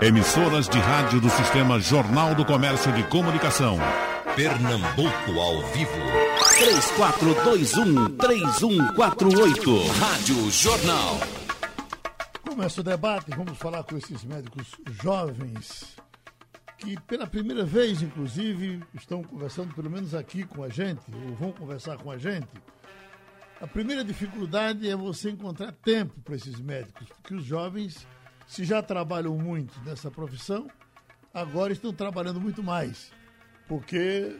Emissoras 0.00 0.68
de 0.68 0.78
rádio 0.78 1.20
do 1.20 1.30
Sistema 1.30 1.80
Jornal 1.80 2.34
do 2.34 2.44
Comércio 2.44 2.92
de 2.92 3.02
Comunicação. 3.04 3.78
Pernambuco 4.34 5.40
ao 5.40 5.62
vivo. 5.68 5.92
3421-3148. 8.18 9.88
Rádio 9.98 10.50
Jornal. 10.50 11.20
Começa 12.46 12.80
o 12.80 12.84
debate, 12.84 13.30
vamos 13.36 13.56
falar 13.58 13.82
com 13.84 13.96
esses 13.96 14.24
médicos 14.24 14.66
jovens 15.02 15.96
que 16.78 17.00
pela 17.02 17.26
primeira 17.26 17.64
vez, 17.64 18.02
inclusive, 18.02 18.82
estão 18.94 19.22
conversando, 19.22 19.74
pelo 19.74 19.90
menos 19.90 20.14
aqui 20.14 20.44
com 20.44 20.62
a 20.62 20.68
gente, 20.68 21.00
ou 21.12 21.34
vão 21.34 21.52
conversar 21.52 21.96
com 21.96 22.10
a 22.10 22.18
gente. 22.18 22.48
A 23.60 23.66
primeira 23.66 24.04
dificuldade 24.04 24.88
é 24.88 24.94
você 24.94 25.30
encontrar 25.30 25.72
tempo 25.72 26.20
para 26.20 26.36
esses 26.36 26.60
médicos, 26.60 27.08
porque 27.08 27.34
os 27.34 27.44
jovens, 27.44 28.06
se 28.46 28.64
já 28.64 28.82
trabalham 28.82 29.36
muito 29.36 29.78
nessa 29.80 30.10
profissão, 30.10 30.70
agora 31.32 31.72
estão 31.72 31.92
trabalhando 31.92 32.40
muito 32.40 32.62
mais, 32.62 33.12
porque 33.68 34.36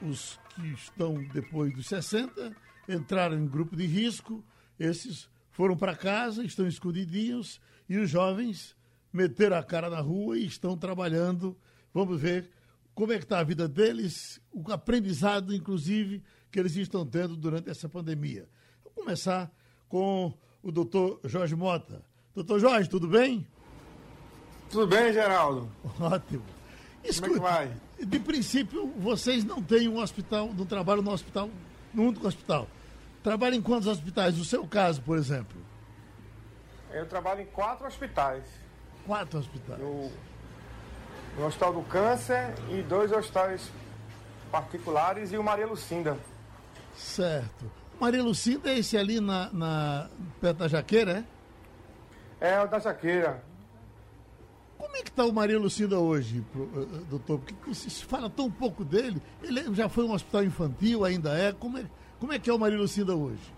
os 0.00 0.38
que 0.54 0.66
estão 0.68 1.22
depois 1.32 1.74
dos 1.74 1.86
60 1.86 2.54
entraram 2.88 3.38
em 3.38 3.46
grupo 3.46 3.76
de 3.76 3.86
risco, 3.86 4.44
esses 4.78 5.28
foram 5.50 5.76
para 5.76 5.94
casa, 5.94 6.44
estão 6.44 6.66
escondidinhos, 6.66 7.60
e 7.88 7.98
os 7.98 8.10
jovens 8.10 8.74
meteram 9.12 9.56
a 9.56 9.62
cara 9.62 9.90
na 9.90 10.00
rua 10.00 10.38
e 10.38 10.46
estão 10.46 10.76
trabalhando 10.76 11.56
Vamos 11.92 12.20
ver 12.20 12.50
como 12.94 13.12
é 13.12 13.18
que 13.18 13.24
está 13.24 13.38
a 13.40 13.44
vida 13.44 13.68
deles, 13.68 14.40
o 14.50 14.70
aprendizado, 14.72 15.54
inclusive, 15.54 16.22
que 16.50 16.58
eles 16.58 16.74
estão 16.76 17.06
tendo 17.06 17.36
durante 17.36 17.68
essa 17.68 17.88
pandemia. 17.88 18.48
Vou 18.82 18.92
começar 18.92 19.52
com 19.88 20.32
o 20.62 20.72
doutor 20.72 21.20
Jorge 21.24 21.54
Mota. 21.54 22.02
Doutor 22.34 22.58
Jorge, 22.58 22.88
tudo 22.88 23.06
bem? 23.06 23.46
Tudo 24.70 24.86
bem, 24.86 25.12
Geraldo? 25.12 25.70
Ótimo. 26.00 26.42
Escuta, 27.04 27.34
Como 27.34 27.46
é 27.46 27.50
que 27.50 27.54
vai? 27.54 28.06
De 28.06 28.18
princípio, 28.18 28.86
vocês 28.96 29.44
não 29.44 29.62
têm 29.62 29.88
um 29.88 29.98
hospital, 29.98 30.50
não 30.56 30.64
trabalham 30.64 31.02
no 31.02 31.10
hospital, 31.12 31.50
no 31.92 32.04
único 32.04 32.26
hospital. 32.26 32.66
Trabalham 33.22 33.56
em 33.58 33.62
quantos 33.62 33.86
hospitais? 33.86 34.36
No 34.36 34.44
seu 34.44 34.66
caso, 34.66 35.02
por 35.02 35.18
exemplo? 35.18 35.60
Eu 36.90 37.06
trabalho 37.06 37.42
em 37.42 37.46
quatro 37.46 37.86
hospitais. 37.86 38.44
Quatro 39.06 39.38
hospitais. 39.38 39.78
No 39.80 41.46
Hospital 41.46 41.72
do 41.72 41.82
Câncer 41.82 42.54
e 42.70 42.82
dois 42.82 43.10
hospitais 43.10 43.70
particulares 44.50 45.32
e 45.32 45.38
o 45.38 45.42
Maria 45.42 45.66
Lucinda. 45.66 46.18
Certo. 46.96 47.70
Maria 47.98 48.22
Lucinda 48.22 48.70
é 48.70 48.78
esse 48.78 48.96
ali 48.98 49.20
na, 49.20 49.50
na 49.52 50.10
perto 50.40 50.58
da 50.58 50.68
Jaqueira, 50.68 51.18
é? 51.18 51.24
É, 52.42 52.60
o 52.60 52.66
da 52.66 52.78
Jaqueira. 52.78 53.42
Como 54.76 54.96
é 54.96 55.02
que 55.02 55.10
está 55.10 55.24
o 55.24 55.32
Maria 55.32 55.58
Lucinda 55.58 55.98
hoje, 55.98 56.44
eh, 56.54 56.58
eh, 56.60 57.00
doutor? 57.08 57.38
Porque 57.38 57.72
se 57.72 58.04
fala 58.04 58.28
tão 58.28 58.50
pouco 58.50 58.84
dele. 58.84 59.22
Ele 59.42 59.72
já 59.74 59.88
foi 59.88 60.04
um 60.04 60.12
hospital 60.12 60.42
infantil, 60.42 61.04
ainda 61.04 61.38
é. 61.38 61.52
Como 61.52 61.78
é, 61.78 61.84
como 62.18 62.32
é 62.32 62.38
que 62.38 62.50
é 62.50 62.52
o 62.52 62.58
Maria 62.58 62.78
Lucinda 62.78 63.14
hoje? 63.14 63.54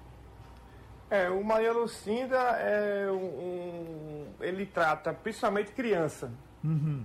É, 1.08 1.30
o 1.30 1.42
Maria 1.42 1.72
Lucinda 1.72 2.36
é 2.36 3.10
um, 3.10 3.16
um 3.16 4.26
ele 4.40 4.66
trata 4.66 5.14
principalmente 5.14 5.72
criança. 5.72 6.30
Uhum 6.62 7.04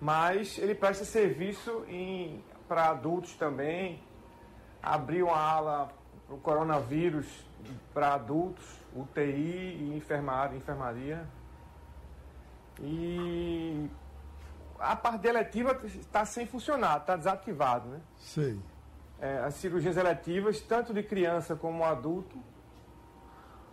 mas 0.00 0.56
ele 0.58 0.74
presta 0.74 1.04
serviço 1.04 1.84
para 2.66 2.88
adultos 2.88 3.34
também. 3.34 4.00
Abriu 4.82 5.26
uma 5.26 5.36
ala 5.36 5.92
para 6.26 6.34
o 6.34 6.38
coronavírus 6.38 7.26
para 7.92 8.14
adultos, 8.14 8.64
UTI 8.94 9.76
e 9.80 9.94
enfermaria, 9.96 10.56
enfermaria. 10.56 11.26
E 12.80 13.88
a 14.78 14.96
parte 14.96 15.26
eletiva 15.26 15.78
está 15.84 16.24
sem 16.24 16.46
funcionar, 16.46 16.98
está 16.98 17.16
desativado, 17.16 17.88
né? 17.88 18.00
Sei. 18.16 18.58
É, 19.20 19.38
as 19.38 19.54
cirurgias 19.54 19.96
eletivas, 19.96 20.60
tanto 20.60 20.94
de 20.94 21.02
criança 21.02 21.54
como 21.54 21.84
adulto, 21.84 22.38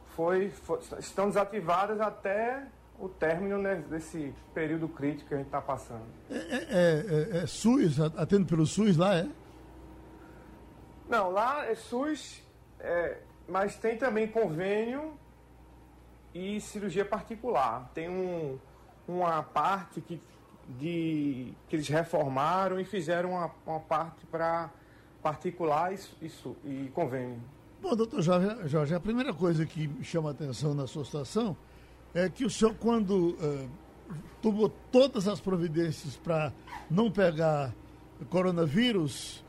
foi, 0.09 0.49
foi, 0.49 0.79
estão 0.99 1.27
desativadas 1.27 2.01
até 2.01 2.67
o 2.99 3.07
término 3.07 3.57
né, 3.59 3.75
desse 3.75 4.33
período 4.53 4.89
crítico 4.89 5.29
que 5.29 5.33
a 5.35 5.37
gente 5.37 5.47
está 5.47 5.61
passando. 5.61 6.05
É, 6.29 6.35
é, 6.35 7.37
é, 7.39 7.43
é, 7.43 7.47
SUS, 7.47 7.99
atendo 7.99 8.45
pelo 8.45 8.65
SUS 8.65 8.97
lá, 8.97 9.15
é? 9.15 9.27
Não, 11.07 11.29
lá 11.29 11.65
é 11.65 11.75
SUS, 11.75 12.43
é, 12.79 13.19
mas 13.47 13.75
tem 13.75 13.97
também 13.97 14.27
convênio 14.27 15.13
e 16.33 16.59
cirurgia 16.59 17.05
particular. 17.05 17.89
Tem 17.93 18.09
um, 18.09 18.57
uma 19.07 19.41
parte 19.41 20.01
que, 20.01 20.21
de, 20.67 21.53
que 21.67 21.75
eles 21.75 21.87
reformaram 21.87 22.79
e 22.79 22.85
fizeram 22.85 23.31
uma, 23.31 23.51
uma 23.65 23.79
parte 23.79 24.25
para 24.27 24.69
particular 25.21 25.93
e, 25.93 25.97
e, 26.21 26.85
e 26.85 26.89
convênio. 26.93 27.41
Bom, 27.81 27.95
doutor 27.95 28.21
Jorge, 28.21 28.67
Jorge, 28.67 28.95
a 28.95 28.99
primeira 28.99 29.33
coisa 29.33 29.65
que 29.65 29.89
chama 30.03 30.31
atenção 30.31 30.73
na 30.73 30.87
sua 30.87 31.05
situação 31.05 31.55
é 32.13 32.27
que 32.29 32.43
o 32.45 32.49
senhor, 32.49 32.73
quando 32.75 33.31
uh, 33.35 33.69
tomou 34.41 34.69
todas 34.91 35.27
as 35.27 35.39
providências 35.39 36.15
para 36.15 36.51
não 36.89 37.11
pegar 37.11 37.73
coronavírus, 38.29 39.43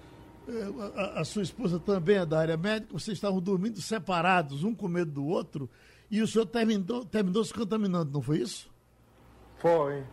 a, 0.96 1.20
a, 1.20 1.24
sua 1.24 1.42
esposa 1.42 1.78
também 1.78 2.16
é 2.16 2.26
da 2.26 2.38
área 2.38 2.56
médica, 2.56 2.92
vocês 2.92 3.16
estavam 3.16 3.40
dormindo 3.40 3.80
separados, 3.80 4.64
um 4.64 4.74
com 4.74 4.88
medo 4.88 5.10
do 5.10 5.26
outro, 5.26 5.68
e 6.10 6.22
o 6.22 6.26
senhor 6.26 6.46
terminou, 6.46 7.04
terminou 7.04 7.44
se 7.44 7.52
contaminando, 7.52 8.10
não 8.10 8.22
foi 8.22 8.38
isso? 8.38 8.70
Foi. 9.58 10.04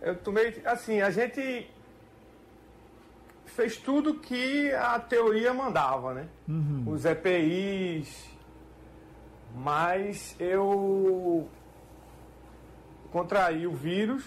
Eu 0.00 0.16
tomei, 0.16 0.62
assim, 0.64 1.00
a 1.00 1.10
gente 1.10 1.68
fez 3.46 3.76
tudo 3.76 4.14
que 4.14 4.70
a 4.72 4.98
teoria 4.98 5.52
mandava, 5.52 6.14
né? 6.14 6.28
Uhum. 6.48 6.84
Os 6.86 7.04
EPIs, 7.04 8.28
mas 9.54 10.34
eu 10.38 11.48
contraí 13.12 13.66
o 13.66 13.72
vírus 13.72 14.24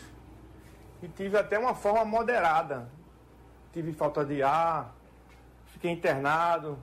e 1.02 1.08
tive 1.08 1.38
até 1.38 1.60
uma 1.60 1.76
forma 1.76 2.06
moderada. 2.06 2.90
Tive 3.74 3.94
falta 3.94 4.24
de 4.26 4.42
ar, 4.42 4.97
fiquei 5.78 5.92
internado. 5.92 6.78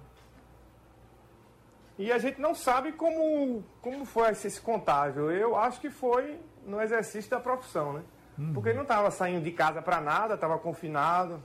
E 1.99 2.11
a 2.11 2.19
gente 2.19 2.41
não 2.41 2.55
sabe 2.55 2.93
como, 2.93 3.63
como 3.81 4.05
foi 4.05 4.31
esse 4.31 4.61
contágio. 4.61 5.31
Eu 5.31 5.57
acho 5.57 5.81
que 5.81 5.91
foi 5.91 6.41
no 6.67 6.81
exercício 6.81 7.31
da 7.31 7.39
profissão, 7.39 7.93
né? 7.93 8.03
Uhum. 8.39 8.53
Porque 8.53 8.73
não 8.73 8.83
estava 8.83 9.11
saindo 9.11 9.45
de 9.45 9.53
casa 9.53 9.83
para 9.83 10.01
nada, 10.01 10.35
estava 10.35 10.59
confinado. 10.59 11.41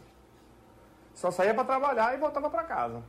Só 1.13 1.29
saía 1.29 1.53
para 1.53 1.65
trabalhar 1.65 2.15
e 2.15 2.17
voltava 2.17 2.49
para 2.49 2.63
casa. 2.63 3.03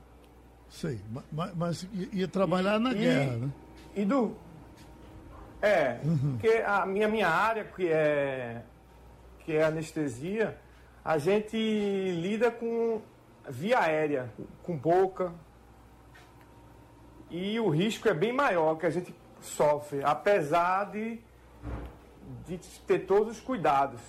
Sei, 0.69 1.01
mas, 1.31 1.55
mas 1.55 1.89
ia 2.13 2.29
trabalhar 2.29 2.77
e, 2.77 2.83
na 2.83 2.93
e, 2.93 2.95
guerra, 2.95 3.37
né? 3.37 3.51
E 3.95 4.05
do. 4.05 4.37
É, 5.63 6.01
uhum. 6.05 6.39
porque 6.39 6.63
a 6.67 6.87
minha, 6.87 7.09
minha 7.09 7.29
área, 7.29 7.65
que 7.65 7.89
é, 7.89 8.63
que 9.41 9.53
é 9.53 9.65
anestesia, 9.65 10.59
a 11.05 11.19
gente 11.19 11.57
lida 11.57 12.51
com 12.51 13.01
via 13.51 13.81
aérea, 13.81 14.33
com 14.63 14.77
boca. 14.77 15.33
E 17.31 17.59
o 17.61 17.69
risco 17.69 18.09
é 18.09 18.15
bem 18.15 18.33
maior 18.33 18.77
que 18.77 18.87
a 18.87 18.91
gente 18.91 19.15
sofre, 19.41 20.03
apesar 20.03 20.91
de, 20.91 21.19
de 22.47 22.59
ter 22.87 23.01
todos 23.01 23.37
os 23.37 23.41
cuidados. 23.43 24.01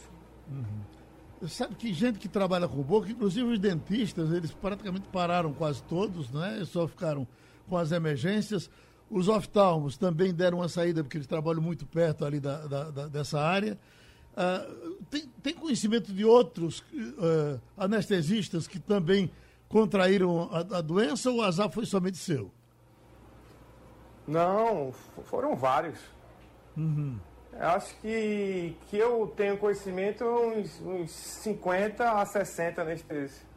Uhum. 0.50 1.48
Sabe 1.48 1.76
que 1.76 1.92
gente 1.92 2.20
que 2.20 2.28
trabalha 2.28 2.68
com 2.68 2.82
boca, 2.84 3.10
inclusive 3.10 3.54
os 3.54 3.60
dentistas, 3.60 4.32
eles 4.32 4.52
praticamente 4.52 5.08
pararam 5.08 5.54
quase 5.54 5.82
todos, 5.84 6.30
né? 6.32 6.64
Só 6.66 6.88
ficaram 6.88 7.28
com 7.68 7.78
as 7.78 7.92
emergências. 7.92 8.70
Os 9.10 9.28
oftalmos 9.28 9.98
também 9.98 10.34
deram 10.34 10.60
uma 10.60 10.70
saída, 10.70 11.04
porque 11.04 11.18
eles 11.18 11.28
trabalham 11.28 11.62
muito 11.62 11.86
perto 11.86 12.26
ali 12.26 12.40
da, 12.40 12.68
da, 12.68 12.92
da 12.92 13.08
dessa 13.08 13.40
área. 13.40 13.78
Uh, 14.32 15.04
tem, 15.10 15.28
tem, 15.44 15.54
conhecimento 15.54 16.14
de 16.14 16.24
outros 16.24 16.80
uh, 16.80 17.60
anestesistas 17.78 18.68
que 18.68 18.80
também 18.80 19.30
contraíram 19.68 20.50
a, 20.52 20.78
a, 20.78 20.82
doença 20.82 21.30
ou 21.30 21.38
o 21.38 21.42
azar 21.42 21.70
foi 21.70 21.86
somente 21.86 22.18
seu? 22.18 22.50
Não, 24.28 24.94
foram 25.26 25.56
vários. 25.56 26.00
Uhum. 26.78 27.20
Acho 27.60 27.94
que, 28.00 28.78
que 28.90 28.98
eu 28.98 29.34
tenho 29.36 29.58
conhecimento 29.58 30.24
uns, 30.24 30.80
uns 30.80 31.12
50 31.12 32.10
a 32.10 32.26
60 32.26 32.82
anestesistas 32.82 33.52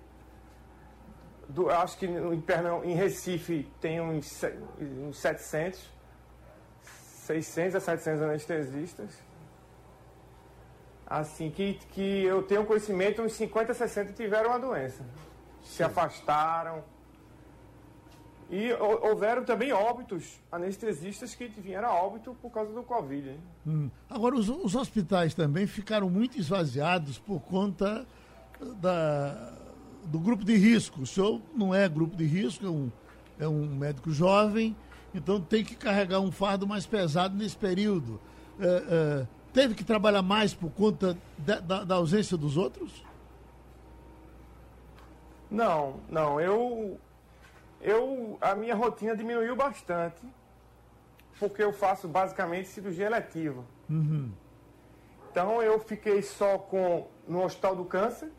do, 1.49 1.71
acho 1.71 1.99
que 1.99 2.07
em, 2.07 2.41
Pernambuco, 2.41 2.87
em 2.87 2.95
Recife 2.95 3.69
tem 3.81 4.01
uns, 4.01 4.43
uns 4.81 5.19
700, 5.19 5.81
600 6.83 7.77
a 7.77 7.81
700 7.81 8.23
anestesistas. 8.23 9.34
Assim, 11.07 11.51
que, 11.51 11.75
que 11.93 12.25
eu 12.25 12.43
tenho 12.43 12.65
conhecimento, 12.65 13.23
uns 13.23 13.35
50 13.35 13.73
a 13.73 13.75
60 13.75 14.13
tiveram 14.13 14.53
a 14.53 14.59
doença. 14.59 15.03
Sim. 15.63 15.77
Se 15.77 15.83
afastaram. 15.83 16.83
E 18.51 18.73
houveram 18.73 19.43
também 19.43 19.73
óbitos, 19.73 20.39
anestesistas 20.53 21.35
que 21.35 21.49
vieram 21.49 21.89
a 21.89 21.95
óbito 21.95 22.37
por 22.41 22.51
causa 22.51 22.73
do 22.73 22.83
Covid. 22.83 23.39
Hum. 23.67 23.91
Agora, 24.09 24.37
os, 24.37 24.49
os, 24.49 24.75
hospitais 24.75 25.35
também 25.35 25.67
ficaram 25.67 26.11
muito 26.11 26.39
esvaziados 26.39 27.19
por 27.19 27.41
conta 27.41 28.07
da, 28.77 29.53
do 30.05 30.19
grupo 30.19 30.45
de 30.45 30.57
risco. 30.57 31.03
O 31.03 31.07
senhor 31.07 31.41
não 31.55 31.75
é 31.75 31.89
grupo 31.89 32.17
de 32.17 32.25
risco, 32.25 32.67
é 32.67 32.69
um, 32.69 32.93
é 33.41 33.49
um 33.49 33.75
médico 33.75 34.11
jovem, 34.11 34.77
então 35.15 35.41
tem 35.41 35.65
que 35.65 35.75
carregar 35.75 36.21
um 36.21 36.31
fardo 36.31 36.67
mais 36.67 36.87
pesado 36.87 37.37
nesse 37.37 37.57
período. 37.57 38.21
É, 38.61 38.67
é, 38.67 39.27
teve 39.55 39.75
que 39.75 39.85
trabalhar 39.85 40.21
mais 40.21 40.53
por 40.53 40.71
conta 40.71 41.17
da, 41.39 41.61
da, 41.61 41.85
da 41.85 41.95
ausência 41.95 42.37
dos 42.37 42.59
outros? 42.59 43.03
Não, 45.51 46.01
não. 46.11 46.41
Eu 46.41 46.99
eu, 47.85 48.39
a 48.41 48.55
minha 48.55 48.75
rotina 48.75 49.15
diminuiu 49.15 49.55
bastante, 49.55 50.23
porque 51.39 51.63
eu 51.63 51.71
faço 51.71 52.09
basicamente 52.09 52.69
cirurgia 52.69 53.05
eletiva. 53.05 53.63
Uhum. 53.91 54.33
Então 55.31 55.63
eu 55.63 55.79
fiquei 55.79 56.23
só 56.23 56.57
com 56.57 57.07
no 57.29 57.45
Hospital 57.45 57.77
do 57.77 57.85
Câncer, 57.85 58.31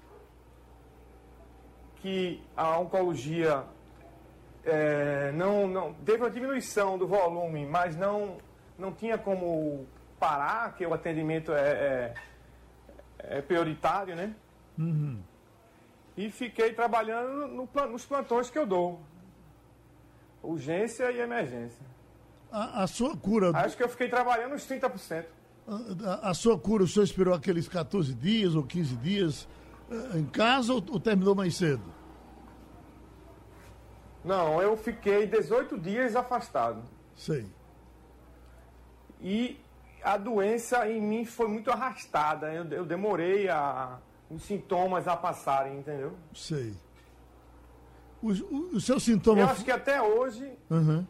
que 1.98 2.42
a 2.58 2.80
oncologia 2.80 3.64
é, 4.64 5.32
não, 5.34 5.68
não 5.68 5.94
teve 5.94 6.24
uma 6.24 6.32
diminuição 6.32 6.98
do 6.98 7.08
volume, 7.08 7.68
mas 7.68 7.96
não, 7.96 8.38
não 8.80 8.92
tinha 8.92 9.16
como 9.16 9.86
parar, 10.26 10.74
que 10.76 10.84
o 10.84 10.92
atendimento 10.92 11.52
é, 11.52 11.70
é, 11.70 13.38
é 13.38 13.42
prioritário, 13.44 14.16
né? 14.16 14.34
Uhum. 14.76 15.22
E 16.18 16.32
fiquei 16.32 16.74
trabalhando 16.74 17.48
no, 17.48 17.70
nos 17.92 18.06
plantões 18.06 18.50
que 18.50 18.58
eu 18.58 18.66
dou 18.66 19.00
urgência 20.42 21.12
e 21.12 21.20
emergência. 21.20 21.86
A, 22.52 22.84
a 22.84 22.88
sua 22.88 23.16
cura. 23.16 23.52
Acho 23.54 23.78
que 23.78 23.84
eu 23.84 23.90
fiquei 23.90 24.10
trabalhando 24.10 24.56
uns 24.56 24.68
30%. 24.68 25.26
A, 26.04 26.30
a, 26.30 26.34
sua 26.34 26.58
cura, 26.58 26.84
o 26.84 26.88
senhor 26.88 27.04
esperou 27.04 27.34
aqueles 27.34 27.68
14 27.68 28.14
dias 28.16 28.56
ou 28.56 28.64
15 28.64 28.96
dias 28.98 29.48
uh, 29.92 30.18
em 30.18 30.26
casa 30.26 30.74
ou, 30.74 30.84
ou, 30.90 31.00
terminou 31.00 31.36
mais 31.36 31.56
cedo? 31.56 31.84
Não, 34.24 34.60
eu 34.60 34.76
fiquei 34.76 35.28
18 35.28 35.78
dias 35.78 36.16
afastado. 36.16 36.82
Sei. 37.16 37.46
E 39.22 39.60
a 40.06 40.18
doença 40.18 40.88
em 40.88 41.02
mim 41.02 41.26
foi 41.26 41.48
muito 41.48 41.72
arrastada. 41.72 42.54
Eu, 42.54 42.64
eu 42.66 42.86
demorei 42.86 43.50
a, 43.50 43.98
os 44.30 44.44
sintomas 44.44 45.08
a 45.08 45.18
passarem, 45.18 45.80
entendeu? 45.80 46.14
Sei. 46.32 46.74
O, 48.22 48.32
o, 48.32 48.76
o 48.76 48.80
seu 48.80 49.00
sintoma. 49.00 49.42
Eu 49.42 49.48
acho 49.48 49.66
que 49.66 49.72
até 49.72 50.00
hoje. 50.00 50.48
Uhum. 50.70 51.06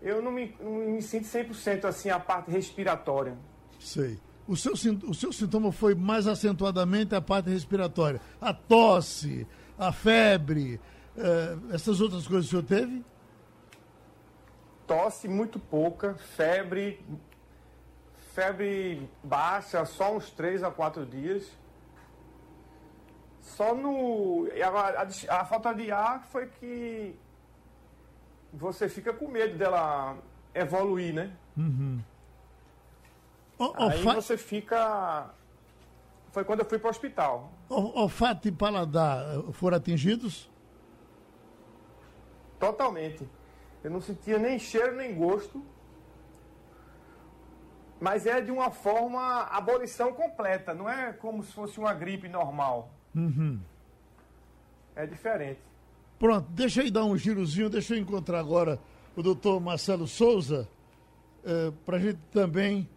Eu 0.00 0.20
não 0.20 0.32
me, 0.32 0.52
não 0.60 0.72
me 0.72 1.00
sinto 1.00 1.26
100% 1.26 1.84
assim 1.84 2.10
a 2.10 2.18
parte 2.18 2.50
respiratória. 2.50 3.38
Sei. 3.78 4.18
O 4.48 4.56
seu, 4.56 4.72
o 4.72 5.14
seu 5.14 5.32
sintoma 5.32 5.70
foi 5.70 5.94
mais 5.94 6.26
acentuadamente 6.26 7.14
a 7.14 7.20
parte 7.20 7.48
respiratória. 7.48 8.20
A 8.40 8.52
tosse, 8.52 9.46
a 9.78 9.92
febre, 9.92 10.80
eh, 11.16 11.56
essas 11.72 12.00
outras 12.00 12.26
coisas 12.26 12.46
o 12.46 12.50
senhor 12.50 12.64
teve? 12.64 13.04
Tosse 14.84 15.28
muito 15.28 15.60
pouca, 15.60 16.16
febre, 16.16 17.00
febre 18.34 19.08
baixa, 19.22 19.84
só 19.84 20.16
uns 20.16 20.30
3 20.30 20.62
a 20.62 20.70
4 20.70 21.06
dias. 21.06 21.50
Só 23.40 23.74
no. 23.74 24.48
A, 24.62 25.02
a, 25.02 25.40
a, 25.40 25.44
falta 25.44 25.72
de 25.74 25.90
ar 25.90 26.22
foi 26.24 26.46
que 26.46 27.14
você 28.52 28.88
fica 28.88 29.12
com 29.12 29.28
medo 29.28 29.58
dela 29.58 30.16
evoluir, 30.54 31.12
né? 31.14 31.32
Uhum. 31.56 32.00
O, 33.58 33.72
Aí 33.76 34.02
fa... 34.02 34.14
você 34.14 34.36
fica. 34.36 35.30
Foi 36.30 36.44
quando 36.44 36.60
eu 36.60 36.66
fui 36.66 36.78
para 36.78 36.88
o 36.88 36.90
hospital. 36.90 37.52
O, 37.68 38.00
olfato 38.00 38.48
e 38.48 38.52
paladar 38.52 39.42
foram 39.52 39.76
atingidos? 39.76 40.50
Totalmente. 42.58 43.28
Eu 43.82 43.90
não 43.90 44.00
sentia 44.00 44.38
nem 44.38 44.58
cheiro 44.58 44.96
nem 44.96 45.14
gosto. 45.14 45.62
Mas 48.02 48.26
é 48.26 48.40
de 48.40 48.50
uma 48.50 48.68
forma 48.68 49.42
abolição 49.42 50.12
completa, 50.12 50.74
não 50.74 50.88
é 50.88 51.12
como 51.12 51.40
se 51.40 51.52
fosse 51.52 51.78
uma 51.78 51.94
gripe 51.94 52.28
normal. 52.28 52.92
Uhum. 53.14 53.60
É 54.96 55.06
diferente. 55.06 55.60
Pronto, 56.18 56.48
deixa 56.50 56.82
eu 56.82 56.90
dar 56.90 57.04
um 57.04 57.16
girozinho, 57.16 57.70
deixa 57.70 57.94
eu 57.94 58.00
encontrar 58.00 58.40
agora 58.40 58.80
o 59.14 59.22
doutor 59.22 59.60
Marcelo 59.60 60.08
Souza, 60.08 60.68
eh, 61.44 61.72
para 61.86 61.96
a 61.98 62.00
gente 62.00 62.18
também 62.32 62.88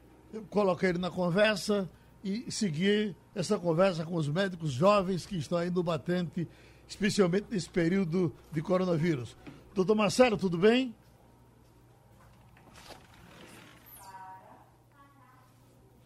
colocar 0.49 0.89
ele 0.89 0.97
na 0.97 1.11
conversa 1.11 1.87
e 2.23 2.51
seguir 2.51 3.15
essa 3.35 3.59
conversa 3.59 4.03
com 4.03 4.15
os 4.15 4.27
médicos 4.27 4.71
jovens 4.71 5.23
que 5.27 5.37
estão 5.37 5.59
aí 5.59 5.69
no 5.69 5.83
batente, 5.83 6.47
especialmente 6.87 7.45
nesse 7.51 7.69
período 7.69 8.33
de 8.51 8.59
coronavírus. 8.59 9.37
Doutor 9.75 9.93
Marcelo, 9.93 10.35
tudo 10.35 10.57
bem? 10.57 10.95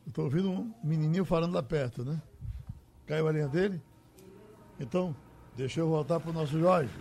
Estou 0.10 0.26
ouvindo 0.26 0.50
um 0.50 0.74
menininho 0.84 1.24
falando 1.24 1.54
lá 1.54 1.62
perto, 1.62 2.04
né? 2.04 2.20
Caiu 3.06 3.28
a 3.28 3.32
linha 3.32 3.48
dele? 3.48 3.80
Então, 4.80 5.16
deixa 5.56 5.82
eu 5.82 5.88
voltar 5.88 6.20
para 6.20 6.32
o 6.32 6.34
nosso 6.34 6.60
Jorge. 6.60 6.92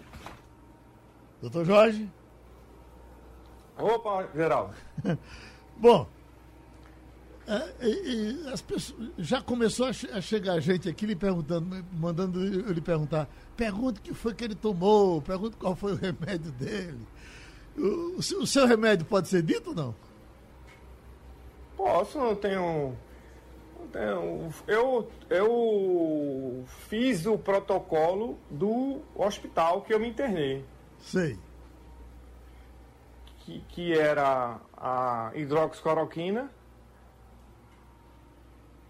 Doutor 1.41 1.65
Jorge? 1.65 2.07
Opa, 3.79 4.29
Geraldo. 4.35 4.75
Bom, 5.79 6.07
é, 7.47 7.87
e, 7.87 8.43
e 8.43 8.49
as 8.49 8.61
pessoas, 8.61 9.11
já 9.17 9.41
começou 9.41 9.87
a, 9.87 9.91
a, 10.13 10.21
chegar 10.21 10.61
gente 10.61 10.87
aqui 10.87 11.07
lhe 11.07 11.17
perguntando, 11.17 11.83
mandando 11.95 12.45
eu 12.45 12.73
lhe 12.73 12.81
perguntar, 12.83 13.27
pergunta 13.57 14.01
o 14.01 14.03
que 14.03 14.13
foi 14.13 14.35
que 14.35 14.45
ele 14.45 14.55
tomou, 14.55 15.23
pergunta 15.23 15.57
qual 15.57 15.75
foi 15.75 15.93
o 15.93 15.97
remédio 15.97 16.53
dele. 16.53 17.07
O, 17.75 18.17
o, 18.17 18.19
o 18.19 18.47
seu 18.47 18.67
remédio 18.67 19.07
pode 19.07 19.29
ser 19.29 19.43
dito 19.43 19.71
ou 19.71 19.75
não? 19.75 20.08
Posso, 21.79 22.19
não 22.19 22.35
tenho 22.35 22.95
eu, 24.67 25.11
eu 25.31 26.65
fiz 26.89 27.27
o 27.27 27.39
protocolo 27.39 28.39
do 28.51 29.01
hospital 29.15 29.83
que 29.83 29.93
eu 29.93 30.01
me 30.01 30.09
internei. 30.09 30.65
Sei. 30.99 31.39
Que, 33.39 33.61
que 33.69 33.99
era 33.99 34.61
a 34.77 35.31
hidroxicloroquina, 35.35 36.51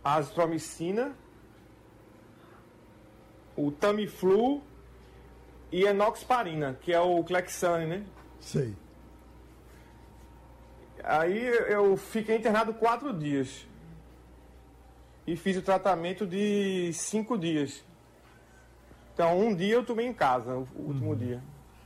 a 0.02 0.14
azitromicina, 0.16 1.14
o 3.56 3.70
Tamiflu 3.70 4.62
e 5.70 5.86
a 5.86 5.90
enoxparina, 5.90 6.76
que 6.80 6.92
é 6.92 7.00
o 7.00 7.22
Clexane, 7.22 7.86
né? 7.86 8.06
Sei. 8.40 8.74
Aí 11.08 11.42
eu 11.70 11.96
fiquei 11.96 12.36
internado 12.36 12.74
quatro 12.74 13.14
dias 13.14 13.66
e 15.26 15.34
fiz 15.36 15.56
o 15.56 15.62
tratamento 15.62 16.26
de 16.26 16.92
cinco 16.92 17.38
dias. 17.38 17.82
Então, 19.14 19.40
um 19.40 19.54
dia 19.54 19.76
eu 19.76 19.82
tomei 19.82 20.06
em 20.06 20.12
casa, 20.12 20.52
o 20.54 20.68
último 20.76 21.12
uhum. 21.12 21.16
dia. 21.16 21.42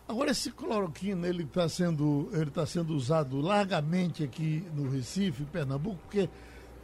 Agora, 0.09 0.33
esse 0.33 0.50
cloroquina, 0.50 1.29
ele 1.29 1.45
está 1.45 1.69
sendo, 1.69 2.31
ele 2.33 2.50
tá 2.50 2.67
sendo 2.67 2.97
usado 2.97 3.41
largamente 3.41 4.25
aqui 4.25 4.64
no 4.75 4.91
Recife, 4.91 5.45
Pernambuco, 5.45 5.99
porque 6.02 6.29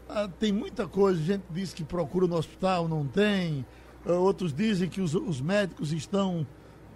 ah, 0.09 0.29
tem 0.39 0.53
muita 0.53 0.87
coisa, 0.87 1.21
gente 1.21 1.43
diz 1.51 1.75
que 1.75 1.83
procura 1.83 2.29
no 2.29 2.37
hospital, 2.37 2.87
não 2.87 3.05
tem, 3.05 3.67
ah, 4.07 4.13
outros 4.13 4.55
dizem 4.55 4.89
que 4.89 5.01
os, 5.01 5.13
os 5.13 5.41
médicos 5.41 5.93
estão, 5.93 6.47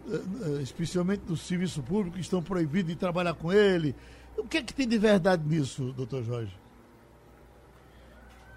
ah, 0.08 0.62
especialmente 0.62 1.24
no 1.28 1.36
serviço 1.36 1.82
público, 1.82 2.16
estão 2.16 2.40
proibidos 2.40 2.92
de 2.92 2.96
trabalhar 2.96 3.34
com 3.34 3.52
ele. 3.52 3.92
O 4.36 4.46
que 4.46 4.58
é 4.58 4.62
que 4.62 4.72
tem 4.72 4.88
de 4.88 4.98
verdade 4.98 5.46
nisso, 5.46 5.92
doutor 5.92 6.22
Jorge? 6.22 6.56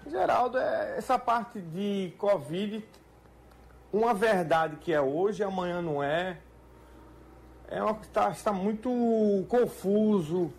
Geraldo, 0.06 0.56
é 0.56 0.96
essa 0.96 1.18
parte 1.18 1.60
de 1.60 2.14
Covid, 2.16 2.84
uma 3.92 4.14
verdade 4.14 4.76
que 4.76 4.92
é 4.92 5.00
hoje, 5.00 5.42
amanhã 5.42 5.82
não 5.82 6.02
é. 6.02 6.38
É 7.68 7.82
uma 7.82 7.94
que 7.94 8.06
está, 8.06 8.30
está 8.30 8.52
muito 8.52 8.88
confuso. 9.48 10.52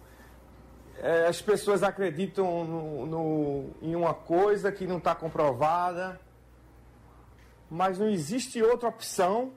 É, 0.99 1.27
as 1.27 1.41
pessoas 1.41 1.81
acreditam 1.81 2.65
no, 2.65 3.05
no, 3.05 3.69
em 3.81 3.95
uma 3.95 4.13
coisa 4.13 4.71
que 4.71 4.85
não 4.85 4.97
está 4.97 5.15
comprovada, 5.15 6.19
mas 7.69 7.97
não 7.97 8.09
existe 8.09 8.61
outra 8.61 8.89
opção. 8.89 9.53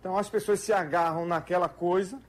Então 0.00 0.18
as 0.18 0.28
pessoas 0.28 0.60
se 0.60 0.72
agarram 0.72 1.24
naquela 1.24 1.68
coisa 1.68 2.20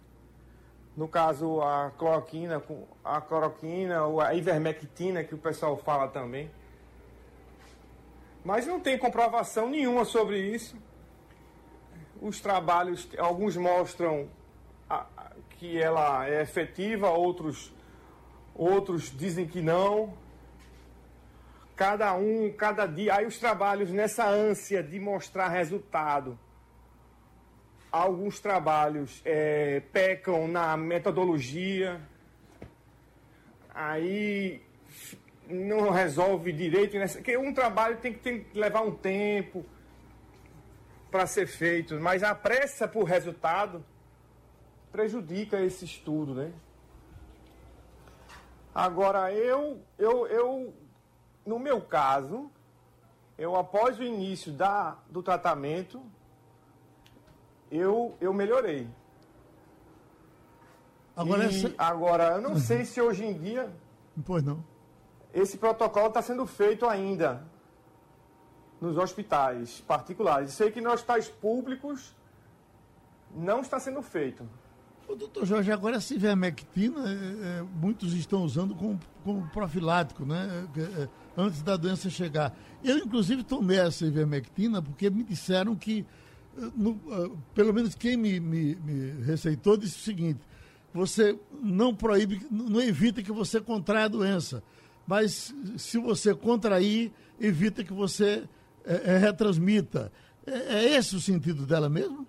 no 0.95 1.07
caso 1.07 1.61
a 1.61 1.91
cloroquina, 1.97 2.63
a 3.03 3.19
cloroquina 3.19 4.05
ou 4.05 4.21
a 4.21 4.33
ivermectina 4.33 5.23
que 5.23 5.35
o 5.35 5.37
pessoal 5.37 5.75
fala 5.77 6.07
também. 6.07 6.49
Mas 8.43 8.65
não 8.65 8.79
tem 8.79 8.97
comprovação 8.97 9.69
nenhuma 9.69 10.05
sobre 10.05 10.39
isso. 10.39 10.77
Os 12.21 12.39
trabalhos, 12.39 13.09
alguns 13.17 13.57
mostram 13.57 14.29
que 15.49 15.81
ela 15.81 16.27
é 16.27 16.41
efetiva, 16.41 17.09
outros, 17.09 17.73
outros 18.53 19.11
dizem 19.11 19.47
que 19.47 19.61
não. 19.61 20.13
Cada 21.75 22.13
um, 22.13 22.53
cada 22.53 22.85
dia. 22.85 23.15
Aí 23.15 23.25
os 23.25 23.37
trabalhos 23.37 23.89
nessa 23.89 24.25
ânsia 24.27 24.81
de 24.81 24.99
mostrar 24.99 25.49
resultado. 25.49 26.39
Alguns 27.95 28.41
trabalhos 28.41 29.21
é, 29.23 29.79
pecam 29.93 30.49
na 30.49 30.75
metodologia. 30.75 32.01
Aí 33.73 34.61
não 35.47 35.91
resolve 35.91 36.51
direito. 36.51 36.97
Nessa, 36.97 37.19
porque 37.19 37.37
um 37.37 37.53
trabalho 37.53 37.95
tem 37.95 38.11
que, 38.11 38.19
tem 38.19 38.43
que 38.43 38.59
levar 38.59 38.81
um 38.81 38.91
tempo 38.91 39.65
para 41.09 41.25
ser 41.25 41.47
feito, 41.47 41.97
mas 42.01 42.21
a 42.21 42.35
pressa 42.35 42.85
por 42.85 43.05
resultado 43.05 43.81
prejudica 44.91 45.61
esse 45.61 45.85
estudo, 45.85 46.35
né? 46.35 46.51
Agora, 48.73 49.31
eu, 49.31 49.81
eu, 49.97 50.27
eu, 50.27 50.73
no 51.45 51.57
meu 51.57 51.79
caso, 51.79 52.51
eu 53.37 53.55
após 53.55 53.97
o 53.97 54.03
início 54.03 54.51
da, 54.51 54.97
do 55.09 55.23
tratamento, 55.23 56.03
eu, 57.75 58.15
eu 58.19 58.33
melhorei. 58.33 58.87
Agora, 61.15 61.45
e, 61.45 61.47
essa... 61.47 61.73
agora, 61.77 62.23
eu 62.35 62.41
não 62.41 62.57
sei 62.59 62.85
se 62.85 63.01
hoje 63.01 63.25
em 63.25 63.33
dia. 63.37 63.71
Pois 64.25 64.43
não. 64.43 64.63
Esse 65.33 65.57
protocolo 65.57 66.07
está 66.07 66.21
sendo 66.21 66.45
feito 66.45 66.85
ainda 66.85 67.43
nos 68.79 68.97
hospitais 68.97 69.81
particulares. 69.81 70.53
Sei 70.53 70.71
que 70.71 70.81
nos 70.81 70.93
hospitais 70.93 71.27
públicos 71.27 72.15
não 73.35 73.61
está 73.61 73.79
sendo 73.79 74.01
feito. 74.01 74.47
O 75.07 75.15
doutor 75.15 75.45
Jorge, 75.45 75.71
agora 75.71 75.97
essa 75.97 76.13
ivermectina, 76.15 77.01
é, 77.07 77.59
é, 77.59 77.61
muitos 77.61 78.13
estão 78.13 78.43
usando 78.43 78.73
como, 78.73 78.99
como 79.23 79.47
profilático, 79.49 80.25
né? 80.25 80.67
É, 80.75 80.81
é, 81.03 81.09
antes 81.37 81.61
da 81.61 81.77
doença 81.77 82.09
chegar. 82.09 82.57
Eu, 82.83 82.97
inclusive, 82.97 83.43
tomei 83.43 83.79
essa 83.79 84.05
ivermectina 84.05 84.81
porque 84.81 85.09
me 85.09 85.23
disseram 85.23 85.75
que, 85.75 86.05
no, 86.75 86.91
uh, 86.91 87.37
pelo 87.53 87.73
menos 87.73 87.95
quem 87.95 88.15
me, 88.15 88.39
me, 88.39 88.75
me, 88.75 89.23
receitou, 89.23 89.77
disse 89.77 89.97
o 89.97 90.03
seguinte: 90.03 90.39
você 90.93 91.37
não 91.61 91.93
proíbe, 91.93 92.45
não 92.49 92.81
evita 92.81 93.21
que 93.21 93.31
você 93.31 93.59
contraia 93.59 94.05
a 94.05 94.09
doença, 94.09 94.63
mas 95.05 95.53
se 95.77 95.97
você 95.97 96.33
contrair, 96.33 97.11
evita 97.39 97.83
que 97.83 97.93
você 97.93 98.47
é, 98.85 99.17
retransmita. 99.17 100.11
É, 100.45 100.83
esse 100.95 101.15
o 101.15 101.19
sentido 101.19 101.65
dela 101.65 101.89
mesmo? 101.89 102.27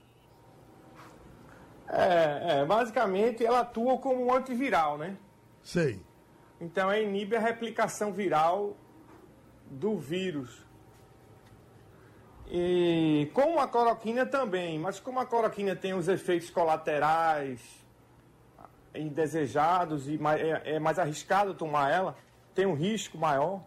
É, 1.89 2.61
é, 2.61 2.65
basicamente 2.65 3.45
ela 3.45 3.61
atua 3.61 3.99
como 3.99 4.27
um 4.27 4.35
antiviral, 4.35 4.99
né? 4.99 5.17
Sei. 5.63 6.01
Então 6.61 6.91
ela 6.91 7.01
inibe 7.01 7.37
a 7.37 7.41
replicação 7.41 8.13
viral 8.13 8.77
do 9.71 9.97
vírus. 9.97 10.66
E 12.49 13.31
como 13.35 13.59
a 13.59 13.67
cloroquina 13.67 14.25
também, 14.25 14.79
mas 14.79 15.01
como 15.01 15.19
a 15.19 15.27
cloroquina 15.27 15.75
tem 15.75 15.95
os 15.95 16.09
efeitos 16.09 16.51
colaterais 16.51 17.61
indesejados 18.95 20.09
e 20.09 20.17
mais, 20.17 20.41
é, 20.41 20.77
é 20.77 20.79
mais 20.79 20.99
arriscado 20.99 21.53
tomar 21.55 21.91
ela, 21.91 22.17
tem 22.55 22.65
um 22.65 22.75
risco 22.75 23.19
maior. 23.19 23.63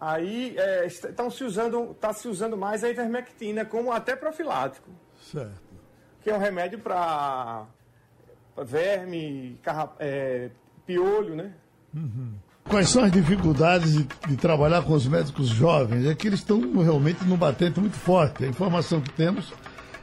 Aí 0.00 0.56
é, 0.56 0.86
estão 0.86 1.30
se 1.30 1.44
usando, 1.44 1.92
está 1.92 2.12
se 2.12 2.26
usando 2.26 2.56
mais 2.56 2.82
a 2.82 2.88
ivermectina 2.88 3.64
como 3.64 3.92
até 3.92 4.16
profilático. 4.16 4.90
Certo 5.20 5.68
que 6.28 6.30
é 6.30 6.34
um 6.34 6.38
remédio 6.38 6.78
para 6.78 7.66
verme, 8.64 9.58
carra, 9.62 9.92
é, 9.98 10.50
piolho, 10.84 11.34
né? 11.34 11.54
Uhum. 11.94 12.34
Quais 12.68 12.90
são 12.90 13.02
as 13.02 13.10
dificuldades 13.10 13.92
de, 13.94 14.06
de, 14.28 14.36
trabalhar 14.36 14.82
com 14.82 14.92
os 14.92 15.06
médicos 15.06 15.48
jovens? 15.48 16.04
É 16.04 16.14
que 16.14 16.26
eles 16.26 16.40
estão 16.40 16.60
realmente 16.82 17.24
num 17.24 17.36
batente 17.36 17.80
muito 17.80 17.96
forte. 17.96 18.44
A 18.44 18.46
informação 18.46 19.00
que 19.00 19.10
temos 19.10 19.52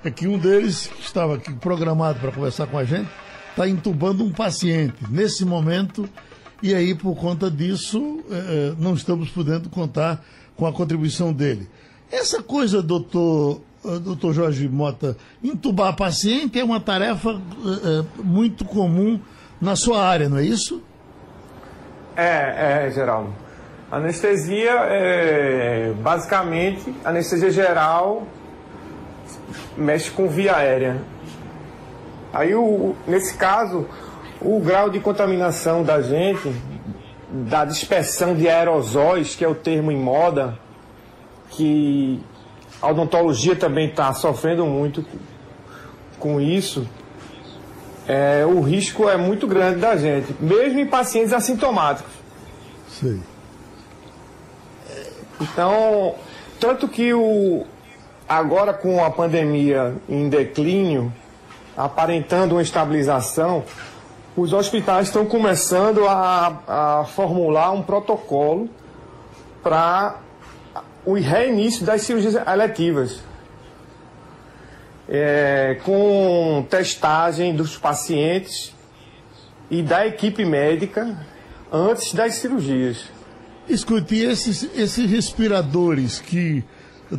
é 0.03 0.09
que 0.09 0.27
um 0.27 0.37
deles, 0.37 0.87
que 0.87 1.01
estava 1.01 1.35
aqui 1.35 1.53
programado 1.53 2.19
para 2.19 2.31
conversar 2.31 2.65
com 2.65 2.77
a 2.77 2.83
gente, 2.83 3.07
está 3.51 3.69
entubando 3.69 4.23
um 4.23 4.31
paciente 4.31 4.95
nesse 5.09 5.45
momento 5.45 6.09
e 6.61 6.73
aí, 6.73 6.95
por 6.95 7.15
conta 7.15 7.51
disso, 7.51 8.23
é, 8.31 8.35
é 8.35 8.73
não 8.79 8.95
estamos 8.95 9.29
podendo 9.29 9.69
contar 9.69 10.25
com 10.55 10.65
a 10.65 10.73
contribuição 10.73 11.31
dele. 11.31 11.69
Essa 12.11 12.41
coisa, 12.41 12.81
doutor 12.81 13.61
doutor 14.01 14.33
Jorge 14.33 14.67
Mota, 14.67 15.15
entubar 15.43 15.95
paciente 15.95 16.59
é 16.59 16.63
uma 16.63 16.79
tarefa 16.79 17.29
é, 17.29 18.23
muito 18.23 18.65
comum 18.65 19.19
na 19.61 19.75
sua 19.75 20.03
área, 20.03 20.27
não 20.27 20.37
é 20.37 20.43
isso? 20.43 20.81
É, 22.15 22.85
é, 22.87 22.91
Geraldo. 22.91 23.33
Anestesia 23.91 24.71
é 24.71 25.93
basicamente 25.99 26.93
anestesia 27.03 27.51
geral 27.51 28.23
mexe 29.77 30.09
com 30.11 30.27
via 30.27 30.55
aérea. 30.55 31.01
Aí 32.33 32.53
o, 32.55 32.95
nesse 33.07 33.37
caso, 33.37 33.87
o 34.41 34.59
grau 34.59 34.89
de 34.89 34.99
contaminação 34.99 35.83
da 35.83 36.01
gente, 36.01 36.53
da 37.29 37.65
dispersão 37.65 38.35
de 38.35 38.49
aerosóis, 38.49 39.35
que 39.35 39.43
é 39.43 39.47
o 39.47 39.55
termo 39.55 39.91
em 39.91 39.97
moda, 39.97 40.57
que 41.51 42.21
a 42.81 42.89
odontologia 42.89 43.55
também 43.55 43.89
está 43.89 44.13
sofrendo 44.13 44.65
muito 44.65 45.05
com 46.19 46.41
isso. 46.41 46.87
É, 48.07 48.45
o 48.45 48.61
risco 48.61 49.09
é 49.09 49.17
muito 49.17 49.47
grande 49.47 49.79
da 49.79 49.95
gente, 49.95 50.35
mesmo 50.39 50.79
em 50.79 50.85
pacientes 50.85 51.33
assintomáticos. 51.33 52.13
Sim. 52.89 53.21
Então, 55.41 56.15
tanto 56.59 56.87
que 56.87 57.13
o, 57.13 57.65
agora 58.27 58.73
com 58.73 59.03
a 59.03 59.09
pandemia 59.09 59.95
em 60.07 60.29
declínio, 60.29 61.11
aparentando 61.75 62.55
uma 62.55 62.61
estabilização, 62.61 63.63
os 64.35 64.53
hospitais 64.53 65.07
estão 65.07 65.25
começando 65.25 66.07
a, 66.07 66.59
a 66.67 67.05
formular 67.05 67.71
um 67.71 67.81
protocolo 67.81 68.69
para 69.63 70.17
o 71.05 71.13
reinício 71.13 71.85
das 71.85 72.01
cirurgias 72.01 72.35
eletivas. 72.35 73.21
É, 75.07 75.77
com 75.83 76.65
testagem 76.69 77.55
dos 77.55 77.77
pacientes 77.77 78.73
e 79.69 79.83
da 79.83 80.07
equipe 80.07 80.43
médica 80.43 81.15
antes 81.71 82.13
das 82.13 82.35
cirurgias. 82.35 83.05
Escute, 83.67 84.15
esses, 84.15 84.69
esses 84.75 85.09
respiradores 85.09 86.19
que 86.19 86.63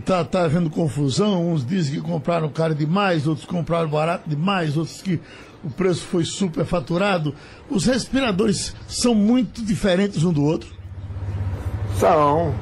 tá, 0.05 0.25
tá 0.25 0.45
havendo 0.45 0.71
confusão, 0.71 1.53
uns 1.53 1.65
dizem 1.65 1.95
que 1.95 2.01
compraram 2.01 2.49
caro 2.49 2.75
demais, 2.75 3.27
outros 3.27 3.47
compraram 3.47 3.89
barato 3.89 4.29
demais, 4.29 4.77
outros 4.77 5.03
que 5.03 5.21
o 5.65 5.71
preço 5.71 6.03
foi 6.03 6.25
superfaturado. 6.25 7.35
Os 7.69 7.85
respiradores 7.85 8.75
são 8.87 9.15
muito 9.15 9.65
diferentes 9.65 10.23
um 10.23 10.33
do 10.33 10.45
outro? 10.45 10.75
São. 11.99 12.55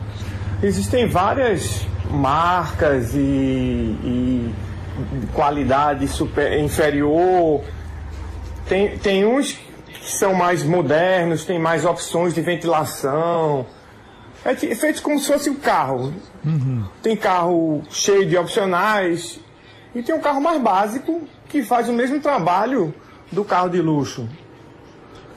Existem 0.62 1.08
várias 1.08 1.86
marcas 2.10 3.14
e, 3.14 3.18
e 3.18 4.54
qualidade 5.32 6.06
super, 6.08 6.58
inferior. 6.58 7.62
Tem, 8.68 8.96
tem 8.98 9.24
uns 9.24 9.52
que 9.52 10.12
são 10.12 10.34
mais 10.34 10.62
modernos, 10.62 11.44
tem 11.44 11.58
mais 11.58 11.84
opções 11.84 12.34
de 12.34 12.40
ventilação. 12.40 13.66
É 14.44 14.54
feito 14.54 15.02
como 15.02 15.18
se 15.18 15.26
fosse 15.26 15.48
um 15.48 15.54
carro. 15.54 16.12
Uhum. 16.44 16.84
Tem 17.02 17.16
carro 17.16 17.82
cheio 17.90 18.26
de 18.26 18.36
opcionais 18.36 19.40
e 19.94 20.02
tem 20.02 20.14
um 20.14 20.20
carro 20.20 20.40
mais 20.40 20.60
básico 20.60 21.22
que 21.48 21.62
faz 21.62 21.88
o 21.88 21.92
mesmo 21.92 22.20
trabalho 22.20 22.94
do 23.32 23.44
carro 23.44 23.70
de 23.70 23.80
luxo. 23.80 24.28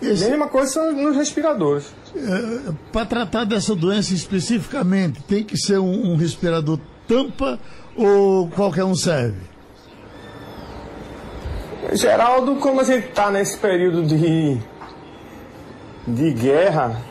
Esse... 0.02 0.30
Mesma 0.30 0.48
coisa 0.48 0.72
são 0.72 0.92
nos 0.92 1.16
respiradores. 1.16 1.94
É, 2.16 2.72
Para 2.92 3.06
tratar 3.06 3.46
dessa 3.46 3.76
doença 3.76 4.14
especificamente, 4.14 5.22
tem 5.24 5.44
que 5.44 5.58
ser 5.58 5.80
um, 5.80 6.12
um 6.12 6.16
respirador 6.16 6.80
tampa 7.08 7.60
ou 7.96 8.48
qualquer 8.50 8.84
um 8.84 8.96
serve? 8.96 9.40
Geraldo, 11.94 12.56
como 12.58 12.82
a 12.82 12.84
gente 12.84 13.08
está 13.08 13.32
nesse 13.32 13.58
período 13.58 14.04
de, 14.04 14.58
de 16.06 16.32
guerra, 16.34 17.02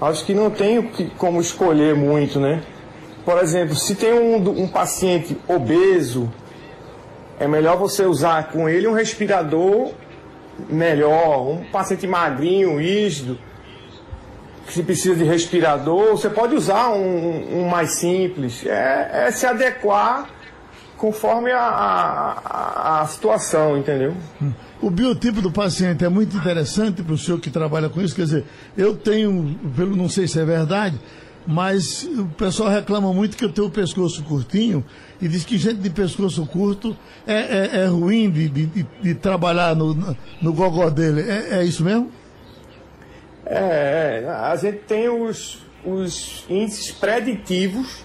acho 0.00 0.24
que 0.24 0.32
não 0.32 0.50
tem 0.50 0.90
como 1.18 1.40
escolher 1.40 1.94
muito, 1.94 2.38
né? 2.38 2.62
Por 3.24 3.38
exemplo, 3.38 3.74
se 3.74 3.94
tem 3.94 4.12
um, 4.12 4.62
um 4.62 4.68
paciente 4.68 5.36
obeso, 5.48 6.30
é 7.40 7.48
melhor 7.48 7.76
você 7.76 8.04
usar 8.04 8.48
com 8.48 8.68
ele 8.68 8.86
um 8.86 8.92
respirador 8.92 9.92
melhor, 10.68 11.48
um 11.48 11.64
paciente 11.64 12.06
magrinho, 12.06 12.78
rígido, 12.78 13.38
que 14.66 14.82
precisa 14.82 15.14
de 15.14 15.24
respirador, 15.24 16.12
você 16.12 16.30
pode 16.30 16.54
usar 16.54 16.90
um, 16.90 17.60
um 17.60 17.68
mais 17.68 17.96
simples. 17.98 18.64
É, 18.64 19.26
é, 19.26 19.30
se 19.30 19.46
adequar 19.46 20.28
conforme 20.96 21.50
a, 21.50 21.60
a, 21.60 23.00
a 23.02 23.06
situação, 23.06 23.76
entendeu? 23.76 24.14
O 24.80 24.90
biotipo 24.90 25.42
do 25.42 25.50
paciente 25.50 26.04
é 26.04 26.08
muito 26.08 26.36
interessante 26.36 27.02
para 27.02 27.14
o 27.14 27.18
senhor 27.18 27.38
que 27.40 27.50
trabalha 27.50 27.88
com 27.88 28.00
isso. 28.00 28.14
Quer 28.14 28.24
dizer, 28.24 28.44
eu 28.76 28.96
tenho, 28.96 29.58
pelo 29.76 29.96
não 29.96 30.08
sei 30.08 30.26
se 30.26 30.40
é 30.40 30.44
verdade, 30.44 30.98
mas 31.46 32.04
o 32.04 32.26
pessoal 32.26 32.70
reclama 32.70 33.12
muito 33.12 33.36
que 33.36 33.44
eu 33.44 33.52
tenho 33.52 33.66
o 33.66 33.70
pescoço 33.70 34.22
curtinho 34.24 34.84
e 35.20 35.28
diz 35.28 35.44
que 35.44 35.58
gente 35.58 35.76
de 35.76 35.90
pescoço 35.90 36.44
curto 36.46 36.96
é, 37.26 37.34
é, 37.34 37.80
é 37.82 37.86
ruim 37.86 38.30
de, 38.30 38.48
de, 38.48 38.86
de, 39.02 39.14
trabalhar 39.14 39.76
no, 39.76 40.16
no 40.40 40.52
gogó 40.52 40.88
dele. 40.88 41.22
É, 41.22 41.58
é 41.58 41.64
isso 41.64 41.84
mesmo? 41.84 42.10
É, 43.46 44.22
é, 44.24 44.28
a 44.28 44.56
gente 44.56 44.78
tem 44.78 45.08
os, 45.08 45.62
os 45.84 46.44
índices 46.48 46.90
preditivos 46.90 48.04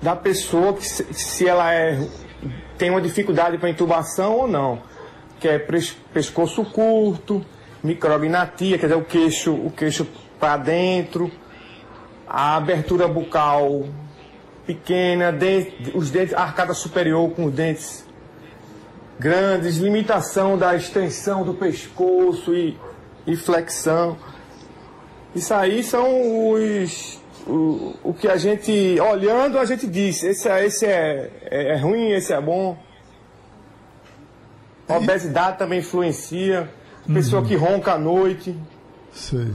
da 0.00 0.14
pessoa 0.14 0.74
que 0.74 0.86
se, 0.86 1.12
se 1.14 1.48
ela 1.48 1.72
é, 1.72 1.98
tem 2.76 2.90
uma 2.90 3.00
dificuldade 3.00 3.56
para 3.58 3.70
intubação 3.70 4.36
ou 4.36 4.48
não. 4.48 4.82
Que 5.40 5.48
é 5.48 5.58
pescoço 6.12 6.64
curto, 6.64 7.44
micrognatia, 7.82 8.78
quer 8.78 8.86
dizer, 8.86 8.98
o 8.98 9.04
queixo, 9.04 9.52
o 9.52 9.70
queixo 9.70 10.06
para 10.38 10.56
dentro, 10.56 11.30
a 12.28 12.56
abertura 12.56 13.08
bucal 13.08 13.84
pequena, 14.66 15.32
dente, 15.32 15.92
os 15.94 16.10
dentes, 16.10 16.34
arcada 16.34 16.74
superior 16.74 17.30
com 17.30 17.46
os 17.46 17.52
dentes 17.52 18.06
grandes, 19.18 19.76
limitação 19.76 20.56
da 20.56 20.74
extensão 20.74 21.44
do 21.44 21.54
pescoço 21.54 22.54
e, 22.54 22.78
e 23.26 23.36
flexão. 23.36 24.16
Isso 25.34 25.52
aí 25.54 25.82
são 25.82 26.52
os. 26.52 27.20
O, 27.44 27.96
o 28.04 28.14
que 28.14 28.28
a 28.28 28.36
gente, 28.36 29.00
olhando, 29.00 29.58
a 29.58 29.64
gente 29.64 29.86
diz: 29.86 30.22
esse, 30.22 30.48
é, 30.48 30.64
esse 30.64 30.86
é, 30.86 31.30
é, 31.50 31.74
é 31.74 31.76
ruim, 31.76 32.10
esse 32.10 32.32
é 32.32 32.40
bom. 32.40 32.78
A 34.88 34.96
obesidade 34.96 35.58
também 35.58 35.80
influencia. 35.80 36.70
Pessoa 37.12 37.42
uhum. 37.42 37.48
que 37.48 37.56
ronca 37.56 37.94
à 37.94 37.98
noite. 37.98 38.56
Sei. 39.12 39.48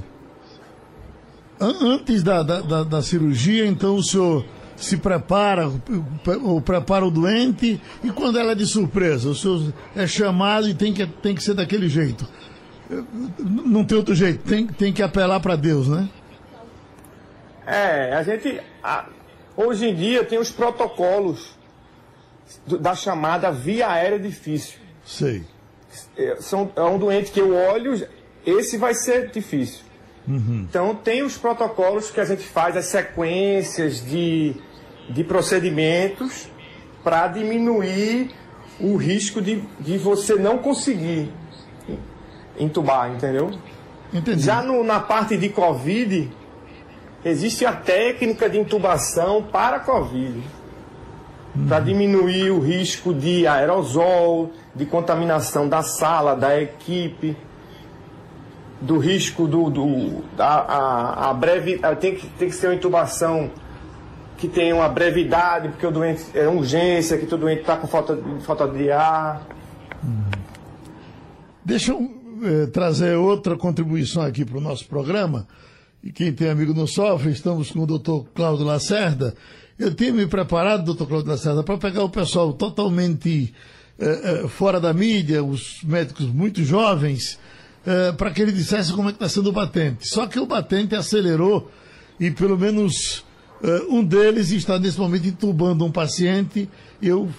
Antes 1.60 2.22
da, 2.22 2.44
da, 2.44 2.62
da, 2.62 2.84
da 2.84 3.02
cirurgia, 3.02 3.66
então 3.66 3.96
o 3.96 4.04
senhor 4.04 4.46
se 4.76 4.98
prepara, 4.98 5.72
ou 6.44 6.62
prepara 6.62 7.06
o 7.06 7.10
doente, 7.10 7.82
e 8.04 8.12
quando 8.12 8.38
ela 8.38 8.52
é 8.52 8.56
de 8.56 8.68
surpresa, 8.68 9.30
o 9.30 9.36
senhor 9.36 9.74
é 9.96 10.06
chamado 10.06 10.70
e 10.70 10.74
tem 10.76 10.94
que, 10.94 11.06
tem 11.08 11.34
que 11.34 11.42
ser 11.42 11.56
daquele 11.56 11.90
jeito. 11.90 12.28
Não 13.40 13.84
tem 13.84 13.98
outro 13.98 14.16
jeito, 14.16 14.44
tem, 14.48 14.66
tem 14.66 14.94
que 14.94 15.04
apelar 15.04 15.40
para 15.40 15.56
Deus, 15.56 15.88
né? 15.88 16.08
É, 17.66 18.14
a 18.14 18.24
gente. 18.24 18.62
A, 18.82 19.06
hoje 19.56 19.88
em 19.88 19.96
dia 19.96 20.24
tem 20.24 20.40
os 20.40 20.50
protocolos 20.50 21.58
da 22.66 22.96
chamada 22.96 23.52
via 23.52 23.90
aérea 23.90 24.18
difícil. 24.18 24.80
Sei. 25.06 25.44
É, 26.18 26.38
são, 26.40 26.72
é 26.76 26.84
um 26.84 26.98
doente 26.98 27.32
que 27.32 27.40
eu 27.40 27.54
olho, 27.54 28.08
esse 28.46 28.78
vai 28.78 28.94
ser 28.94 29.32
difícil. 29.32 29.84
Uhum. 30.28 30.66
Então 30.70 30.96
tem 30.96 31.24
os 31.24 31.38
protocolos 31.38 32.10
que 32.12 32.20
a 32.20 32.26
gente 32.26 32.44
faz, 32.44 32.76
as 32.76 32.86
sequências 32.86 34.06
de, 34.06 34.56
de 35.10 35.24
procedimentos 35.24 36.50
para 37.04 37.28
diminuir 37.28 38.32
o 38.80 38.96
risco 38.96 39.42
de, 39.42 39.62
de 39.80 39.98
você 39.98 40.36
não 40.36 40.58
conseguir 40.58 41.32
entubar, 42.60 43.12
entendeu? 43.12 43.52
Entendi. 44.14 44.42
Já 44.42 44.62
no, 44.62 44.84
na 44.84 45.00
parte 45.00 45.38
de 45.38 45.50
Covid, 45.50 46.30
existe 47.24 47.66
a 47.66 47.74
técnica 47.74 48.50
de 48.50 48.58
intubação 48.58 49.44
para 49.44 49.80
Covid. 49.80 50.42
Uhum. 51.56 51.68
Para 51.68 51.80
diminuir 51.80 52.52
o 52.52 52.60
risco 52.60 53.14
de 53.14 53.48
aerosol, 53.48 54.52
de 54.76 54.86
contaminação 54.86 55.68
da 55.68 55.82
sala, 55.82 56.36
da 56.36 56.60
equipe 56.62 57.36
do 58.80 59.00
risco 59.00 59.48
do, 59.48 59.70
do 59.70 60.24
a, 60.38 60.44
a, 60.44 61.30
a, 61.30 61.34
breve 61.34 61.80
tem 62.00 62.16
que, 62.16 62.28
tem 62.28 62.48
que 62.48 62.56
ser 62.56 62.68
uma 62.68 62.76
intubação 62.76 63.50
que 64.38 64.48
tenha 64.48 64.76
uma 64.76 64.88
brevidade 64.88 65.70
porque 65.70 65.86
o 65.86 65.92
doente 65.92 66.26
é 66.36 66.48
urgência 66.48 67.18
que 67.18 67.34
o 67.34 67.38
doente 67.38 67.62
está 67.62 67.76
com 67.76 67.88
falta, 67.88 68.18
falta 68.42 68.68
de 68.68 68.92
ar 68.92 69.42
deixa 71.66 71.92
eu 71.92 72.17
eh, 72.44 72.68
trazer 72.68 73.16
outra 73.16 73.56
contribuição 73.56 74.24
aqui 74.24 74.46
para 74.46 74.58
o 74.58 74.62
nosso 74.62 74.86
programa 74.86 75.48
e 76.04 76.12
quem 76.12 76.32
tem 76.34 76.50
amigo 76.50 76.74
no 76.74 76.88
sofre 76.88 77.32
estamos 77.32 77.72
com 77.72 77.80
o 77.80 77.88
doutor 77.88 78.26
Cláudio 78.34 78.66
Lacerda 78.66 79.34
eu 79.78 79.94
tinha 79.94 80.14
me 80.14 80.28
preparado 80.28 80.86
doutor 80.86 81.08
Cláudio 81.08 81.30
Lacerda 81.30 81.64
para 81.64 81.78
pegar 81.78 82.04
o 82.04 82.10
pessoal 82.10 82.54
totalmente 82.54 83.54
eh, 84.00 84.22
eh, 84.44 84.48
fora 84.48 84.80
da 84.80 84.94
mídia 84.94 85.44
os 85.44 85.82
médicos 85.84 86.28
muito 86.28 86.64
jovens 86.64 87.40
é, 87.88 88.12
para 88.12 88.32
que 88.32 88.42
ele 88.42 88.52
dissesse 88.52 88.92
como 88.92 89.08
é 89.08 89.14
que 89.14 89.16
está 89.16 89.30
sendo 89.30 89.48
o 89.48 89.54
batente. 89.54 90.10
Só 90.10 90.28
que 90.28 90.38
o 90.38 90.46
batente 90.46 90.94
acelerou 90.94 91.72
e 92.20 92.30
pelo 92.30 92.58
menos 92.58 93.24
é, 93.64 93.84
um 93.90 94.04
deles 94.04 94.52
está 94.52 94.78
nesse 94.78 95.00
momento 95.00 95.26
entubando 95.26 95.86
um 95.86 95.92
paciente. 95.92 96.70
Eu 97.02 97.30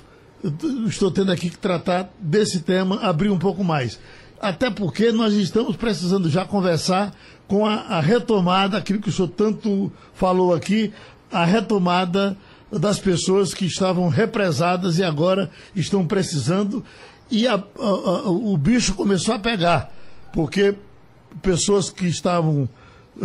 estou 0.87 1.11
tendo 1.11 1.30
aqui 1.30 1.50
que 1.50 1.58
tratar 1.58 2.11
desse 2.18 2.61
tema, 2.61 2.98
abrir 3.02 3.28
um 3.28 3.38
pouco 3.38 3.62
mais. 3.62 4.00
Até 4.40 4.70
porque 4.70 5.11
nós 5.11 5.35
estamos 5.35 5.77
precisando 5.77 6.31
já 6.31 6.44
conversar 6.44 7.14
com 7.46 7.66
a, 7.66 7.74
a 7.74 8.01
retomada, 8.01 8.77
aquilo 8.77 9.01
que 9.01 9.09
o 9.09 9.12
senhor 9.12 9.29
tanto 9.29 9.90
falou 10.14 10.55
aqui, 10.55 10.92
a 11.31 11.44
retomada 11.44 12.37
das 12.70 12.98
pessoas 12.98 13.55
que 13.55 13.64
estavam 13.64 14.09
represadas 14.09 14.98
e 14.98 15.05
agora 15.05 15.51
estão 15.74 16.07
precisando. 16.07 16.85
E 17.31 17.46
a, 17.46 17.55
a, 17.55 18.31
o 18.31 18.57
bicho 18.57 18.94
começou 18.94 19.35
a 19.35 19.38
pegar 19.38 19.90
porque 20.33 20.74
pessoas 21.42 21.90
que 21.90 22.07
estavam 22.07 22.68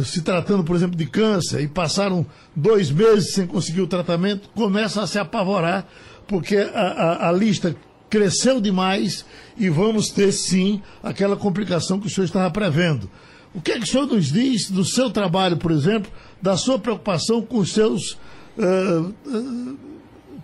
se 0.03 0.21
tratando, 0.21 0.63
por 0.63 0.75
exemplo, 0.75 0.95
de 0.95 1.05
câncer 1.05 1.61
e 1.61 1.67
passaram 1.67 2.25
dois 2.55 2.89
meses 2.89 3.33
sem 3.33 3.45
conseguir 3.45 3.81
o 3.81 3.87
tratamento, 3.87 4.49
começam 4.55 5.03
a 5.03 5.07
se 5.07 5.19
apavorar, 5.19 5.85
porque 6.27 6.57
a 6.57 7.31
lista 7.31 7.75
cresceu 8.13 8.61
demais 8.61 9.25
e 9.57 9.69
vamos 9.69 10.11
ter 10.11 10.31
sim 10.31 10.83
aquela 11.01 11.35
complicação 11.35 11.99
que 11.99 12.05
o 12.05 12.09
senhor 12.11 12.25
estava 12.25 12.51
prevendo. 12.51 13.09
O 13.55 13.59
que 13.59 13.71
é 13.71 13.75
que 13.79 13.85
o 13.85 13.87
senhor 13.87 14.05
nos 14.05 14.31
diz 14.31 14.69
do 14.69 14.85
seu 14.85 15.09
trabalho, 15.09 15.57
por 15.57 15.71
exemplo, 15.71 16.11
da 16.39 16.55
sua 16.55 16.77
preocupação 16.77 17.41
com 17.41 17.57
os 17.57 17.73
seus 17.73 18.11
uh, 18.55 19.15
uh, 19.25 19.77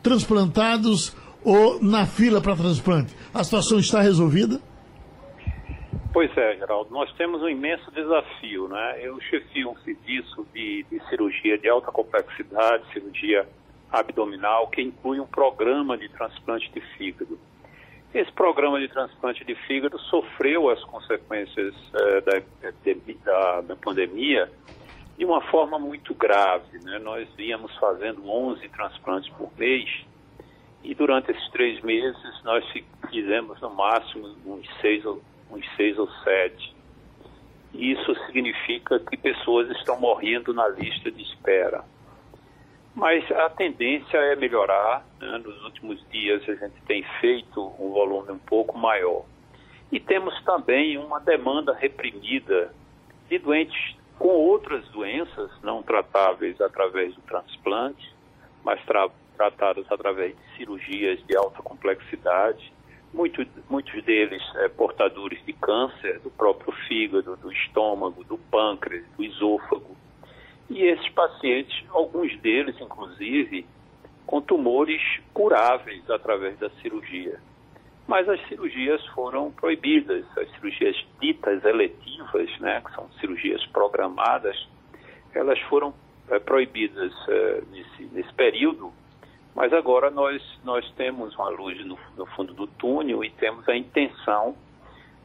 transplantados 0.01 1.15
ou 1.43 1.79
na 1.79 2.07
fila 2.07 2.41
para 2.41 2.55
transplante? 2.55 3.15
A 3.31 3.43
situação 3.43 3.77
está 3.77 4.01
resolvida? 4.01 4.59
Pois 6.11 6.35
é, 6.35 6.57
Geraldo, 6.57 6.89
nós 6.89 7.11
temos 7.17 7.39
um 7.43 7.49
imenso 7.49 7.91
desafio, 7.91 8.67
né? 8.67 8.97
Eu 8.99 9.21
chefio 9.21 9.69
um 9.69 9.77
serviço 9.81 10.43
de, 10.55 10.83
de 10.89 10.99
cirurgia 11.07 11.55
de 11.55 11.69
alta 11.69 11.91
complexidade, 11.91 12.83
cirurgia 12.91 13.47
abdominal, 13.91 14.69
que 14.69 14.81
inclui 14.81 15.19
um 15.19 15.27
programa 15.27 15.95
de 15.95 16.09
transplante 16.09 16.71
de 16.73 16.81
fígado. 16.97 17.37
Esse 18.13 18.31
programa 18.31 18.79
de 18.79 18.87
transplante 18.87 19.45
de 19.45 19.53
fígado 19.53 19.99
sofreu 19.99 20.69
as 20.69 20.83
consequências 20.85 21.75
eh, 21.93 22.21
da, 22.21 22.71
da, 23.23 23.61
da, 23.61 23.75
pandemia 23.75 24.51
de 25.15 25.25
uma 25.25 25.41
forma 25.41 25.77
muito 25.77 26.15
grave. 26.15 26.79
Né? 26.79 26.97
Nós 26.97 27.27
íamos 27.37 27.75
fazendo 27.77 28.27
11 28.27 28.67
transplantes 28.69 29.29
por 29.33 29.51
mês 29.59 29.87
e 30.83 30.95
durante 30.95 31.29
esses 31.29 31.49
três 31.51 31.81
meses 31.81 32.43
nós 32.43 32.65
fizemos 33.11 33.61
no 33.61 33.69
máximo 33.69 34.35
uns 34.43 34.67
seis 34.81 35.05
ou 35.05 35.21
uns 35.51 35.65
seis 35.75 35.97
ou 35.99 36.09
sete. 36.23 36.75
Isso 37.73 38.15
significa 38.25 38.99
que 38.99 39.17
pessoas 39.17 39.69
estão 39.77 39.99
morrendo 39.99 40.51
na 40.51 40.67
lista 40.67 41.11
de 41.11 41.21
espera. 41.21 41.83
Mas 42.95 43.29
a 43.31 43.49
tendência 43.49 44.17
é 44.17 44.35
melhorar. 44.35 45.05
Né? 45.19 45.37
Nos 45.37 45.63
últimos 45.63 46.03
dias 46.09 46.41
a 46.49 46.55
gente 46.55 46.81
tem 46.87 47.03
feito 47.21 47.61
um 47.79 47.91
volume 47.91 48.31
um 48.31 48.39
pouco 48.39 48.77
maior. 48.77 49.23
E 49.91 49.99
temos 49.99 50.39
também 50.43 50.97
uma 50.97 51.19
demanda 51.19 51.73
reprimida 51.73 52.73
de 53.27 53.39
doentes 53.39 53.95
com 54.17 54.27
outras 54.27 54.87
doenças 54.89 55.49
não 55.63 55.81
tratáveis 55.81 56.59
através 56.59 57.15
do 57.15 57.21
transplante, 57.21 58.13
mas 58.63 58.83
tra 58.85 59.09
tratadas 59.37 59.89
através 59.89 60.35
de 60.35 60.57
cirurgias 60.57 61.25
de 61.25 61.37
alta 61.37 61.63
complexidade 61.63 62.73
muito, 63.13 63.45
muitos 63.69 64.03
deles 64.03 64.41
é, 64.57 64.67
portadores 64.69 65.43
de 65.45 65.53
câncer 65.53 66.19
do 66.19 66.29
próprio 66.29 66.71
fígado, 66.87 67.35
do 67.37 67.51
estômago, 67.51 68.23
do 68.23 68.37
pâncreas, 68.37 69.05
do 69.17 69.23
esôfago. 69.23 69.95
E 70.69 70.83
esses 70.83 71.09
pacientes, 71.09 71.83
alguns 71.89 72.37
deles, 72.39 72.75
inclusive, 72.79 73.65
com 74.25 74.41
tumores 74.41 75.01
curáveis 75.33 76.07
através 76.09 76.57
da 76.59 76.69
cirurgia. 76.81 77.39
Mas 78.07 78.27
as 78.29 78.39
cirurgias 78.47 79.03
foram 79.07 79.51
proibidas, 79.51 80.25
as 80.37 80.49
cirurgias 80.51 80.95
ditas 81.19 81.63
eletivas, 81.63 82.49
né, 82.59 82.81
que 82.81 82.93
são 82.93 83.09
cirurgias 83.19 83.65
programadas, 83.67 84.67
elas 85.33 85.59
foram 85.61 85.93
é, 86.29 86.39
proibidas 86.39 87.13
é, 87.27 87.61
nesse, 87.71 88.03
nesse 88.13 88.33
período 88.33 88.91
Mas 89.55 89.73
agora 89.73 90.09
nós, 90.09 90.41
nós 90.63 90.89
temos 90.91 91.35
uma 91.35 91.49
luz 91.49 91.83
no, 91.85 91.97
no 92.15 92.25
fundo 92.27 92.53
do 92.53 92.67
túnel 92.67 93.23
e 93.23 93.29
temos 93.31 93.67
a 93.67 93.75
intenção 93.75 94.55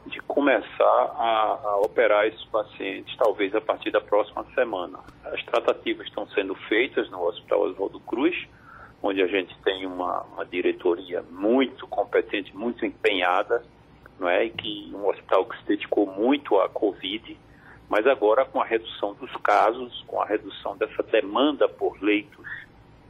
de 0.05 0.19
começar 0.21 1.15
a, 1.17 1.59
a, 1.63 1.77
operar 1.77 2.27
esses 2.27 2.43
pacientes, 2.45 3.15
talvez 3.17 3.53
a 3.55 3.61
partir 3.61 3.91
da 3.91 3.99
próxima 3.99 4.45
semana. 4.53 4.99
As 5.23 5.43
tratativas 5.43 6.07
estão 6.07 6.27
sendo 6.29 6.53
feitas 6.67 7.09
no 7.09 7.23
Hospital 7.23 7.61
Oswaldo 7.61 7.99
Cruz, 8.01 8.35
onde 9.01 9.21
a 9.21 9.27
gente 9.27 9.55
tem 9.63 9.85
uma, 9.85 10.21
uma 10.23 10.45
diretoria 10.45 11.23
muito 11.29 11.87
competente, 11.87 12.55
muito 12.55 12.85
empenhada, 12.85 13.63
não 14.19 14.29
é? 14.29 14.45
E 14.45 14.49
que 14.51 14.91
um 14.93 15.07
hospital 15.07 15.45
que 15.45 15.57
se 15.57 15.65
dedicou 15.65 16.05
muito 16.05 16.59
à 16.59 16.69
Covid, 16.69 17.37
mas 17.89 18.05
agora 18.05 18.45
com 18.45 18.61
a 18.61 18.65
redução 18.65 19.13
dos 19.15 19.31
casos, 19.37 20.03
com 20.07 20.21
a 20.21 20.25
redução 20.25 20.77
dessa 20.77 21.03
demanda 21.03 21.67
por 21.67 22.01
leitos 22.01 22.45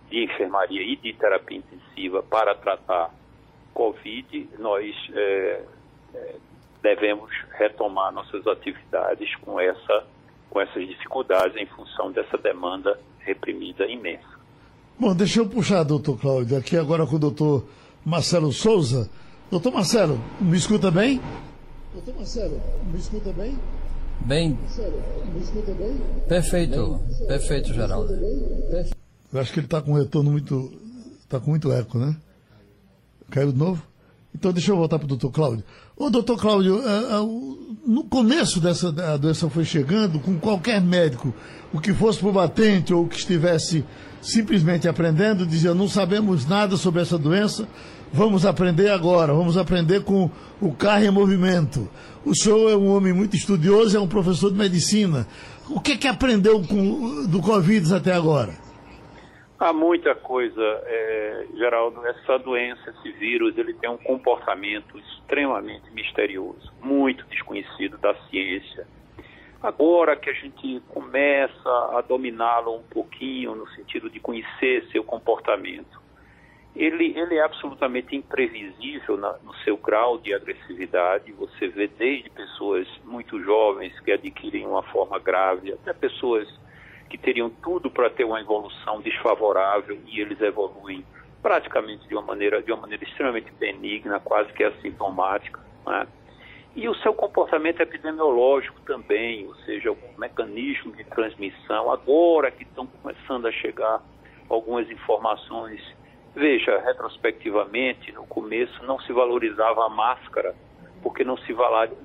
de 0.09 0.23
enfermaria 0.23 0.81
e 0.81 0.95
de 0.95 1.13
terapia 1.13 1.57
intensiva 1.57 2.23
para 2.23 2.55
tratar 2.55 3.11
Covid, 3.73 4.49
nós 4.59 4.95
é, 5.13 5.61
devemos 6.85 7.31
retomar 7.57 8.13
nossas 8.13 8.45
atividades 8.45 9.35
com, 9.37 9.59
essa, 9.59 10.03
com 10.51 10.61
essas 10.61 10.87
dificuldades 10.87 11.57
em 11.57 11.65
função 11.65 12.11
dessa 12.11 12.37
demanda 12.37 12.99
reprimida 13.21 13.87
imensa. 13.87 14.35
Bom, 14.99 15.15
deixa 15.15 15.39
eu 15.39 15.49
puxar, 15.49 15.81
doutor 15.81 16.19
Cláudio, 16.19 16.55
aqui 16.55 16.77
agora 16.77 17.07
com 17.07 17.15
o 17.15 17.19
doutor 17.19 17.67
Marcelo 18.05 18.51
Souza. 18.51 19.09
Doutor 19.49 19.73
Marcelo, 19.73 20.19
me 20.39 20.55
escuta 20.55 20.91
bem? 20.91 21.19
Doutor 21.91 22.15
Marcelo, 22.15 22.61
me 22.91 22.99
escuta 22.99 23.33
bem? 23.33 23.57
Bem. 24.21 24.53
Marcelo, 24.61 25.03
me 25.33 25.41
escuta 25.41 25.71
bem? 25.73 26.01
Perfeito, 26.29 26.99
bem? 27.17 27.27
perfeito, 27.27 27.73
Geraldo. 27.73 28.13
Eu 29.33 29.41
acho 29.41 29.51
que 29.51 29.59
ele 29.59 29.65
está 29.65 29.81
com 29.81 29.91
um 29.91 29.95
retorno 29.95 30.29
muito. 30.29 30.71
está 31.19 31.39
com 31.39 31.49
muito 31.49 31.73
eco, 31.73 31.97
né? 31.97 32.15
Caiu 33.31 33.51
de 33.51 33.57
novo? 33.57 33.81
Então 34.35 34.51
deixa 34.51 34.71
eu 34.71 34.75
voltar 34.75 34.99
para 34.99 35.05
o 35.05 35.07
doutor 35.07 35.31
Cláudio. 35.31 35.63
Ô, 35.95 36.09
doutor 36.09 36.37
Cláudio, 36.37 36.75
uh, 36.75 37.23
uh, 37.23 37.77
no 37.87 38.03
começo 38.03 38.59
dessa 38.59 38.89
a 39.13 39.15
doença 39.15 39.49
foi 39.49 39.63
chegando, 39.63 40.19
com 40.19 40.37
qualquer 40.37 40.81
médico, 40.81 41.33
o 41.71 41.79
que 41.79 41.93
fosse 41.93 42.19
por 42.19 42.33
batente 42.33 42.93
ou 42.93 43.07
que 43.07 43.15
estivesse 43.15 43.85
simplesmente 44.21 44.89
aprendendo, 44.89 45.45
dizia: 45.45 45.73
não 45.73 45.87
sabemos 45.87 46.45
nada 46.45 46.75
sobre 46.75 47.01
essa 47.01 47.17
doença, 47.17 47.65
vamos 48.11 48.45
aprender 48.45 48.89
agora, 48.89 49.33
vamos 49.33 49.55
aprender 49.55 50.03
com 50.03 50.29
o 50.59 50.73
carro 50.73 51.05
em 51.05 51.11
movimento. 51.11 51.87
O 52.25 52.35
senhor 52.35 52.69
é 52.69 52.75
um 52.75 52.89
homem 52.89 53.13
muito 53.13 53.37
estudioso, 53.37 53.95
é 53.95 53.99
um 54.01 54.07
professor 54.07 54.51
de 54.51 54.57
medicina. 54.57 55.25
O 55.69 55.79
que, 55.79 55.95
que 55.95 56.09
aprendeu 56.09 56.61
com, 56.61 57.25
do 57.25 57.39
Covid 57.39 57.93
até 57.93 58.11
agora? 58.11 58.64
Há 59.57 59.71
muita 59.71 60.13
coisa, 60.13 60.61
é, 60.61 61.47
Geraldo. 61.55 62.05
Essa 62.05 62.37
doença, 62.37 62.89
esse 62.89 63.11
vírus, 63.13 63.57
ele 63.57 63.73
tem 63.73 63.89
um 63.89 63.97
comportamento 63.97 64.97
extremamente 64.99 65.89
misterioso, 65.91 66.73
muito 66.81 67.25
desconhecido 67.27 67.97
da 67.97 68.13
ciência. 68.29 68.85
Agora 69.63 70.17
que 70.17 70.29
a 70.29 70.33
gente 70.33 70.81
começa 70.89 71.69
a 71.97 72.01
dominá-lo 72.01 72.75
um 72.75 72.83
pouquinho, 72.83 73.55
no 73.55 73.67
sentido 73.69 74.09
de 74.09 74.19
conhecer 74.19 74.85
seu 74.91 75.03
comportamento, 75.03 76.03
ele, 76.75 77.17
ele 77.17 77.35
é 77.35 77.41
absolutamente 77.41 78.13
imprevisível 78.13 79.15
na, 79.15 79.37
no 79.41 79.55
seu 79.63 79.77
grau 79.77 80.17
de 80.17 80.33
agressividade. 80.33 81.31
Você 81.31 81.69
vê 81.69 81.87
desde 81.87 82.29
pessoas 82.29 82.85
muito 83.05 83.41
jovens 83.41 83.97
que 84.01 84.11
adquirem 84.11 84.67
uma 84.67 84.83
forma 84.83 85.17
grave, 85.17 85.71
até 85.71 85.93
pessoas 85.93 86.45
que 87.09 87.17
teriam 87.17 87.49
tudo 87.49 87.89
para 87.89 88.09
ter 88.09 88.23
uma 88.23 88.39
evolução 88.39 89.01
desfavorável 89.01 89.97
e 90.07 90.19
eles 90.19 90.39
evoluem 90.41 91.05
praticamente 91.41 92.07
de 92.07 92.15
uma 92.15 92.23
maneira 92.23 92.61
de 92.61 92.71
uma 92.71 92.81
maneira 92.81 93.03
extremamente 93.03 93.51
benigna, 93.59 94.19
quase 94.19 94.51
que 94.53 94.63
assintomática, 94.63 95.59
né? 95.85 96.07
E 96.75 96.89
o 96.89 96.95
seu 96.95 97.13
comportamento 97.13 97.79
epidemiológico 97.79 98.81
também, 98.81 99.47
ou 99.47 99.55
seja, 99.57 99.93
o 99.93 99.97
mecanismo 100.17 100.91
de 100.91 101.05
transmissão, 101.05 101.89
agora 101.89 102.51
que 102.51 102.63
estão 102.63 102.85
começando 102.85 103.45
a 103.45 103.51
chegar 103.51 104.01
algumas 104.49 104.89
informações. 104.91 105.81
Veja, 106.35 106.77
retrospectivamente, 106.79 108.11
no 108.11 108.27
começo 108.27 108.83
não 108.83 108.99
se 108.99 109.13
valorizava 109.13 109.85
a 109.85 109.89
máscara, 109.89 110.53
porque 111.01 111.23
não 111.23 111.37
se, 111.37 111.53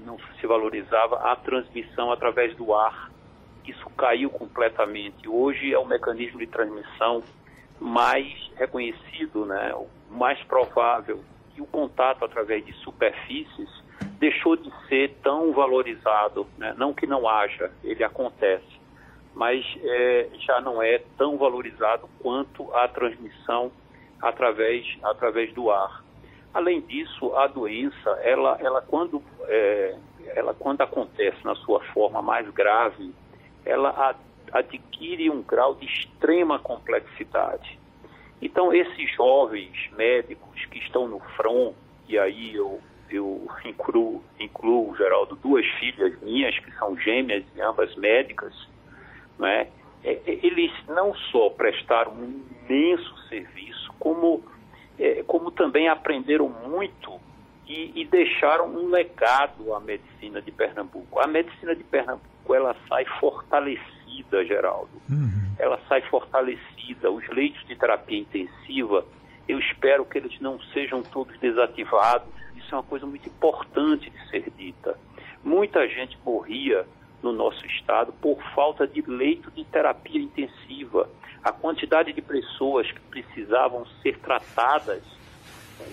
não 0.04 0.18
se 0.38 0.46
valorizava 0.46 1.16
a 1.16 1.34
transmissão 1.34 2.12
através 2.12 2.54
do 2.54 2.72
ar 2.72 3.10
isso 3.66 3.88
caiu 3.90 4.30
completamente. 4.30 5.28
Hoje 5.28 5.72
é 5.72 5.78
o 5.78 5.86
mecanismo 5.86 6.38
de 6.38 6.46
transmissão 6.46 7.22
mais 7.78 8.26
reconhecido, 8.56 9.44
né, 9.46 9.74
o 9.74 9.88
mais 10.10 10.42
provável. 10.44 11.22
E 11.56 11.60
o 11.60 11.66
contato 11.66 12.24
através 12.24 12.64
de 12.64 12.72
superfícies 12.74 13.68
deixou 14.18 14.56
de 14.56 14.70
ser 14.86 15.16
tão 15.22 15.52
valorizado. 15.52 16.46
Né? 16.58 16.74
Não 16.76 16.92
que 16.92 17.06
não 17.06 17.28
haja, 17.28 17.70
ele 17.82 18.04
acontece, 18.04 18.80
mas 19.34 19.64
é, 19.82 20.28
já 20.38 20.60
não 20.60 20.82
é 20.82 21.00
tão 21.16 21.36
valorizado 21.36 22.08
quanto 22.20 22.72
a 22.74 22.86
transmissão 22.88 23.72
através, 24.20 24.86
através 25.02 25.52
do 25.54 25.70
ar. 25.70 26.04
Além 26.52 26.80
disso, 26.80 27.34
a 27.36 27.46
doença, 27.46 28.10
ela, 28.22 28.58
ela, 28.60 28.82
quando, 28.82 29.22
é, 29.46 29.96
ela 30.34 30.52
quando 30.52 30.80
acontece 30.82 31.38
na 31.44 31.54
sua 31.54 31.80
forma 31.92 32.20
mais 32.20 32.48
grave, 32.50 33.14
ela 33.64 34.16
adquire 34.52 35.30
um 35.30 35.42
grau 35.42 35.74
de 35.74 35.86
extrema 35.86 36.58
complexidade. 36.58 37.78
Então, 38.42 38.72
esses 38.72 39.14
jovens 39.14 39.90
médicos 39.96 40.64
que 40.66 40.78
estão 40.78 41.06
no 41.06 41.20
front, 41.36 41.74
e 42.08 42.18
aí 42.18 42.54
eu, 42.54 42.80
eu 43.10 43.46
incluo, 43.64 44.22
incluo, 44.38 44.96
Geraldo, 44.96 45.36
duas 45.36 45.66
filhas 45.78 46.18
minhas, 46.22 46.58
que 46.58 46.70
são 46.78 46.96
gêmeas 46.98 47.44
e 47.54 47.60
ambas 47.60 47.94
médicas, 47.96 48.54
né? 49.38 49.68
Eles 50.02 50.72
não 50.88 51.14
só 51.14 51.50
prestaram 51.50 52.12
um 52.12 52.42
imenso 52.64 53.18
serviço, 53.28 53.92
como, 53.98 54.42
é, 54.98 55.22
como 55.24 55.50
também 55.50 55.88
aprenderam 55.88 56.48
muito 56.48 57.20
e, 57.68 57.92
e 58.00 58.06
deixaram 58.06 58.66
um 58.66 58.88
legado 58.88 59.74
à 59.74 59.80
medicina 59.80 60.40
de 60.40 60.50
Pernambuco. 60.50 61.20
A 61.20 61.26
medicina 61.26 61.76
de 61.76 61.84
Pernambuco 61.84 62.29
ela 62.54 62.76
sai 62.88 63.04
fortalecida, 63.18 64.44
Geraldo. 64.44 64.90
Uhum. 65.08 65.54
Ela 65.58 65.78
sai 65.88 66.02
fortalecida. 66.02 67.10
Os 67.10 67.26
leitos 67.28 67.66
de 67.66 67.76
terapia 67.76 68.18
intensiva, 68.18 69.04
eu 69.48 69.58
espero 69.58 70.04
que 70.04 70.18
eles 70.18 70.38
não 70.40 70.60
sejam 70.72 71.02
todos 71.02 71.38
desativados. 71.38 72.28
Isso 72.56 72.74
é 72.74 72.78
uma 72.78 72.84
coisa 72.84 73.06
muito 73.06 73.28
importante 73.28 74.10
de 74.10 74.30
ser 74.30 74.50
dita. 74.56 74.96
Muita 75.42 75.88
gente 75.88 76.18
morria 76.24 76.86
no 77.22 77.32
nosso 77.32 77.64
estado 77.66 78.12
por 78.12 78.38
falta 78.54 78.86
de 78.86 79.02
leito 79.02 79.50
de 79.50 79.64
terapia 79.64 80.20
intensiva. 80.20 81.08
A 81.42 81.52
quantidade 81.52 82.12
de 82.12 82.20
pessoas 82.20 82.90
que 82.90 83.00
precisavam 83.00 83.86
ser 84.02 84.18
tratadas 84.18 85.02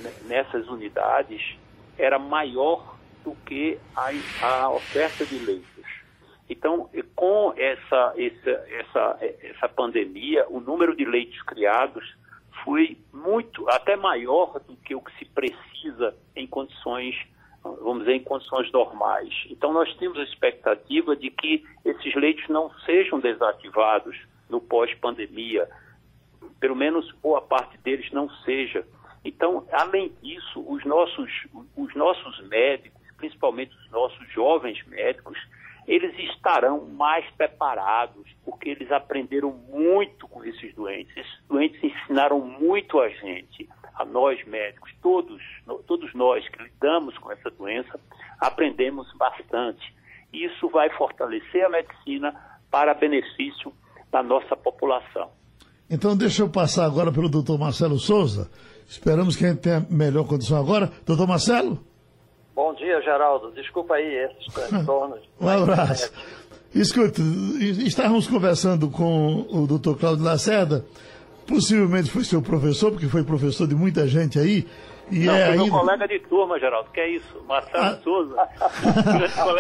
né, 0.02 0.14
nessas 0.26 0.68
unidades 0.68 1.58
era 1.98 2.20
maior 2.20 2.98
do 3.24 3.36
que 3.46 3.78
a, 3.96 4.12
a 4.46 4.70
oferta 4.70 5.26
de 5.26 5.38
leitos. 5.40 5.77
Então, 6.50 6.90
com 7.16 7.54
essa, 7.58 8.14
essa, 8.18 8.50
essa, 8.70 9.18
essa 9.42 9.70
pandemia, 9.70 10.46
o 10.50 10.60
número 10.60 10.96
de 10.96 11.04
leitos 11.04 11.42
criados 11.42 12.16
foi 12.64 12.98
muito, 13.14 13.68
até 13.70 13.96
maior 13.96 14.60
do 14.62 14.76
que 14.78 14.96
o 14.96 15.02
que 15.02 15.18
se 15.18 15.26
precisa 15.26 16.16
em 16.36 16.48
condições, 16.48 17.16
vamos 17.64 18.00
dizer, 18.00 18.14
em 18.14 18.24
condições 18.24 18.72
normais. 18.72 19.30
Então, 19.50 19.74
nós 19.74 19.94
temos 19.98 20.18
a 20.18 20.24
expectativa 20.24 21.16
de 21.16 21.30
que 21.30 21.66
esses 21.84 22.16
leitos 22.16 22.48
não 22.48 22.72
sejam 22.86 23.20
desativados 23.20 24.18
no 24.50 24.62
pós-pandemia, 24.62 25.70
pelo 26.60 26.76
menos 26.76 27.12
boa 27.22 27.42
parte 27.42 27.78
deles 27.80 28.10
não 28.12 28.30
seja. 28.46 28.88
Então, 29.24 29.68
além 29.72 30.14
disso, 30.22 30.64
os 30.66 30.84
nossos, 30.86 31.30
os 31.76 31.94
nossos 31.96 32.40
médicos, 32.48 32.98
principalmente 33.18 33.76
os 33.76 33.92
nossos 33.92 34.32
jovens 34.32 34.82
médicos, 34.88 35.38
eles 35.88 36.14
estarão 36.20 36.86
mais 36.86 37.26
preparados, 37.38 38.28
porque 38.44 38.70
eles 38.70 38.92
aprenderam 38.92 39.54
muito 39.70 40.28
com 40.28 40.44
esses 40.44 40.76
doentes. 40.76 41.16
Esses 41.16 41.48
doentes 41.48 41.82
ensinaram 41.82 42.42
muito 42.42 43.00
a 43.00 43.08
gente, 43.08 43.70
a 43.96 44.04
nós 44.04 44.44
médicos, 44.46 44.92
todos, 45.02 45.42
todos 45.88 46.14
nós 46.14 46.48
que 46.50 46.62
lidamos 46.62 47.18
com 47.18 47.32
essa 47.32 47.50
doença, 47.50 47.98
aprendemos 48.40 49.08
bastante. 49.18 49.96
Isso 50.34 50.68
vai 50.70 50.90
fortalecer 50.98 51.66
a 51.66 51.70
medicina 51.70 52.36
para 52.70 52.94
benefício 52.94 53.72
da 54.12 54.22
nossa 54.22 54.58
população. 54.58 55.32
Então, 55.90 56.18
deixa 56.18 56.44
eu 56.44 56.50
passar 56.50 56.86
agora 56.86 57.14
pelo 57.14 57.30
doutor 57.30 57.58
Marcelo 57.58 57.98
Souza. 57.98 58.52
Esperamos 58.86 59.38
que 59.38 59.46
a 59.46 59.50
gente 59.50 59.62
tenha 59.62 59.86
melhor 59.90 60.28
condição 60.28 60.60
agora. 60.60 60.92
Doutor 61.06 61.26
Marcelo? 61.26 61.80
Bom 62.58 62.74
dia, 62.74 63.00
Geraldo. 63.04 63.52
Desculpa 63.52 63.94
aí 63.94 64.16
esses 64.16 64.52
transtornos. 64.52 65.20
um 65.40 65.48
abraço. 65.48 66.12
Escuta, 66.74 67.22
estávamos 67.86 68.28
conversando 68.28 68.90
com 68.90 69.46
o 69.50 69.68
doutor 69.68 69.96
Cláudio 69.98 70.26
Lacerda 70.26 70.84
possivelmente 71.48 72.10
foi 72.12 72.24
seu 72.24 72.42
professor, 72.42 72.92
porque 72.92 73.08
foi 73.08 73.24
professor 73.24 73.68
de 73.68 73.76
muita 73.76 74.06
gente 74.08 74.38
aí. 74.38 74.68
E 75.10 75.20
Não, 75.26 75.34
é 75.34 75.46
foi 75.46 75.52
ainda... 75.54 75.64
meu 75.64 75.72
colega 75.80 76.08
de 76.08 76.20
turma, 76.22 76.60
Geraldo, 76.60 76.90
que 76.92 77.00
é 77.00 77.10
isso? 77.10 77.42
Marcelo 77.48 77.84
Ah. 77.86 78.00
Souza. 78.04 78.36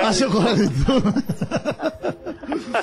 Ah, 0.01 0.11
seu 0.11 0.29
colega 0.29 0.67
de 0.67 0.85
turma. 0.85 1.13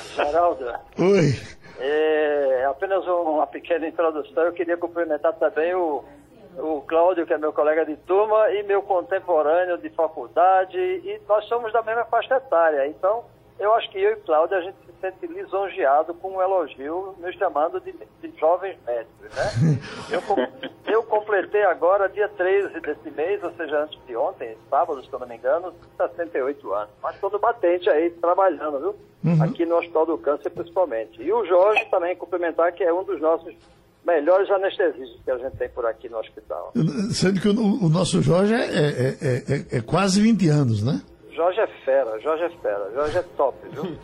Geraldo, 0.15 0.65
Oi. 0.97 1.39
é, 1.77 2.65
apenas 2.67 3.05
uma 3.05 3.45
pequena 3.45 3.85
introdução. 3.87 4.43
Eu 4.43 4.53
queria 4.53 4.77
cumprimentar 4.77 5.33
também 5.33 5.75
o, 5.75 6.03
o 6.57 6.81
Cláudio, 6.81 7.25
que 7.25 7.33
é 7.33 7.37
meu 7.37 7.53
colega 7.53 7.85
de 7.85 7.95
turma, 7.97 8.49
e 8.51 8.63
meu 8.63 8.81
contemporâneo 8.81 9.77
de 9.77 9.89
faculdade. 9.89 10.77
E 10.77 11.21
nós 11.27 11.45
somos 11.45 11.71
da 11.73 11.81
mesma 11.81 12.05
faixa 12.05 12.35
etária. 12.35 12.87
Então, 12.87 13.25
eu 13.59 13.73
acho 13.73 13.89
que 13.89 13.99
eu 13.99 14.13
e 14.13 14.15
Cláudio, 14.17 14.57
a 14.57 14.61
gente 14.61 14.75
se 14.85 14.93
sente 14.99 15.27
lisonjeado 15.27 16.13
com 16.15 16.31
um 16.31 16.41
elogio, 16.41 17.15
nos 17.19 17.35
chamando 17.35 17.79
de, 17.79 17.93
de 17.93 18.39
jovens 18.39 18.77
médicos, 18.85 19.33
né? 19.35 19.79
Eu, 20.11 20.21
eu 20.93 21.03
completei 21.03 21.63
agora, 21.63 22.07
dia 22.07 22.29
13 22.29 22.79
desse 22.79 23.09
mês, 23.11 23.43
ou 23.43 23.51
seja, 23.53 23.83
antes 23.83 23.99
de 24.05 24.15
ontem, 24.15 24.55
sábado, 24.69 25.03
se 25.03 25.11
eu 25.11 25.17
não 25.17 25.27
me 25.27 25.35
engano, 25.35 25.73
68 25.97 26.73
anos. 26.73 26.89
Mas 27.01 27.19
todo 27.19 27.39
batente 27.39 27.89
aí, 27.89 28.11
trabalhando, 28.11 28.79
viu? 28.79 28.95
Aqui 29.41 29.65
no 29.65 29.77
Hospital 29.77 30.05
do 30.05 30.17
Câncer, 30.19 30.51
principalmente. 30.51 31.21
E 31.21 31.33
o 31.33 31.43
Jorge 31.45 31.83
também, 31.89 32.15
cumprimentar, 32.15 32.71
que 32.71 32.83
é 32.83 32.93
um 32.93 33.03
dos 33.03 33.19
nossos 33.19 33.55
melhores 34.05 34.49
anestesistas 34.51 35.17
que 35.23 35.31
a 35.31 35.37
gente 35.37 35.57
tem 35.57 35.69
por 35.69 35.85
aqui 35.85 36.07
no 36.09 36.17
hospital. 36.19 36.71
Sendo 37.11 37.39
que 37.41 37.47
o, 37.49 37.85
o 37.85 37.89
nosso 37.89 38.21
Jorge 38.21 38.53
é, 38.53 38.57
é- 38.65 39.17
é- 39.21 39.43
é- 39.73 39.77
é 39.77 39.81
quase 39.81 40.21
20 40.21 40.47
anos, 40.47 40.83
né? 40.83 41.01
Jorge 41.35 41.59
é 41.59 41.67
fera, 41.83 42.19
Jorge 42.21 42.43
é 42.43 42.49
fera, 42.61 42.91
Jorge 42.93 43.17
é 43.17 43.21
top, 43.35 43.57
viu? 43.73 43.97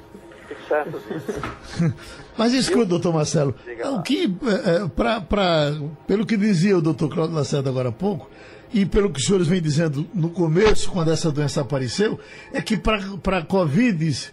Fique 0.47 0.67
certo 0.67 0.99
disso. 0.99 1.93
Mas 2.37 2.53
escuta, 2.53 2.85
doutor 2.85 3.13
Marcelo, 3.13 3.55
o 3.93 4.01
que, 4.01 4.25
é, 4.25 4.83
é, 4.83 4.87
pra, 4.89 5.21
pra- 5.21 5.71
pelo 6.07 6.25
que 6.25 6.35
dizia 6.35 6.77
o 6.77 6.81
doutor 6.81 7.09
Cláudio 7.09 7.35
Lacerda 7.35 7.69
agora 7.69 7.89
há 7.89 7.91
pouco, 7.91 8.29
e 8.73 8.85
pelo 8.85 9.09
que 9.11 9.19
os 9.19 9.25
senhores 9.25 9.47
vêm 9.47 9.61
dizendo 9.61 10.05
no 10.13 10.29
começo, 10.29 10.89
quando 10.91 11.11
essa 11.11 11.31
doença 11.31 11.61
apareceu, 11.61 12.19
é 12.53 12.61
que 12.61 12.77
para 12.77 13.37
a 13.37 13.45
Covid 13.45 14.31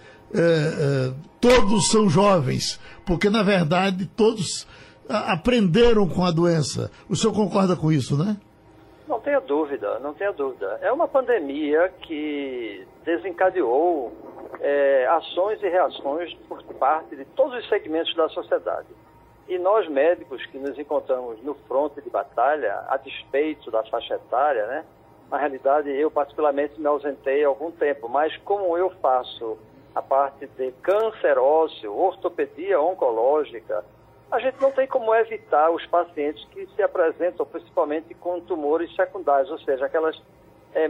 todos 1.41 1.89
são 1.89 2.09
jovens, 2.09 2.79
porque 3.07 3.31
na 3.31 3.43
verdade 3.43 4.07
todos 4.17 4.67
aprenderam 5.09 6.09
com 6.09 6.25
a 6.25 6.31
doença. 6.31 6.91
O 7.09 7.17
senhor 7.17 7.35
concorda 7.35 7.77
com 7.77 7.91
isso, 7.91 8.17
né? 8.17 8.37
Não 9.07 9.21
tenha 9.21 9.41
dúvida, 9.41 9.99
não 10.01 10.13
tenha 10.13 10.33
dúvida. 10.33 10.79
É 10.83 10.93
uma 10.93 11.09
pandemia 11.09 11.91
que 12.03 12.87
desencadeou 13.05 14.13
é, 14.61 15.07
ações 15.07 15.63
e 15.63 15.69
reações 15.69 16.35
por 16.47 16.63
parte 16.75 17.17
de 17.17 17.25
todos 17.25 17.59
os 17.59 17.69
segmentos 17.69 18.15
da 18.15 18.29
sociedade. 18.29 18.89
E 19.49 19.59
nós 19.59 19.89
médicos 19.89 20.45
que 20.47 20.59
nos 20.59 20.79
encontramos 20.79 21.43
no 21.43 21.55
fronte 21.67 22.03
de 22.03 22.11
batalha, 22.11 22.85
a 22.89 22.99
despeito 22.99 23.71
da 23.71 23.83
faixa 23.85 24.17
etária, 24.17 24.67
né? 24.67 24.85
Na 25.31 25.39
realidade, 25.39 25.91
eu 25.91 26.11
particularmente 26.11 26.79
me 26.79 26.87
ausentei 26.87 27.45
há 27.45 27.49
algum 27.49 27.71
tempo, 27.71 28.09
mas 28.09 28.37
como 28.39 28.77
eu 28.77 28.91
faço 29.01 29.59
a 29.95 30.03
parte 30.03 30.47
de 30.47 30.71
câncer 30.83 31.39
ósseo, 31.39 31.95
ortopedia 31.95 32.81
oncológica, 32.81 33.85
a 34.31 34.39
gente 34.39 34.61
não 34.61 34.71
tem 34.71 34.87
como 34.87 35.15
evitar 35.15 35.71
os 35.71 35.85
pacientes 35.87 36.45
que 36.51 36.67
se 36.75 36.83
apresentam 36.83 37.47
principalmente 37.47 38.15
com 38.15 38.41
tumores 38.41 38.95
secundários, 38.95 39.51
ou 39.51 39.59
seja, 39.61 39.87
aquelas 39.87 40.21
é, 40.75 40.89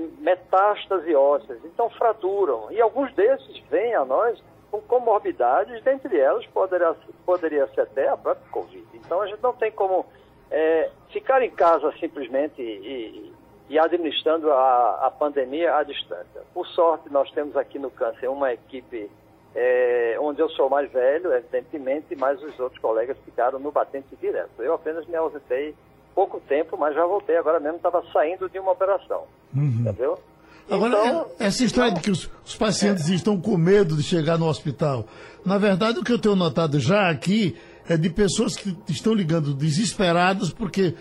ósseas. 1.15 1.61
Então, 1.65 1.89
fraturam. 1.91 2.71
E 2.71 2.81
alguns 2.81 3.13
desses 3.15 3.59
vêm 3.71 3.95
a 3.95 4.05
nós 4.05 4.43
com 4.71 4.81
comorbidades, 4.83 5.83
dentre 5.83 6.19
elas 6.19 6.45
poderia, 6.47 6.95
poderia 7.25 7.67
ser 7.69 7.83
até 7.83 8.09
a 8.09 8.17
própria 8.17 8.51
Covid. 8.51 8.87
Então, 8.95 9.21
a 9.21 9.27
gente 9.27 9.43
não 9.43 9.53
tem 9.55 9.71
como 9.71 10.05
é, 10.51 10.91
ficar 11.11 11.41
em 11.43 11.51
casa 11.51 11.93
simplesmente 11.99 12.61
e, 12.61 13.33
e 13.69 13.79
administrando 13.79 14.51
a, 14.51 15.07
a 15.07 15.11
pandemia 15.11 15.77
à 15.77 15.83
distância. 15.83 16.43
Por 16.53 16.67
sorte, 16.67 17.11
nós 17.11 17.31
temos 17.31 17.57
aqui 17.57 17.79
no 17.79 17.91
Câncer 17.91 18.29
uma 18.29 18.53
equipe 18.53 19.11
é, 19.55 20.17
onde 20.21 20.41
eu 20.41 20.49
sou 20.51 20.69
mais 20.69 20.91
velho, 20.93 21.33
evidentemente, 21.33 22.15
mas 22.17 22.43
os 22.43 22.59
outros 22.59 22.81
colegas 22.81 23.17
ficaram 23.25 23.59
no 23.59 23.73
batente 23.73 24.15
direto. 24.21 24.51
Eu 24.61 24.75
apenas 24.75 25.07
me 25.07 25.17
ausentei 25.17 25.75
pouco 26.15 26.41
tempo, 26.49 26.77
mas 26.77 26.95
já 26.95 27.05
voltei. 27.07 27.37
Agora 27.37 27.59
mesmo 27.61 27.77
estava 27.77 28.03
saindo 28.13 28.49
de 28.49 28.59
uma 28.59 28.73
operação. 28.73 29.25
Entendeu? 29.55 30.19
Agora, 30.71 30.91
Então, 30.99 31.27
é- 31.41 31.47
essa 31.47 31.65
história 31.65 31.93
de 31.93 32.01
que 32.01 32.11
os, 32.11 32.31
os 32.45 32.55
pacientes 32.55 33.09
estão 33.09 33.41
com 33.41 33.57
medo 33.57 33.97
de 33.97 34.03
chegar 34.03 34.37
no 34.39 34.47
hospital, 34.47 35.07
na 35.45 35.57
verdade, 35.57 35.99
o 35.99 36.05
que 36.05 36.13
eu 36.13 36.19
tenho 36.19 36.37
notado 36.37 36.79
já 36.79 37.09
aqui 37.09 37.57
é 37.89 37.97
de 37.97 38.11
pessoas 38.11 38.55
que 38.55 38.77
estão 38.87 39.15
ligando 39.15 39.55
desesperadas 39.55 40.53
porque 40.53 40.95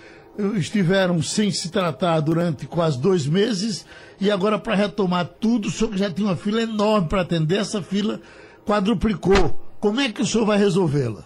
estiveram 0.56 1.22
sem 1.22 1.52
se 1.52 1.72
tratar 1.72 2.20
durante 2.20 2.68
quase 2.68 3.02
dois 3.02 3.26
meses 3.26 3.86
e 4.20 4.32
agora, 4.32 4.58
para 4.58 4.76
retomar 4.76 5.26
tudo, 5.26 5.68
o 5.68 5.72
senhor 5.72 5.92
que 5.92 5.98
já 5.98 6.12
tinha 6.12 6.28
uma 6.28 6.36
fila 6.36 6.62
enorme 6.62 7.08
para 7.08 7.22
atender, 7.22 7.60
essa 7.60 7.82
fila 7.82 8.20
quadruplicou. 8.66 9.60
Como 9.80 10.02
é 10.02 10.12
que 10.12 10.22
o 10.22 10.26
senhor 10.26 10.46
vai 10.46 10.58
resolvê-la? 10.58 11.26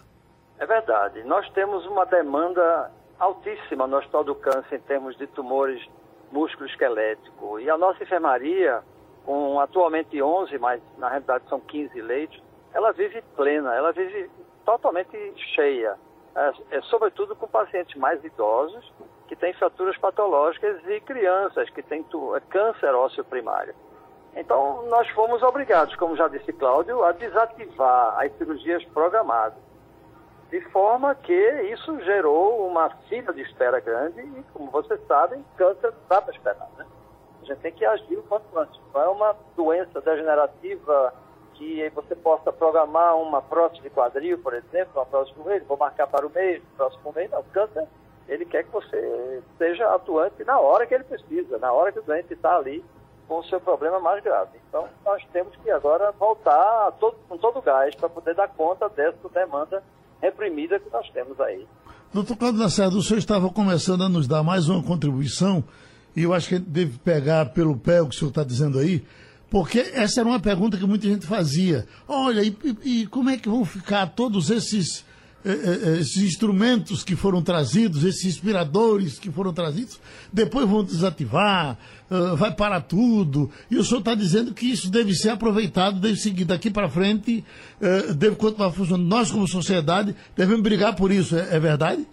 É 0.60 0.66
verdade. 0.66 1.24
Nós 1.24 1.50
temos 1.52 1.86
uma 1.86 2.06
demanda 2.06 2.92
altíssima 3.18 3.88
no 3.88 3.98
Hospital 3.98 4.24
do 4.26 4.36
Câncer 4.36 4.76
em 4.76 4.82
termos 4.82 5.18
de 5.18 5.26
tumores 5.28 5.82
músculo-esquelético. 6.32 7.60
E 7.60 7.70
a 7.70 7.78
nossa 7.78 8.04
enfermaria, 8.04 8.82
com 9.26 9.60
atualmente 9.60 10.22
11, 10.22 10.58
mas 10.58 10.82
na 10.98 11.08
realidade 11.08 11.48
são 11.48 11.60
15 11.60 12.02
leitos, 12.02 12.42
ela 12.74 12.92
vive 12.92 13.22
plena, 13.36 13.74
ela 13.74 13.92
vive 13.92 14.30
totalmente 14.66 15.18
cheia. 15.56 15.96
É, 16.36 16.78
é, 16.78 16.82
sobretudo 16.84 17.36
com 17.36 17.48
pacientes 17.48 17.96
mais 17.96 18.24
idosos, 18.24 18.92
que 19.28 19.36
têm 19.36 19.54
fraturas 19.54 19.98
patológicas, 19.98 20.78
e 20.88 21.00
crianças 21.02 21.70
que 21.70 21.82
têm 21.84 22.04
tu- 22.04 22.34
câncer 22.50 22.94
ósseo 22.96 23.24
primário. 23.26 23.74
Então, 24.34 24.84
nós 24.88 25.10
fomos 25.10 25.44
obrigados, 25.44 25.94
como 25.98 26.16
já 26.16 26.28
disse 26.30 26.54
Cláudio, 26.54 27.04
a 27.04 27.12
desativar 27.12 28.18
as 28.18 28.32
cirurgias 28.38 28.84
programadas. 28.86 29.58
De 30.50 30.62
forma 30.70 31.16
que 31.16 31.34
isso 31.74 32.00
gerou 32.02 32.66
uma 32.68 32.90
fila 33.10 33.34
de 33.34 33.42
espera 33.42 33.80
grande 33.80 34.22
e, 34.22 34.44
como 34.54 34.72
vocês 34.72 35.00
sabem, 35.08 35.46
câncer 35.58 35.94
dá 36.10 36.22
para 36.22 36.34
esperar, 36.34 36.68
né? 36.78 36.86
A 37.42 37.46
gente 37.46 37.60
tem 37.60 37.72
que 37.74 37.86
agir 37.86 38.18
o 38.18 38.24
quanto 38.24 38.58
antes. 38.58 38.80
Não 38.94 39.02
é 39.02 39.08
uma 39.10 39.36
doença 39.56 40.00
degenerativa 40.02 41.14
que 41.62 41.90
você 41.94 42.16
possa 42.16 42.52
programar 42.52 43.16
uma 43.18 43.40
prótese 43.40 43.84
de 43.84 43.90
quadril, 43.92 44.40
por 44.40 44.54
exemplo, 44.54 44.94
uma 44.96 45.06
prótese 45.06 45.38
no 45.38 45.46
mês, 45.46 45.64
vou 45.68 45.78
marcar 45.78 46.08
para 46.08 46.26
o 46.26 46.30
mês, 46.32 46.60
próximo 46.76 47.14
mês. 47.16 47.30
Não, 47.30 47.42
o 47.42 47.44
câncer, 47.44 47.88
ele 48.28 48.46
quer 48.46 48.64
que 48.64 48.72
você 48.72 49.44
seja 49.60 49.94
atuante 49.94 50.44
na 50.44 50.60
hora 50.60 50.88
que 50.88 50.96
ele 50.96 51.04
precisa, 51.04 51.60
na 51.60 51.72
hora 51.72 51.92
que 51.92 52.00
o 52.00 52.02
doente 52.02 52.34
está 52.34 52.58
ali 52.58 52.84
com 53.28 53.40
o 53.40 53.44
seu 53.44 53.62
problema 53.62 54.00
mais 54.00 54.24
grave. 54.24 54.58
Então, 54.68 54.88
nós 55.06 55.24
temos 55.32 55.56
que 55.58 55.70
agora 55.70 56.12
voltar 56.14 56.94
todo, 57.00 57.16
com 57.30 57.38
todo 57.38 57.60
o 57.60 57.62
gás 57.62 57.94
para 57.96 58.10
poder 58.10 58.34
dar 58.34 58.48
conta 58.48 58.90
dessa 58.90 59.30
demanda 59.32 59.84
reprimida 60.20 60.80
que 60.80 60.90
nós 60.92 61.08
temos 61.12 61.40
aí. 61.40 61.68
Doutor 62.12 62.38
Cláudio 62.38 62.60
Lacerda, 62.60 62.96
o 62.98 63.04
senhor 63.04 63.20
estava 63.20 63.50
começando 63.50 64.04
a 64.04 64.10
nos 64.10 64.28
dar 64.28 64.44
mais 64.44 64.68
uma 64.68 64.84
contribuição, 64.84 65.64
e 66.16 66.24
eu 66.24 66.34
acho 66.34 66.50
que 66.50 66.60
deve 66.60 66.98
pegar 67.00 67.54
pelo 67.54 67.78
pé 67.78 68.02
o 68.02 68.10
que 68.10 68.16
o 68.16 68.18
senhor 68.18 68.30
está 68.30 68.44
dizendo 68.44 68.80
aí, 68.80 69.06
porque 69.52 69.80
essa 69.80 70.22
era 70.22 70.30
uma 70.30 70.40
pergunta 70.40 70.78
que 70.78 70.86
muita 70.86 71.08
gente 71.08 71.28
fazia. 71.28 71.86
Olha, 72.08 72.42
e, 72.42 72.56
e- 72.84 73.06
como 73.08 73.30
é 73.30 73.38
que 73.38 73.50
vão 73.50 73.66
ficar 73.66 74.08
todos 74.08 74.50
esses, 74.50 75.06
eh, 75.46 75.50
eh, 75.52 75.98
esses 76.00 76.24
instrumentos 76.24 77.04
que 77.04 77.16
foram 77.18 77.42
trazidos, 77.44 78.06
esses 78.06 78.24
inspiradores 78.26 79.20
que 79.20 79.30
foram 79.30 79.52
trazidos, 79.52 80.00
depois 80.32 80.66
vão 80.70 80.84
desativar, 80.86 81.78
ah, 82.10 82.34
vai 82.36 82.52
parar 82.56 82.80
tudo. 82.82 83.52
E 83.70 83.78
o 83.78 83.84
senhor 83.84 84.00
está 84.00 84.16
dizendo 84.16 84.54
que 84.54 84.72
isso 84.72 84.90
deve 84.90 85.14
ser 85.14 85.32
aproveitado, 85.32 86.00
deve 86.00 86.16
seguir 86.16 86.46
daqui 86.46 86.72
para 86.72 86.88
frente, 86.90 87.44
eh, 87.82 88.14
deve 88.14 88.38
continuar 88.38 88.72
funcionando. 88.72 89.06
Nós, 89.06 89.30
como 89.30 89.46
sociedade, 89.50 90.16
devemos 90.36 90.62
brigar 90.64 90.96
por 90.96 91.12
isso, 91.12 91.36
é- 91.36 91.58
é 91.58 91.60
verdade? 91.60 92.08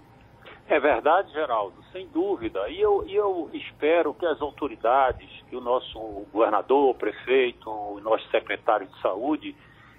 É 0.69 0.79
verdade, 0.81 1.33
Geraldo, 1.33 1.77
sem 1.93 2.07
dúvida. 2.13 2.59
E 2.69 2.81
eu, 2.81 3.03
eu 3.09 3.49
espero 3.55 4.13
que 4.13 4.27
as 4.27 4.39
autoridades, 4.43 5.29
que 5.49 5.57
o 5.57 5.61
nosso 5.61 5.99
governador, 6.33 6.95
prefeito, 6.95 7.71
o 7.71 8.01
nosso 8.01 8.29
secretário 8.31 8.87
de 8.87 9.01
saúde, 9.01 9.57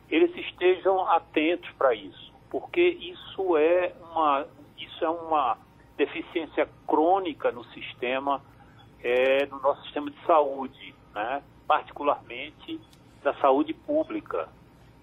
eles 0.09 0.35
estejam 0.35 1.07
atentos 1.09 1.69
para 1.77 1.93
isso, 1.93 2.33
porque 2.49 2.81
isso 2.81 3.57
é 3.57 3.93
uma, 4.11 4.45
isso 4.77 5.05
é 5.05 5.09
uma 5.09 5.57
deficiência 5.97 6.67
crônica 6.87 7.51
no 7.51 7.63
sistema, 7.65 8.41
é, 9.03 9.45
no 9.47 9.59
nosso 9.59 9.83
sistema 9.83 10.09
de 10.09 10.25
saúde, 10.25 10.95
né? 11.13 11.43
particularmente 11.67 12.79
da 13.23 13.33
saúde 13.35 13.73
pública. 13.73 14.47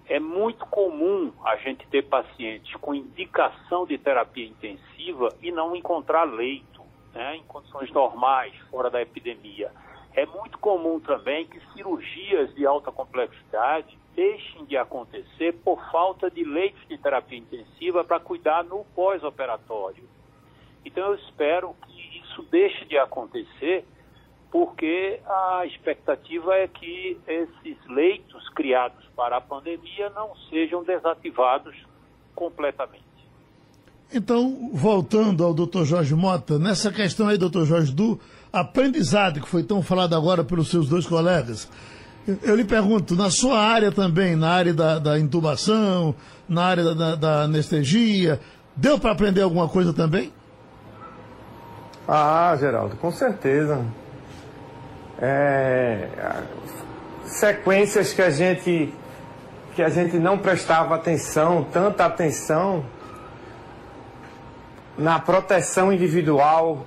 É 0.09 0.19
muito 0.19 0.65
comum 0.67 1.33
a 1.43 1.57
gente 1.57 1.85
ter 1.87 2.03
pacientes 2.03 2.73
com 2.77 2.95
indicação 2.95 3.85
de 3.85 3.97
terapia 3.97 4.47
intensiva 4.47 5.29
e 5.41 5.51
não 5.51 5.75
encontrar 5.75 6.23
leito, 6.23 6.81
né, 7.13 7.35
em 7.35 7.43
condições 7.43 7.91
normais, 7.91 8.55
fora 8.69 8.89
da 8.89 9.01
epidemia. 9.01 9.71
É 10.17 10.25
muito 10.25 10.57
comum 10.57 10.99
também 10.99 11.45
que 11.45 11.61
cirurgias 11.73 12.51
de 12.55 12.65
alta 12.65 12.91
complexidade 12.91 13.95
deixem 14.15 14.65
de 14.65 14.75
acontecer 14.75 15.53
por 15.63 15.79
falta 15.91 16.27
de 16.31 16.43
leitos 16.43 16.81
de 16.87 16.97
terapia 16.97 17.37
intensiva 17.37 18.03
para 18.03 18.19
cuidar 18.19 18.63
no 18.63 18.83
pós-operatório. 18.95 20.09
Então 20.83 21.09
eu 21.09 21.15
espero 21.19 21.75
que 21.85 22.17
isso 22.17 22.41
deixe 22.49 22.83
de 22.85 22.97
acontecer, 22.97 23.85
porque 24.49 25.19
a 25.23 25.67
expectativa 25.67 26.55
é 26.55 26.67
que 26.67 27.21
esses 27.27 27.77
leitos 27.85 28.49
criados 28.49 29.05
para 29.15 29.37
a 29.37 29.41
pandemia 29.41 30.09
não 30.09 30.35
sejam 30.49 30.83
desativados 30.83 31.75
completamente. 32.33 33.06
Então, 34.13 34.69
voltando 34.73 35.43
ao 35.43 35.53
doutor 35.53 35.85
Jorge 35.85 36.15
Mota, 36.15 36.57
nessa 36.57 36.91
questão 36.91 37.27
aí, 37.27 37.37
doutor 37.37 37.65
Jorge, 37.65 37.91
do 37.91 38.19
aprendizado 38.51 39.41
que 39.41 39.49
foi 39.49 39.63
tão 39.63 39.81
falado 39.81 40.15
agora 40.15 40.43
pelos 40.43 40.69
seus 40.69 40.87
dois 40.87 41.05
colegas, 41.05 41.67
eu 42.41 42.55
lhe 42.55 42.63
pergunto, 42.63 43.15
na 43.15 43.29
sua 43.29 43.59
área 43.59 43.91
também, 43.91 44.35
na 44.35 44.49
área 44.49 44.73
da, 44.73 44.99
da 44.99 45.19
intubação, 45.19 46.15
na 46.47 46.63
área 46.63 46.95
da, 46.95 47.15
da 47.15 47.41
anestesia, 47.43 48.39
deu 48.75 48.97
para 48.97 49.11
aprender 49.11 49.41
alguma 49.41 49.67
coisa 49.67 49.93
também? 49.93 50.31
Ah, 52.07 52.55
Geraldo, 52.57 52.95
com 52.95 53.11
certeza. 53.11 53.81
É, 55.19 56.07
sequências 57.25 58.13
que 58.13 58.21
a 58.21 58.29
gente 58.29 58.93
que 59.75 59.83
a 59.83 59.89
gente 59.89 60.17
não 60.17 60.39
prestava 60.39 60.95
atenção, 60.95 61.63
tanta 61.71 62.03
atenção 62.05 62.83
na 64.97 65.19
proteção 65.19 65.91
individual, 65.93 66.85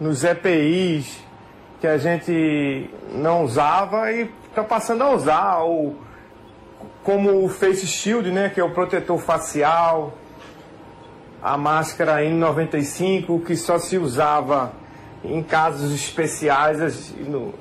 nos 0.00 0.24
EPIs 0.24 1.22
que 1.80 1.86
a 1.86 1.98
gente 1.98 2.90
não 3.12 3.44
usava 3.44 4.12
e 4.12 4.30
está 4.48 4.62
passando 4.62 5.02
a 5.02 5.10
usar, 5.10 5.58
ou 5.58 5.96
como 7.02 7.44
o 7.44 7.48
Face 7.48 7.86
Shield, 7.86 8.30
né, 8.30 8.50
que 8.50 8.60
é 8.60 8.64
o 8.64 8.70
protetor 8.70 9.18
facial, 9.18 10.14
a 11.42 11.56
máscara 11.56 12.22
N95 12.22 13.44
que 13.44 13.56
só 13.56 13.78
se 13.78 13.96
usava 13.96 14.72
em 15.24 15.42
casos 15.42 15.92
especiais, 15.92 17.14
no, 17.16 17.54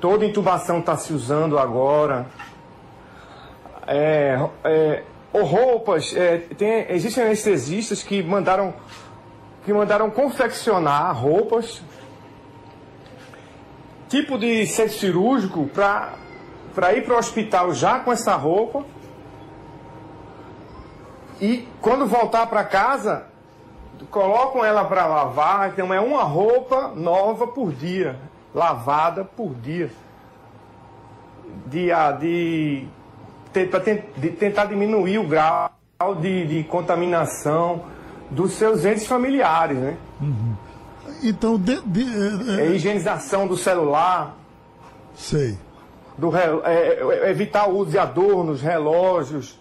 toda 0.00 0.24
intubação 0.24 0.80
está 0.80 0.96
se 0.96 1.12
usando 1.12 1.58
agora. 1.58 2.26
É, 3.86 4.38
é, 4.64 5.02
ou 5.32 5.42
roupas, 5.42 6.14
é, 6.16 6.38
tem, 6.56 6.86
existem 6.90 7.24
anestesistas 7.24 8.02
que 8.02 8.22
mandaram, 8.22 8.74
que 9.64 9.72
mandaram 9.72 10.10
confeccionar 10.10 11.16
roupas, 11.16 11.82
tipo 14.08 14.38
de 14.38 14.66
centro 14.66 14.94
cirúrgico, 14.94 15.66
para 15.66 16.92
ir 16.94 17.04
para 17.04 17.14
o 17.14 17.18
hospital 17.18 17.72
já 17.72 18.00
com 18.00 18.12
essa 18.12 18.34
roupa. 18.36 18.84
E 21.40 21.66
quando 21.80 22.06
voltar 22.06 22.46
para 22.46 22.62
casa, 22.64 23.26
colocam 24.10 24.64
ela 24.64 24.84
para 24.84 25.06
lavar, 25.06 25.70
então 25.70 25.92
é 25.92 26.00
uma 26.00 26.22
roupa 26.22 26.92
nova 26.94 27.46
por 27.46 27.72
dia, 27.72 28.18
lavada 28.54 29.24
por 29.24 29.54
dia. 29.54 29.90
De, 31.66 31.88
de 32.20 32.88
para 33.68 33.80
tentar 34.38 34.66
diminuir 34.66 35.18
o 35.18 35.26
grau 35.26 35.70
de, 36.20 36.46
de, 36.46 36.64
contaminação 36.64 37.84
dos 38.30 38.52
seus 38.52 38.84
entes 38.84 39.06
familiares, 39.06 39.78
né? 39.78 39.96
Uhum. 40.20 40.54
Então, 41.22 41.58
de, 41.58 41.80
de, 41.82 42.02
é, 42.02 42.60
é, 42.60 42.74
higienização 42.74 43.46
do 43.46 43.56
celular. 43.56 44.36
Sei. 45.14 45.56
Do, 46.18 46.34
é, 46.36 46.48
é, 46.64 47.30
evitar 47.30 47.68
o 47.68 47.78
uso 47.78 47.92
de 47.92 47.98
adornos, 47.98 48.60
relógios. 48.60 49.58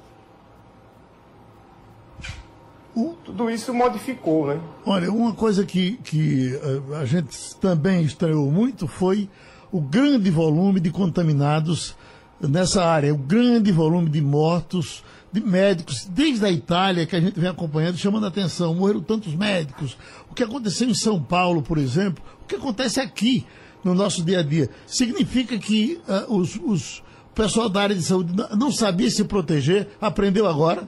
O... 2.96 3.16
Tudo 3.24 3.50
isso 3.50 3.74
modificou, 3.74 4.48
né? 4.48 4.60
Olha, 4.86 5.12
uma 5.12 5.34
coisa 5.34 5.66
que, 5.66 5.94
que 6.04 6.60
a 7.00 7.06
gente 7.06 7.56
também 7.56 8.04
estranhou 8.04 8.52
muito 8.52 8.88
foi 8.88 9.30
o 9.72 9.82
grande 9.82 10.30
volume 10.30 10.80
de 10.80 10.92
contaminados 10.92 11.96
nessa 12.40 12.84
área, 12.86 13.14
o 13.14 13.18
grande 13.18 13.72
volume 13.72 14.10
de 14.10 14.22
mortos, 14.22 15.04
de 15.34 15.42
médicos, 15.42 16.06
desde 16.06 16.46
a 16.46 16.52
Itália, 16.52 17.08
que 17.08 17.16
a 17.16 17.20
gente 17.20 17.40
vem 17.40 17.50
acompanhando, 17.50 17.98
chamando 17.98 18.26
a 18.26 18.28
atenção. 18.28 18.76
Morreram 18.76 19.02
tantos 19.02 19.34
médicos. 19.34 19.98
O 20.30 20.36
que 20.36 20.44
aconteceu 20.44 20.88
em 20.88 20.94
São 20.94 21.22
Paulo, 21.22 21.64
por 21.64 21.80
exemplo, 21.80 22.24
o 22.44 22.46
que 22.46 22.56
acontece 22.56 23.00
aqui 23.02 23.44
no 23.84 23.96
nosso 23.96 24.24
dia 24.24 24.40
a 24.40 24.44
dia. 24.44 24.70
Significa 24.86 25.58
que 25.58 26.00
uh, 26.08 26.38
os, 26.38 26.56
os, 26.64 27.04
pessoal 27.34 27.68
da 27.68 27.82
área 27.82 27.96
de 27.96 28.04
saúde 28.04 28.32
não 28.56 28.72
sabia 28.72 29.10
se 29.10 29.24
proteger, 29.24 29.88
aprendeu 30.00 30.48
agora? 30.48 30.88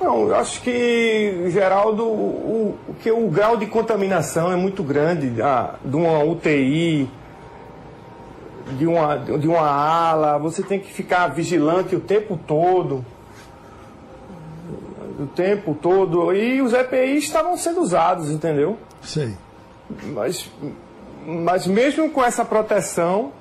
Não, 0.00 0.28
eu 0.28 0.34
acho 0.34 0.62
que, 0.62 1.50
Geraldo, 1.50 2.04
o, 2.04 2.78
o, 2.88 2.94
que 3.02 3.10
o 3.10 3.28
grau 3.28 3.56
de 3.56 3.66
contaminação 3.66 4.52
é 4.52 4.56
muito 4.56 4.82
grande 4.82 5.40
a, 5.42 5.76
de 5.84 5.96
uma 5.96 6.22
UTI, 6.24 7.08
de 8.76 8.86
uma, 8.86 9.16
de 9.16 9.48
uma 9.48 9.68
ala, 9.68 10.38
você 10.38 10.62
tem 10.62 10.80
que 10.80 10.92
ficar 10.92 11.28
vigilante 11.28 11.94
o 11.94 12.00
tempo 12.00 12.38
todo. 12.46 13.04
O 15.18 15.26
tempo 15.26 15.76
todo. 15.80 16.32
E 16.32 16.62
os 16.62 16.72
EPIs 16.72 17.24
estavam 17.24 17.56
sendo 17.56 17.80
usados, 17.80 18.30
entendeu? 18.30 18.78
Sei. 19.02 19.34
Mas, 20.14 20.50
mas 21.26 21.66
mesmo 21.66 22.10
com 22.10 22.22
essa 22.22 22.44
proteção, 22.44 23.32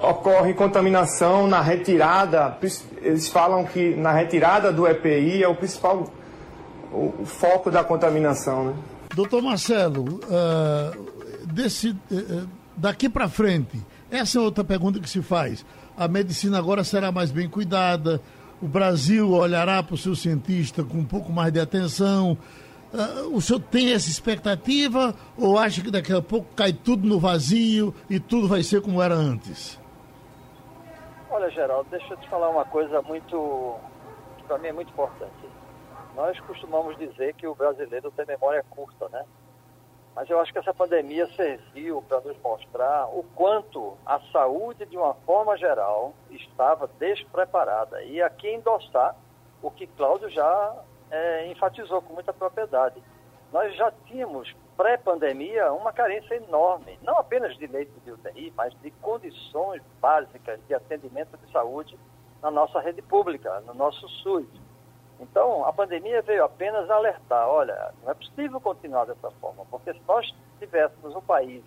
ocorre 0.00 0.54
contaminação 0.54 1.46
na 1.46 1.60
retirada. 1.60 2.56
Eles 3.00 3.28
falam 3.28 3.64
que 3.64 3.94
na 3.94 4.12
retirada 4.12 4.72
do 4.72 4.86
EPI 4.86 5.42
é 5.42 5.48
o 5.48 5.54
principal 5.54 6.06
o, 6.92 7.24
foco 7.24 7.70
da 7.70 7.82
contaminação. 7.82 8.66
Né? 8.66 8.74
Doutor 9.14 9.42
Marcelo, 9.42 10.20
uh, 10.24 11.46
desse. 11.46 11.90
Uh, 12.10 12.63
Daqui 12.76 13.08
para 13.08 13.28
frente, 13.28 13.80
essa 14.10 14.38
é 14.38 14.40
outra 14.40 14.64
pergunta 14.64 14.98
que 14.98 15.08
se 15.08 15.22
faz. 15.22 15.64
A 15.96 16.08
medicina 16.08 16.58
agora 16.58 16.82
será 16.82 17.12
mais 17.12 17.30
bem 17.30 17.48
cuidada, 17.48 18.20
o 18.60 18.66
Brasil 18.66 19.30
olhará 19.30 19.82
para 19.82 19.94
o 19.94 19.98
seu 19.98 20.14
cientista 20.14 20.82
com 20.82 20.98
um 20.98 21.04
pouco 21.04 21.32
mais 21.32 21.52
de 21.52 21.60
atenção. 21.60 22.38
Uh, 22.92 23.36
o 23.36 23.40
senhor 23.40 23.60
tem 23.60 23.92
essa 23.92 24.08
expectativa 24.08 25.14
ou 25.36 25.58
acha 25.58 25.82
que 25.82 25.90
daqui 25.90 26.12
a 26.12 26.22
pouco 26.22 26.54
cai 26.54 26.72
tudo 26.72 27.06
no 27.06 27.18
vazio 27.18 27.94
e 28.08 28.18
tudo 28.20 28.48
vai 28.48 28.62
ser 28.62 28.80
como 28.80 29.02
era 29.02 29.14
antes? 29.14 29.80
Olha, 31.30 31.50
Geraldo, 31.50 31.90
deixa 31.90 32.14
eu 32.14 32.16
te 32.16 32.28
falar 32.28 32.48
uma 32.48 32.64
coisa 32.64 33.02
muito 33.02 33.76
que 34.38 34.44
para 34.44 34.58
mim 34.58 34.68
é 34.68 34.72
muito 34.72 34.90
importante. 34.92 35.32
Nós 36.14 36.38
costumamos 36.40 36.96
dizer 36.96 37.34
que 37.34 37.46
o 37.46 37.54
brasileiro 37.54 38.12
tem 38.12 38.24
memória 38.24 38.64
curta, 38.70 39.08
né? 39.08 39.24
Mas 40.14 40.30
eu 40.30 40.38
acho 40.38 40.52
que 40.52 40.58
essa 40.58 40.72
pandemia 40.72 41.26
serviu 41.34 42.00
para 42.02 42.20
nos 42.20 42.36
mostrar 42.40 43.06
o 43.08 43.24
quanto 43.34 43.98
a 44.06 44.20
saúde, 44.30 44.86
de 44.86 44.96
uma 44.96 45.14
forma 45.14 45.56
geral, 45.56 46.14
estava 46.30 46.88
despreparada. 46.98 48.02
E 48.04 48.22
aqui 48.22 48.48
endossar 48.48 49.16
o 49.60 49.70
que 49.70 49.86
Cláudio 49.88 50.28
já 50.30 50.76
é, 51.10 51.50
enfatizou 51.50 52.00
com 52.00 52.14
muita 52.14 52.32
propriedade. 52.32 53.02
Nós 53.52 53.74
já 53.76 53.92
tínhamos, 54.06 54.54
pré-pandemia, 54.76 55.72
uma 55.72 55.92
carência 55.92 56.34
enorme, 56.34 56.98
não 57.02 57.18
apenas 57.18 57.56
de 57.56 57.66
leitos 57.66 58.02
de 58.04 58.12
UTI, 58.12 58.52
mas 58.56 58.72
de 58.80 58.90
condições 58.92 59.82
básicas 60.00 60.60
de 60.66 60.74
atendimento 60.74 61.36
de 61.38 61.50
saúde 61.50 61.98
na 62.42 62.50
nossa 62.50 62.78
rede 62.80 63.00
pública, 63.02 63.60
no 63.60 63.74
nosso 63.74 64.08
SUS. 64.08 64.46
Então, 65.20 65.64
a 65.64 65.72
pandemia 65.72 66.22
veio 66.22 66.44
apenas 66.44 66.90
alertar: 66.90 67.48
olha, 67.48 67.92
não 68.02 68.10
é 68.10 68.14
possível 68.14 68.60
continuar 68.60 69.04
dessa 69.04 69.30
forma, 69.32 69.64
porque 69.70 69.92
se 69.92 70.00
nós 70.06 70.34
tivéssemos 70.58 71.14
um 71.14 71.20
país 71.20 71.62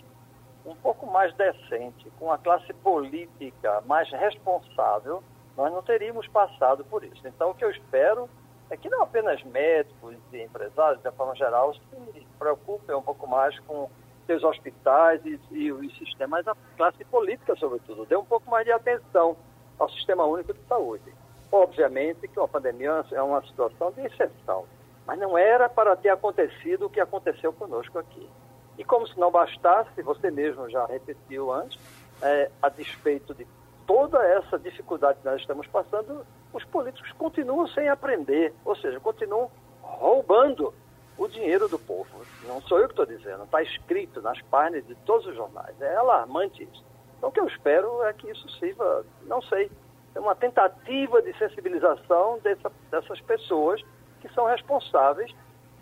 um 0.66 0.76
pouco 0.76 1.06
mais 1.08 1.34
decente, 1.36 2.12
com 2.20 2.32
a 2.32 2.38
classe 2.38 2.74
política 2.74 3.82
mais 3.86 4.10
responsável, 4.12 5.24
nós 5.56 5.72
não 5.72 5.82
teríamos 5.82 6.28
passado 6.28 6.84
por 6.86 7.04
isso. 7.04 7.26
Então, 7.26 7.52
o 7.52 7.56
que 7.56 7.64
eu 7.64 7.72
espero 7.72 8.30
é 8.70 8.76
que 8.76 8.90
não 8.90 9.02
apenas 9.02 9.42
médicos 9.44 10.16
e 10.34 10.44
empresários, 10.44 11.02
de 11.02 11.12
forma 11.12 11.36
geral, 11.36 11.74
se 11.74 12.28
preocupem 12.38 12.96
um 12.96 13.02
pouco 13.02 13.26
mais 13.26 13.58
com 13.62 13.90
seus 14.26 14.44
hospitais 14.44 15.26
e, 15.26 15.40
e 15.52 15.72
os 15.72 15.98
sistemas, 15.98 16.46
a 16.48 16.56
classe 16.76 17.04
política, 17.06 17.56
sobretudo, 17.56 18.06
dê 18.06 18.18
um 18.18 18.26
pouco 18.26 18.50
mais 18.52 18.66
de 18.66 18.72
atenção 18.74 19.38
ao 19.80 19.90
Sistema 19.90 20.26
Único 20.26 20.54
de 20.54 20.60
Saúde. 20.68 21.14
Obviamente 21.52 22.28
que 22.28 22.40
uma 22.40 22.48
pandemia 22.48 23.06
é 23.12 23.22
uma 23.22 23.42
situação 23.46 23.92
de 23.92 24.02
exceção, 24.02 24.66
mas 25.06 25.18
não 25.20 25.38
era 25.38 25.70
para 25.70 25.96
ter 25.96 26.10
acontecido 26.10 26.86
o 26.86 26.90
que 26.90 27.00
aconteceu 27.00 27.54
conosco 27.54 27.98
aqui. 27.98 28.30
E 28.78 28.84
como 28.84 29.08
se 29.08 29.18
não 29.20 29.32
bastasse, 29.32 30.02
você 30.02 30.30
mesmo 30.30 30.70
já 30.70 30.86
repetiu 30.86 31.52
antes, 31.52 31.80
é, 32.22 32.52
a 32.62 32.70
despeito 32.70 33.34
de 33.34 33.48
toda 33.88 34.22
essa 34.24 34.60
dificuldade 34.60 35.20
que 35.20 35.26
nós 35.26 35.40
estamos 35.40 35.66
passando, 35.68 36.26
os 36.54 36.64
políticos 36.66 37.12
continuam 37.14 37.68
sem 37.70 37.88
aprender, 37.88 38.54
ou 38.66 38.76
seja, 38.76 39.00
continuam 39.00 39.50
roubando 39.82 40.74
o 41.18 41.28
dinheiro 41.28 41.68
do 41.68 41.80
povo. 41.80 42.10
Não 42.46 42.62
sou 42.62 42.80
eu 42.80 42.88
que 42.88 42.94
estou 42.94 43.06
dizendo, 43.06 43.44
está 43.44 43.64
escrito 43.64 44.22
nas 44.22 44.40
páginas 44.44 44.86
de 44.86 44.96
todos 44.96 45.26
os 45.26 45.36
jornais. 45.36 45.80
É 45.82 45.96
alarmante 45.96 46.64
isso. 46.64 46.86
Então, 47.18 47.30
o 47.30 47.32
que 47.32 47.40
eu 47.40 47.48
espero 47.48 48.04
é 48.04 48.14
que 48.14 48.30
isso 48.30 48.48
sirva, 48.60 49.04
não 49.24 49.42
sei, 49.42 49.72
uma 50.20 50.36
tentativa 50.36 51.22
de 51.22 51.38
sensibilização 51.38 52.40
dessa, 52.44 52.72
dessas 52.92 53.20
pessoas 53.22 53.82
que 54.22 54.30
são 54.34 54.46
responsáveis 54.46 55.34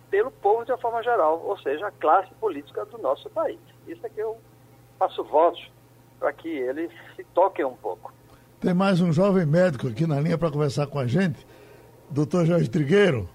pelo 0.10 0.32
povo 0.32 0.66
de 0.66 0.72
uma 0.72 0.78
forma 0.78 1.02
geral, 1.04 1.42
ou 1.46 1.58
seja, 1.60 1.88
a 1.88 1.92
classe 1.92 2.34
política 2.36 2.86
do 2.86 2.98
nosso 2.98 3.30
país. 3.30 3.60
Isso 3.88 4.06
é 4.06 4.10
que 4.10 4.20
eu 4.20 4.38
faço 4.98 5.24
votos 5.24 5.70
para 6.20 6.32
que 6.32 6.48
eles 6.48 6.92
se 7.16 7.24
toquem 7.34 7.66
um 7.66 7.76
pouco. 7.76 8.14
Tem 8.60 8.74
mais 8.74 9.02
um 9.02 9.12
jovem 9.12 9.46
médico 9.46 9.88
aqui 9.88 10.08
na 10.08 10.20
linha 10.20 10.38
para 10.38 10.52
conversar 10.52 10.88
com 10.88 11.00
a 11.00 11.06
gente, 11.06 11.46
doutor 12.10 12.46
Jorge 12.46 12.70
Trigueiro. 12.70 13.30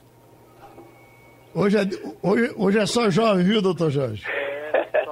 Hoje 1.55 1.76
é, 1.78 1.82
hoje, 2.22 2.55
hoje 2.57 2.78
é 2.78 2.86
só 2.86 3.11
jovem, 3.11 3.44
viu, 3.44 3.61
doutor 3.61 3.90
Jorge? 3.90 4.24
É, 4.28 5.05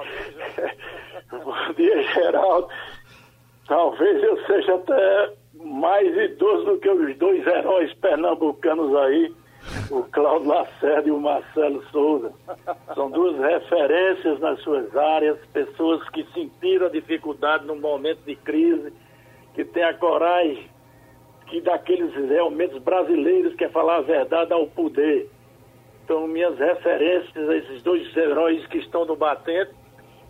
Bom 1.43 1.73
dia, 1.75 2.03
Geraldo. 2.13 2.67
Talvez 3.67 4.23
eu 4.23 4.45
seja 4.45 4.75
até 4.75 5.33
mais 5.79 6.15
idoso 6.15 6.65
do 6.65 6.77
que 6.77 6.89
os 6.89 7.17
dois 7.17 7.45
heróis 7.47 7.93
pernambucanos 7.95 8.95
aí, 8.97 9.33
o 9.89 10.03
Cláudio 10.03 10.49
Lacerda 10.49 11.07
e 11.07 11.11
o 11.11 11.19
Marcelo 11.19 11.83
Souza. 11.91 12.33
São 12.93 13.09
duas 13.09 13.37
referências 13.39 14.39
nas 14.39 14.59
suas 14.61 14.95
áreas, 14.95 15.37
pessoas 15.53 16.07
que 16.09 16.25
sentiram 16.33 16.87
a 16.87 16.89
dificuldade 16.89 17.65
num 17.65 17.79
momento 17.79 18.19
de 18.25 18.35
crise, 18.35 18.91
que 19.55 19.63
têm 19.63 19.83
a 19.83 19.93
coragem 19.93 20.69
que 21.47 21.61
daqueles 21.61 22.13
realmente 22.13 22.79
brasileiros 22.79 23.55
que 23.55 23.65
é 23.65 23.69
falar 23.69 23.97
a 23.97 24.01
verdade 24.01 24.53
ao 24.53 24.67
poder. 24.67 25.29
Então, 26.03 26.27
minhas 26.27 26.57
referências 26.57 27.49
a 27.49 27.55
esses 27.55 27.81
dois 27.81 28.15
heróis 28.15 28.65
que 28.67 28.77
estão 28.77 29.05
no 29.05 29.15
batente 29.15 29.71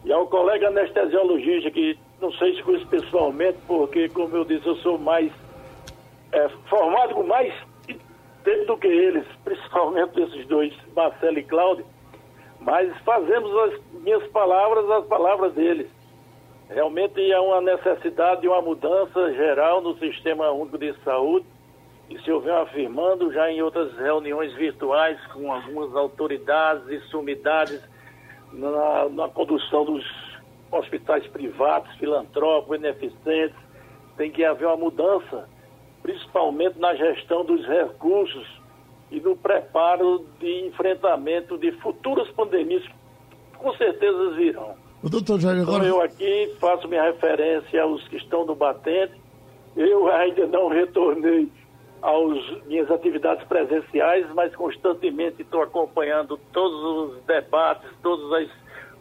e 0.05 0.13
ao 0.13 0.27
colega 0.27 0.67
anestesiologista 0.67 1.71
que 1.71 1.97
não 2.21 2.31
sei 2.33 2.55
se 2.55 2.63
conheço 2.63 2.87
pessoalmente, 2.87 3.57
porque, 3.65 4.09
como 4.09 4.35
eu 4.35 4.45
disse, 4.45 4.67
eu 4.67 4.75
sou 4.77 4.97
mais 4.97 5.31
é, 6.31 6.49
formado 6.69 7.15
com 7.15 7.23
mais 7.23 7.53
tempo 8.43 8.65
do 8.65 8.77
que 8.77 8.87
eles, 8.87 9.25
principalmente 9.43 10.21
esses 10.21 10.45
dois, 10.47 10.73
Marcelo 10.95 11.39
e 11.39 11.43
Cláudio, 11.43 11.85
mas 12.59 12.95
fazemos 12.99 13.55
as 13.57 14.01
minhas 14.01 14.25
palavras 14.27 14.89
as 14.89 15.05
palavras 15.05 15.53
deles. 15.53 15.87
Realmente 16.69 17.31
é 17.31 17.39
uma 17.39 17.61
necessidade 17.61 18.41
de 18.41 18.47
uma 18.47 18.61
mudança 18.61 19.33
geral 19.33 19.81
no 19.81 19.97
Sistema 19.97 20.51
Único 20.51 20.77
de 20.77 20.93
Saúde, 21.03 21.45
e 22.09 22.19
se 22.19 22.29
eu 22.29 22.41
venho 22.41 22.57
afirmando 22.57 23.31
já 23.31 23.51
em 23.51 23.61
outras 23.61 23.95
reuniões 23.97 24.53
virtuais 24.55 25.19
com 25.27 25.51
algumas 25.51 25.95
autoridades 25.95 26.87
e 26.89 26.99
sumidades 27.09 27.81
na, 28.51 29.09
na 29.09 29.29
condução 29.29 29.85
dos 29.85 30.28
hospitais 30.71 31.25
privados, 31.27 31.91
filantrópicos, 31.97 32.79
beneficentes, 32.79 33.55
tem 34.17 34.31
que 34.31 34.43
haver 34.43 34.67
uma 34.67 34.77
mudança, 34.77 35.47
principalmente 36.03 36.77
na 36.79 36.93
gestão 36.95 37.43
dos 37.43 37.65
recursos 37.65 38.47
e 39.11 39.19
no 39.19 39.35
preparo 39.35 40.25
de 40.39 40.67
enfrentamento 40.67 41.57
de 41.57 41.71
futuras 41.73 42.29
pandemias 42.31 42.83
que 42.83 43.57
com 43.57 43.73
certeza 43.73 44.31
virão. 44.31 44.75
O 45.01 45.09
doutor 45.09 45.39
Jair, 45.39 45.61
agora... 45.61 45.85
Então 45.85 45.97
eu 45.97 46.01
aqui 46.01 46.53
faço 46.59 46.87
minha 46.87 47.03
referência 47.03 47.81
aos 47.81 48.05
que 48.09 48.17
estão 48.17 48.45
no 48.45 48.53
batente. 48.53 49.13
Eu 49.75 50.11
ainda 50.11 50.45
não 50.47 50.67
retornei 50.67 51.49
às 52.01 52.65
minhas 52.65 52.91
atividades 52.91 53.45
presenciais, 53.47 54.27
mas 54.33 54.53
constantemente 54.55 55.41
estou 55.41 55.61
acompanhando 55.61 56.37
todos 56.51 57.13
os 57.13 57.23
debates, 57.23 57.89
todas 58.01 58.43
as 58.43 58.49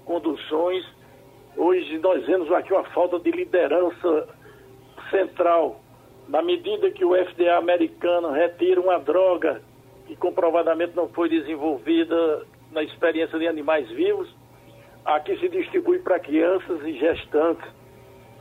conduções 0.05 0.85
Hoje 1.57 1.99
nós 1.99 2.25
vemos 2.27 2.51
aqui 2.53 2.73
uma 2.73 2.85
falta 2.91 3.19
de 3.19 3.31
liderança 3.31 4.29
central. 5.11 5.81
Na 6.29 6.43
medida 6.43 6.91
que 6.91 7.05
o 7.05 7.15
FDA 7.15 7.57
americano 7.57 8.31
retira 8.31 8.81
uma 8.81 8.99
droga 8.99 9.63
que 10.07 10.17
comprovadamente 10.17 10.95
não 10.95 11.09
foi 11.09 11.29
desenvolvida 11.29 12.47
na 12.71 12.83
experiência 12.83 13.39
de 13.39 13.47
animais 13.47 13.89
vivos, 13.91 14.29
aqui 15.05 15.39
se 15.39 15.49
distribui 15.49 15.99
para 16.01 16.21
crianças 16.21 16.83
e 16.85 16.99
gestantes. 16.99 17.71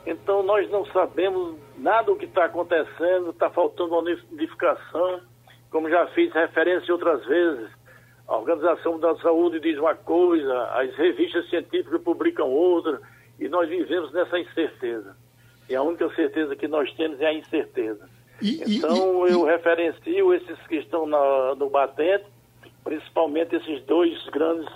Então 0.06 0.44
nós 0.44 0.70
não 0.70 0.86
sabemos 0.88 1.58
nada 1.78 2.08
do 2.08 2.16
que 2.16 2.26
está 2.26 2.46
acontecendo, 2.46 3.32
está 3.32 3.50
faltando 3.50 3.94
uma 3.94 4.18
unificação, 4.32 5.22
como 5.70 5.90
já 5.90 6.08
fiz 6.08 6.34
referência 6.34 6.94
outras 6.94 7.26
vezes. 7.26 7.77
A 8.28 8.36
Organização 8.36 9.00
da 9.00 9.16
Saúde 9.18 9.60
diz 9.60 9.78
uma 9.78 9.96
coisa, 9.96 10.64
as 10.72 10.94
revistas 10.96 11.50
científicas 11.50 12.02
publicam 12.02 12.50
outra, 12.50 13.00
e 13.40 13.48
nós 13.48 13.70
vivemos 13.70 14.12
nessa 14.12 14.38
incerteza. 14.38 15.16
E 15.70 15.76
a 15.76 15.82
única 15.82 16.10
certeza 16.14 16.56
que 16.56 16.68
nós 16.68 16.92
temos 16.94 17.22
é 17.22 17.28
a 17.28 17.34
incerteza. 17.34 18.10
E, 18.42 18.62
então, 18.78 19.26
e, 19.26 19.30
e, 19.30 19.34
eu 19.34 19.44
referencio 19.46 20.34
esses 20.34 20.60
que 20.68 20.76
estão 20.76 21.06
na, 21.06 21.56
no 21.56 21.70
batente, 21.70 22.26
principalmente 22.84 23.56
esses 23.56 23.84
dois 23.86 24.14
grandes 24.30 24.70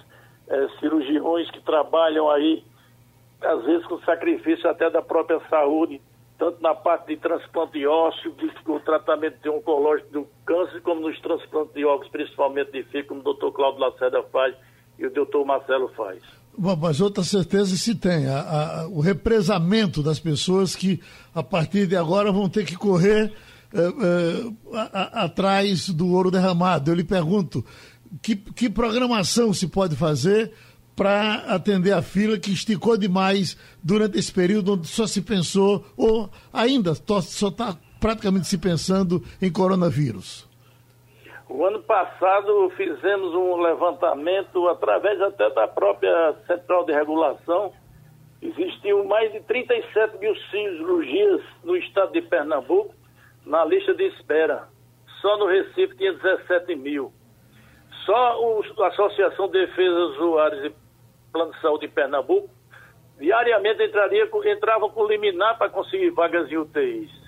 é, 0.47 0.67
cirurgiões 0.79 1.49
que 1.51 1.61
trabalham 1.61 2.29
aí, 2.29 2.63
às 3.41 3.65
vezes 3.65 3.85
com 3.87 3.99
sacrifício 4.01 4.69
até 4.69 4.89
da 4.89 5.01
própria 5.01 5.39
saúde, 5.49 6.01
tanto 6.41 6.59
na 6.59 6.73
parte 6.73 7.09
de 7.09 7.17
transplante 7.17 7.73
de 7.73 7.85
ósseo, 7.85 8.33
do 8.65 8.79
tratamento 8.79 9.39
de 9.43 9.47
oncológico 9.47 10.11
do 10.11 10.27
câncer, 10.43 10.81
como 10.81 11.07
nos 11.07 11.21
transplantes 11.21 11.71
de 11.75 11.85
órgãos, 11.85 12.09
principalmente 12.09 12.71
de 12.71 12.81
fígado, 12.85 13.09
como 13.09 13.21
o 13.21 13.23
doutor 13.23 13.51
Cláudio 13.51 13.81
Lacerda 13.81 14.23
faz 14.23 14.55
e 14.97 15.05
o 15.05 15.13
doutor 15.13 15.45
Marcelo 15.45 15.87
faz. 15.89 16.19
Bom, 16.57 16.75
mas 16.75 16.99
outra 16.99 17.23
certeza 17.23 17.77
se 17.77 17.93
tem, 17.93 18.27
a, 18.27 18.39
a, 18.39 18.87
o 18.87 19.01
represamento 19.01 20.01
das 20.01 20.19
pessoas 20.19 20.75
que, 20.75 20.99
a 21.35 21.43
partir 21.43 21.85
de 21.85 21.95
agora, 21.95 22.31
vão 22.31 22.49
ter 22.49 22.65
que 22.65 22.75
correr 22.75 23.31
é, 23.71 23.79
é, 23.79 24.77
a, 24.93 25.25
atrás 25.25 25.89
do 25.89 26.11
ouro 26.11 26.31
derramado. 26.31 26.89
Eu 26.89 26.95
lhe 26.95 27.03
pergunto, 27.03 27.63
que, 28.19 28.35
que 28.35 28.67
programação 28.67 29.53
se 29.53 29.67
pode 29.67 29.95
fazer 29.95 30.51
para 31.01 31.55
atender 31.55 31.93
a 31.93 32.01
fila 32.03 32.37
que 32.37 32.51
esticou 32.51 32.95
demais 32.95 33.57
durante 33.83 34.19
esse 34.19 34.31
período 34.31 34.73
onde 34.73 34.85
só 34.85 35.07
se 35.07 35.19
pensou, 35.19 35.83
ou 35.97 36.29
ainda 36.53 36.93
só 36.93 37.17
está 37.17 37.75
praticamente 37.99 38.45
se 38.45 38.55
pensando 38.55 39.19
em 39.41 39.51
coronavírus? 39.51 40.47
O 41.49 41.65
ano 41.65 41.81
passado 41.81 42.69
fizemos 42.77 43.33
um 43.33 43.63
levantamento 43.63 44.67
através 44.67 45.19
até 45.21 45.49
da 45.49 45.67
própria 45.67 46.35
Central 46.45 46.85
de 46.85 46.93
Regulação. 46.93 47.73
Existiam 48.39 49.03
mais 49.05 49.31
de 49.31 49.39
37 49.39 50.19
mil 50.19 50.35
cirurgias 50.51 51.41
no 51.63 51.75
estado 51.77 52.11
de 52.11 52.21
Pernambuco 52.21 52.93
na 53.43 53.65
lista 53.65 53.95
de 53.95 54.03
espera. 54.03 54.67
Só 55.19 55.35
no 55.39 55.47
Recife 55.47 55.97
tinha 55.97 56.13
17 56.13 56.75
mil. 56.75 57.11
Só 58.05 58.63
a 58.83 58.87
Associação 58.87 59.47
de 59.47 59.65
Defesa 59.65 59.95
Usuários 59.95 60.80
Plano 61.31 61.51
de 61.51 61.61
Saúde 61.61 61.87
de 61.87 61.93
Pernambuco, 61.93 62.49
diariamente 63.19 63.83
entraria, 63.83 64.29
entrava 64.45 64.89
com 64.89 65.05
liminar 65.05 65.57
para 65.57 65.69
conseguir 65.69 66.09
vagas 66.11 66.51
em 66.51 66.57
UTIs. 66.57 67.21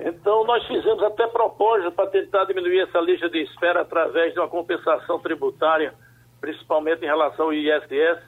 Então, 0.00 0.44
nós 0.44 0.64
fizemos 0.66 1.02
até 1.02 1.26
propostas 1.26 1.92
para 1.94 2.08
tentar 2.10 2.44
diminuir 2.44 2.80
essa 2.80 3.00
lista 3.00 3.28
de 3.28 3.42
espera 3.42 3.80
através 3.80 4.32
de 4.32 4.38
uma 4.38 4.48
compensação 4.48 5.18
tributária, 5.18 5.92
principalmente 6.40 7.02
em 7.02 7.06
relação 7.06 7.46
ao 7.46 7.52
ISS, 7.52 8.22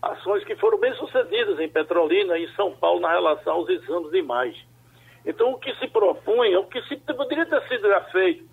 ações 0.00 0.44
que 0.44 0.56
foram 0.56 0.78
bem 0.78 0.94
sucedidas 0.94 1.60
em 1.60 1.68
Petrolina 1.68 2.38
e 2.38 2.44
em 2.44 2.54
São 2.54 2.72
Paulo 2.72 3.00
na 3.00 3.12
relação 3.12 3.54
aos 3.54 3.68
exames 3.68 4.10
de 4.10 4.18
imagem. 4.18 4.64
Então, 5.26 5.52
o 5.52 5.58
que 5.58 5.74
se 5.74 5.86
propõe, 5.88 6.56
o 6.56 6.64
que 6.64 6.80
se 6.82 6.96
poderia 6.96 7.44
ter 7.44 7.62
sido 7.68 7.88
feito, 8.10 8.48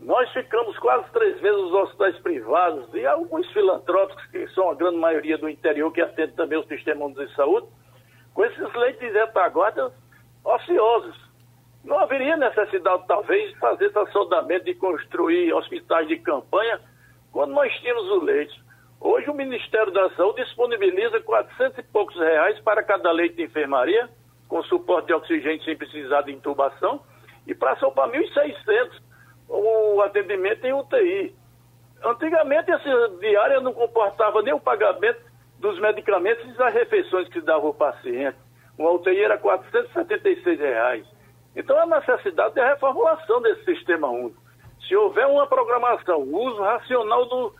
nós 0.00 0.30
ficamos 0.32 0.76
quase 0.78 1.10
três 1.12 1.40
vezes 1.40 1.60
nos 1.60 1.72
hospitais 1.72 2.18
privados 2.18 2.92
e 2.94 3.06
alguns 3.06 3.50
filantrópicos, 3.52 4.24
que 4.26 4.46
são 4.48 4.70
a 4.70 4.74
grande 4.74 4.96
maioria 4.96 5.38
do 5.38 5.48
interior, 5.48 5.92
que 5.92 6.00
atendem 6.00 6.34
também 6.34 6.58
o 6.58 6.66
sistema 6.66 7.10
de 7.10 7.34
saúde, 7.34 7.68
com 8.34 8.44
esses 8.44 8.74
leitos 8.74 9.00
de 9.00 9.10
retaguarda 9.10 9.92
ociosos. 10.44 11.16
Não 11.84 11.98
haveria 11.98 12.36
necessidade, 12.36 13.04
talvez, 13.06 13.52
de 13.52 13.58
fazer 13.58 13.86
esse 13.86 13.98
assodamento 13.98 14.64
de 14.64 14.74
construir 14.74 15.52
hospitais 15.52 16.08
de 16.08 16.18
campanha 16.18 16.80
quando 17.30 17.52
nós 17.52 17.72
tínhamos 17.80 18.10
o 18.10 18.24
leite. 18.24 18.62
Hoje 19.00 19.28
o 19.28 19.34
Ministério 19.34 19.92
da 19.92 20.08
Saúde 20.10 20.42
disponibiliza 20.44 21.20
400 21.20 21.78
e 21.78 21.82
poucos 21.82 22.16
reais 22.16 22.58
para 22.60 22.82
cada 22.82 23.10
leite 23.12 23.36
de 23.36 23.42
enfermaria, 23.42 24.08
com 24.48 24.62
suporte 24.64 25.08
de 25.08 25.14
oxigênio 25.14 25.62
sem 25.62 25.76
precisar 25.76 26.22
de 26.22 26.32
intubação, 26.32 27.02
e 27.46 27.54
para 27.54 27.76
1.600 27.76 29.04
o 29.48 30.00
atendimento 30.02 30.64
em 30.64 30.72
UTI. 30.72 31.34
Antigamente 32.04 32.70
essa 32.70 33.08
diária 33.20 33.60
não 33.60 33.72
comportava 33.72 34.42
nem 34.42 34.52
o 34.52 34.60
pagamento 34.60 35.20
dos 35.58 35.78
medicamentos 35.80 36.44
e 36.44 36.58
das 36.58 36.74
refeições 36.74 37.28
que 37.28 37.40
dava 37.40 37.66
ao 37.66 37.74
paciente. 37.74 38.36
Uma 38.78 38.90
UTI 38.90 39.24
era 39.24 39.38
476 39.38 40.58
reais. 40.58 41.06
Então, 41.56 41.78
a 41.78 41.86
necessidade 41.86 42.58
é 42.58 42.62
a 42.62 42.74
reformulação 42.74 43.40
desse 43.40 43.64
sistema 43.64 44.08
único. 44.08 44.42
Se 44.88 44.96
houver 44.96 45.26
uma 45.26 45.46
programação, 45.46 46.18
o 46.20 46.36
uso 46.36 46.60
racional 46.60 47.24
dos 47.26 47.52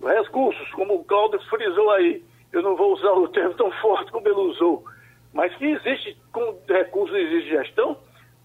recursos, 0.00 0.70
como 0.72 0.94
o 0.94 1.04
Cláudio 1.04 1.40
frisou 1.50 1.90
aí, 1.90 2.24
eu 2.52 2.62
não 2.62 2.76
vou 2.76 2.94
usar 2.94 3.12
o 3.12 3.28
termo 3.28 3.54
tão 3.54 3.70
forte 3.72 4.10
como 4.10 4.26
ele 4.26 4.40
usou, 4.40 4.84
mas 5.32 5.54
que 5.56 5.66
existe 5.66 6.16
com 6.32 6.58
recursos 6.68 7.16
de 7.16 7.48
gestão 7.48 7.96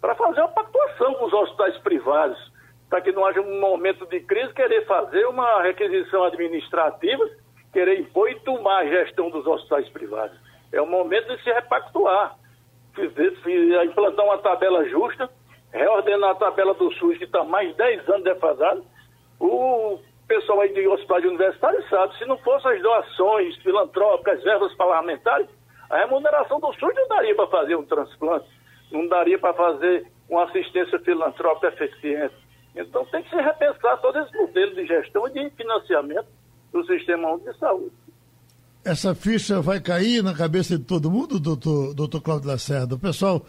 para 0.02 0.16
fazer 0.16 0.41
uma 0.41 0.50
pactuação 0.50 1.14
com 1.16 1.26
os 1.26 1.34
hospitais 1.34 1.78
privados, 1.80 2.52
para 2.90 3.02
que 3.02 3.12
não 3.12 3.26
haja 3.26 3.42
um 3.42 3.60
momento 3.60 4.06
de 4.06 4.20
crise, 4.22 4.54
querer 4.54 4.86
fazer 4.86 5.26
uma 5.26 5.62
requisição 5.62 6.24
administrativa, 6.24 7.28
querer 7.74 8.00
impor 8.00 8.30
e 8.30 8.40
tomar 8.42 8.80
a 8.80 8.86
gestão 8.86 9.30
dos 9.30 9.46
hospitais 9.46 9.90
privados. 9.90 10.38
É 10.72 10.82
o 10.82 10.86
momento 10.86 11.36
de 11.36 11.44
se 11.44 11.52
repactuar, 11.52 12.36
implantar 13.84 14.26
uma 14.26 14.38
tabela 14.38 14.88
justa, 14.88 15.30
reordenar 15.72 16.32
a 16.32 16.36
tabela 16.36 16.74
do 16.74 16.92
SUS, 16.94 17.18
que 17.18 17.26
está 17.26 17.44
mais 17.44 17.70
de 17.70 17.76
10 17.76 18.10
anos 18.10 18.24
defasado. 18.24 18.86
O 19.40 20.00
pessoal 20.28 20.62
aí 20.62 20.74
de 20.74 20.88
hospitais 20.88 21.26
universitários 21.26 21.88
sabe, 21.90 22.18
se 22.18 22.26
não 22.26 22.38
fossem 22.38 22.72
as 22.72 22.82
doações 22.82 23.56
filantrópicas, 23.58 24.44
verbas 24.44 24.74
parlamentares, 24.76 25.48
a 25.90 25.98
remuneração 25.98 26.60
do 26.60 26.72
SUS 26.74 26.96
não 26.96 27.08
daria 27.08 27.36
para 27.36 27.48
fazer 27.48 27.76
um 27.76 27.86
transplante, 27.86 28.48
não 28.92 29.08
daria 29.08 29.38
para 29.38 29.54
fazer 29.54 30.08
uma 30.30 30.46
assistência 30.46 30.98
filantrópica 31.00 31.68
eficiente. 31.68 32.45
Então 32.76 33.05
tem 33.05 33.23
que 33.23 33.30
se 33.30 33.36
repensar 33.36 33.97
todo 34.01 34.19
esse 34.19 34.36
modelo 34.38 34.76
de 34.76 34.86
gestão 34.86 35.28
e 35.28 35.32
de 35.32 35.49
financiamento 35.51 36.28
do 36.71 36.86
sistema 36.86 37.38
de 37.39 37.57
saúde. 37.57 37.93
Essa 38.84 39.15
ficha 39.15 39.61
vai 39.61 39.80
cair 39.80 40.21
na 40.23 40.36
cabeça 40.36 40.78
de 40.78 40.84
todo 40.84 41.09
mundo, 41.09 41.39
doutor, 41.39 41.93
doutor 41.93 42.21
Cláudio 42.21 42.49
Lacerda? 42.49 42.95
O 42.95 42.99
pessoal 42.99 43.41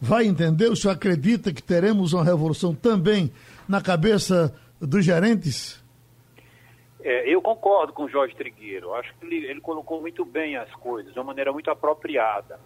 vai 0.00 0.24
entender? 0.24 0.68
O 0.68 0.76
senhor 0.76 0.94
acredita 0.94 1.52
que 1.52 1.62
teremos 1.62 2.12
uma 2.12 2.22
revolução 2.22 2.74
também 2.74 3.32
na 3.68 3.80
cabeça 3.80 4.54
dos 4.80 5.04
gerentes? 5.04 5.82
É, 7.02 7.28
eu 7.28 7.42
concordo 7.42 7.92
com 7.92 8.04
o 8.04 8.08
Jorge 8.08 8.34
Trigueiro. 8.34 8.94
Acho 8.94 9.14
que 9.14 9.26
ele, 9.26 9.44
ele, 9.46 9.60
colocou 9.60 10.00
muito 10.00 10.24
bem 10.24 10.56
as 10.56 10.72
coisas, 10.76 11.12
de 11.12 11.18
uma 11.18 11.26
maneira 11.26 11.52
muito 11.52 11.70
apropriada. 11.70 12.58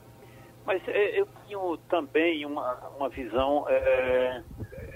Mas 0.65 0.81
é, 0.87 1.21
eu 1.21 1.27
tenho 1.47 1.77
também 1.89 2.47
uma, 2.47 2.75
uma 2.97 3.09
visão, 3.09 3.65
é, 3.69 4.43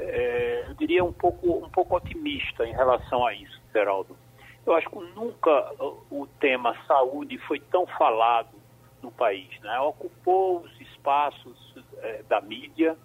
é, 0.03 0.64
eu 0.68 0.74
diria, 0.74 1.05
um 1.05 1.12
pouco, 1.12 1.64
um 1.64 1.70
pouco 1.70 1.96
otimista 1.96 2.66
em 2.66 2.72
relação 2.72 3.26
a 3.26 3.34
isso, 3.34 3.61
Geraldo. 3.72 4.16
Eu 4.64 4.74
acho 4.74 4.88
que 4.88 4.98
nunca 5.14 5.72
o 6.11 6.26
tema 6.38 6.76
saúde 6.86 7.36
foi 7.38 7.59
tão 7.59 7.86
falado 7.86 8.57
no 9.03 9.11
país. 9.11 9.48
Né? 9.61 9.78
Ocupou 9.80 10.61
os 10.61 10.80
espaços 10.80 11.74
é, 11.98 12.22
da 12.28 12.40
mídia 12.40 12.96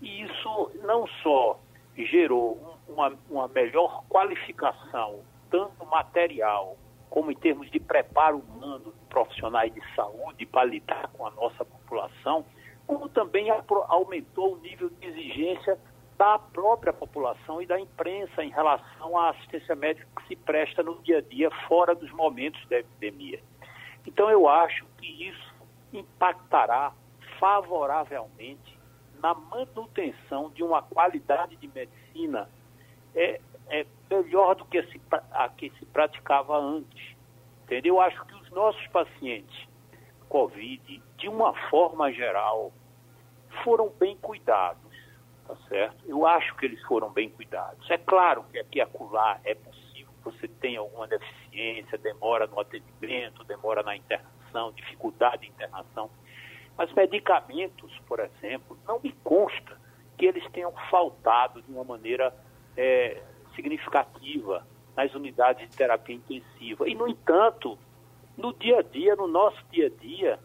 e 0.00 0.22
isso 0.22 0.70
não 0.82 1.06
só 1.22 1.58
gerou 1.96 2.78
uma, 2.88 3.12
uma 3.30 3.48
melhor 3.48 4.04
qualificação 4.08 5.20
tanto 5.50 5.84
material 5.86 6.76
como 7.08 7.30
em 7.30 7.36
termos 7.36 7.70
de 7.70 7.78
preparo 7.78 8.38
humano 8.38 8.92
de 8.92 9.06
profissionais 9.08 9.72
de 9.72 9.80
saúde 9.94 10.44
para 10.44 10.64
lidar 10.64 11.08
com 11.14 11.26
a 11.26 11.30
nossa 11.30 11.64
população, 11.64 12.44
como 12.86 13.08
também 13.08 13.48
aumentou 13.88 14.54
o 14.54 14.58
nível 14.58 14.90
de 14.90 15.06
exigência 15.06 15.78
da 16.16 16.38
própria 16.38 16.92
população 16.92 17.60
e 17.60 17.66
da 17.66 17.78
imprensa 17.78 18.42
em 18.42 18.50
relação 18.50 19.18
à 19.18 19.30
assistência 19.30 19.74
médica 19.74 20.06
que 20.16 20.28
se 20.28 20.36
presta 20.36 20.82
no 20.82 21.00
dia 21.02 21.18
a 21.18 21.20
dia 21.20 21.50
fora 21.68 21.94
dos 21.94 22.10
momentos 22.12 22.64
da 22.68 22.78
epidemia. 22.78 23.40
Então 24.06 24.30
eu 24.30 24.48
acho 24.48 24.84
que 24.98 25.28
isso 25.28 25.54
impactará 25.92 26.92
favoravelmente 27.38 28.78
na 29.20 29.34
manutenção 29.34 30.50
de 30.50 30.62
uma 30.62 30.82
qualidade 30.82 31.56
de 31.56 31.68
medicina 31.68 32.48
é, 33.14 33.40
é 33.68 33.86
melhor 34.10 34.54
do 34.54 34.64
que 34.64 34.82
se, 34.84 35.00
a 35.32 35.48
que 35.48 35.70
se 35.78 35.86
praticava 35.86 36.56
antes. 36.58 37.16
Entendeu? 37.64 37.96
Eu 37.96 38.00
acho 38.00 38.24
que 38.26 38.34
os 38.34 38.50
nossos 38.50 38.86
pacientes 38.88 39.66
Covid, 40.28 41.02
de 41.16 41.28
uma 41.28 41.54
forma 41.68 42.12
geral, 42.12 42.72
foram 43.64 43.88
bem 43.88 44.16
cuidados, 44.16 44.85
tá 45.46 45.56
certo? 45.68 45.96
Eu 46.06 46.26
acho 46.26 46.54
que 46.56 46.66
eles 46.66 46.82
foram 46.82 47.10
bem 47.10 47.30
cuidados. 47.30 47.88
É 47.90 47.98
claro 47.98 48.44
que 48.50 48.58
aqui 48.58 48.80
acolá 48.80 49.40
é 49.44 49.54
possível 49.54 49.86
você 50.26 50.48
tenha 50.48 50.80
alguma 50.80 51.06
deficiência, 51.06 51.96
demora 51.98 52.46
no 52.46 52.58
atendimento, 52.58 53.44
demora 53.44 53.82
na 53.82 53.96
internação, 53.96 54.72
dificuldade 54.72 55.42
de 55.42 55.48
internação. 55.48 56.10
Mas 56.76 56.92
medicamentos, 56.92 57.96
por 58.06 58.20
exemplo, 58.20 58.76
não 58.86 59.00
me 59.00 59.12
consta 59.24 59.80
que 60.18 60.26
eles 60.26 60.44
tenham 60.50 60.72
faltado 60.90 61.62
de 61.62 61.70
uma 61.70 61.84
maneira 61.84 62.34
é, 62.76 63.22
significativa 63.54 64.66
nas 64.96 65.14
unidades 65.14 65.68
de 65.70 65.76
terapia 65.76 66.16
intensiva. 66.16 66.88
E, 66.88 66.94
no 66.94 67.06
entanto, 67.06 67.78
no 68.36 68.52
dia 68.52 68.80
a 68.80 68.82
dia, 68.82 69.14
no 69.14 69.26
nosso 69.26 69.62
dia 69.70 69.86
a 69.86 70.00
dia, 70.00 70.38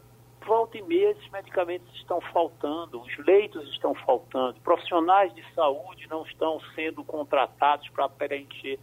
volta 0.45 0.77
e 0.77 0.81
meia 0.81 1.11
esses 1.11 1.29
medicamentos 1.29 1.93
estão 1.95 2.19
faltando, 2.33 3.01
os 3.01 3.17
leitos 3.19 3.67
estão 3.69 3.93
faltando, 3.95 4.59
profissionais 4.61 5.33
de 5.33 5.43
saúde 5.53 6.07
não 6.09 6.23
estão 6.23 6.59
sendo 6.75 7.03
contratados 7.03 7.87
para 7.89 8.09
preencher 8.09 8.79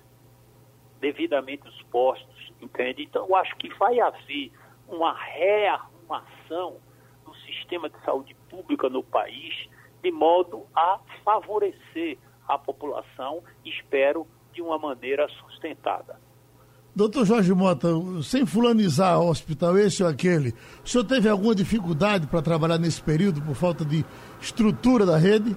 devidamente 1.01 1.67
os 1.69 1.83
postos, 1.85 2.53
entende? 2.61 3.05
Então, 3.05 3.27
eu 3.27 3.37
acho 3.37 3.55
que 3.57 3.73
vai 3.75 4.01
haver 4.01 4.53
uma 4.89 5.13
rearrumação 5.13 6.79
do 7.25 7.35
sistema 7.37 7.89
de 7.89 7.99
saúde 8.05 8.35
pública 8.49 8.89
no 8.89 9.03
país, 9.03 9.69
de 10.03 10.11
modo 10.11 10.67
a 10.75 11.01
favorecer 11.25 12.19
a 12.47 12.59
população, 12.59 13.43
espero, 13.65 14.27
de 14.53 14.63
uma 14.63 14.79
maneira 14.79 15.29
sustentada. 15.29 16.19
Doutor 16.95 17.25
Jorge 17.25 17.53
Mota, 17.55 17.89
sem 18.23 18.45
fulanizar 18.45 19.21
o 19.21 19.29
hospital 19.29 19.79
esse 19.79 20.03
ou 20.03 20.09
aquele, 20.09 20.55
o 20.85 20.89
senhor 20.89 21.05
teve 21.05 21.29
alguma 21.29 21.55
dificuldade 21.55 22.27
para 22.27 22.43
trabalhar 22.43 22.79
nesse 22.79 23.01
período 23.01 23.41
por 23.41 23.55
falta 23.55 23.85
de 23.85 24.05
estrutura 24.41 25.07
da 25.07 25.17
rede? 25.17 25.57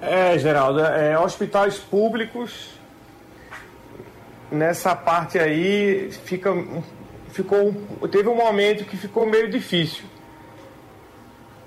É, 0.00 0.38
Geraldo, 0.38 0.80
é, 0.80 1.18
hospitais 1.18 1.78
públicos, 1.78 2.70
nessa 4.50 4.94
parte 4.96 5.38
aí, 5.38 6.10
fica, 6.24 6.52
ficou, 7.30 7.72
teve 8.10 8.28
um 8.28 8.36
momento 8.36 8.84
que 8.84 8.96
ficou 8.96 9.26
meio 9.26 9.50
difícil 9.50 10.04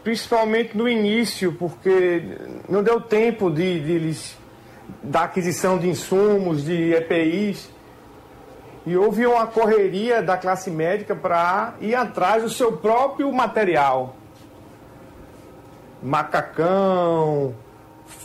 principalmente 0.03 0.76
no 0.76 0.88
início, 0.88 1.53
porque 1.53 2.24
não 2.68 2.82
deu 2.82 3.01
tempo 3.01 3.49
de, 3.49 3.80
de 3.80 3.91
eles 3.91 4.38
da 5.03 5.23
aquisição 5.23 5.77
de 5.77 5.89
insumos, 5.89 6.63
de 6.63 6.93
EPIs. 6.93 7.69
E 8.85 8.95
houve 8.97 9.25
uma 9.25 9.45
correria 9.45 10.21
da 10.21 10.37
classe 10.37 10.71
médica 10.71 11.15
para 11.15 11.73
ir 11.79 11.95
atrás 11.95 12.43
do 12.43 12.49
seu 12.49 12.77
próprio 12.77 13.31
material. 13.31 14.15
Macacão, 16.01 17.53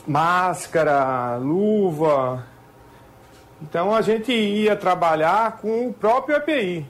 máscara, 0.06 1.36
luva. 1.36 2.46
Então 3.60 3.94
a 3.94 4.00
gente 4.00 4.32
ia 4.32 4.76
trabalhar 4.76 5.58
com 5.58 5.88
o 5.88 5.92
próprio 5.92 6.36
EPI. 6.36 6.86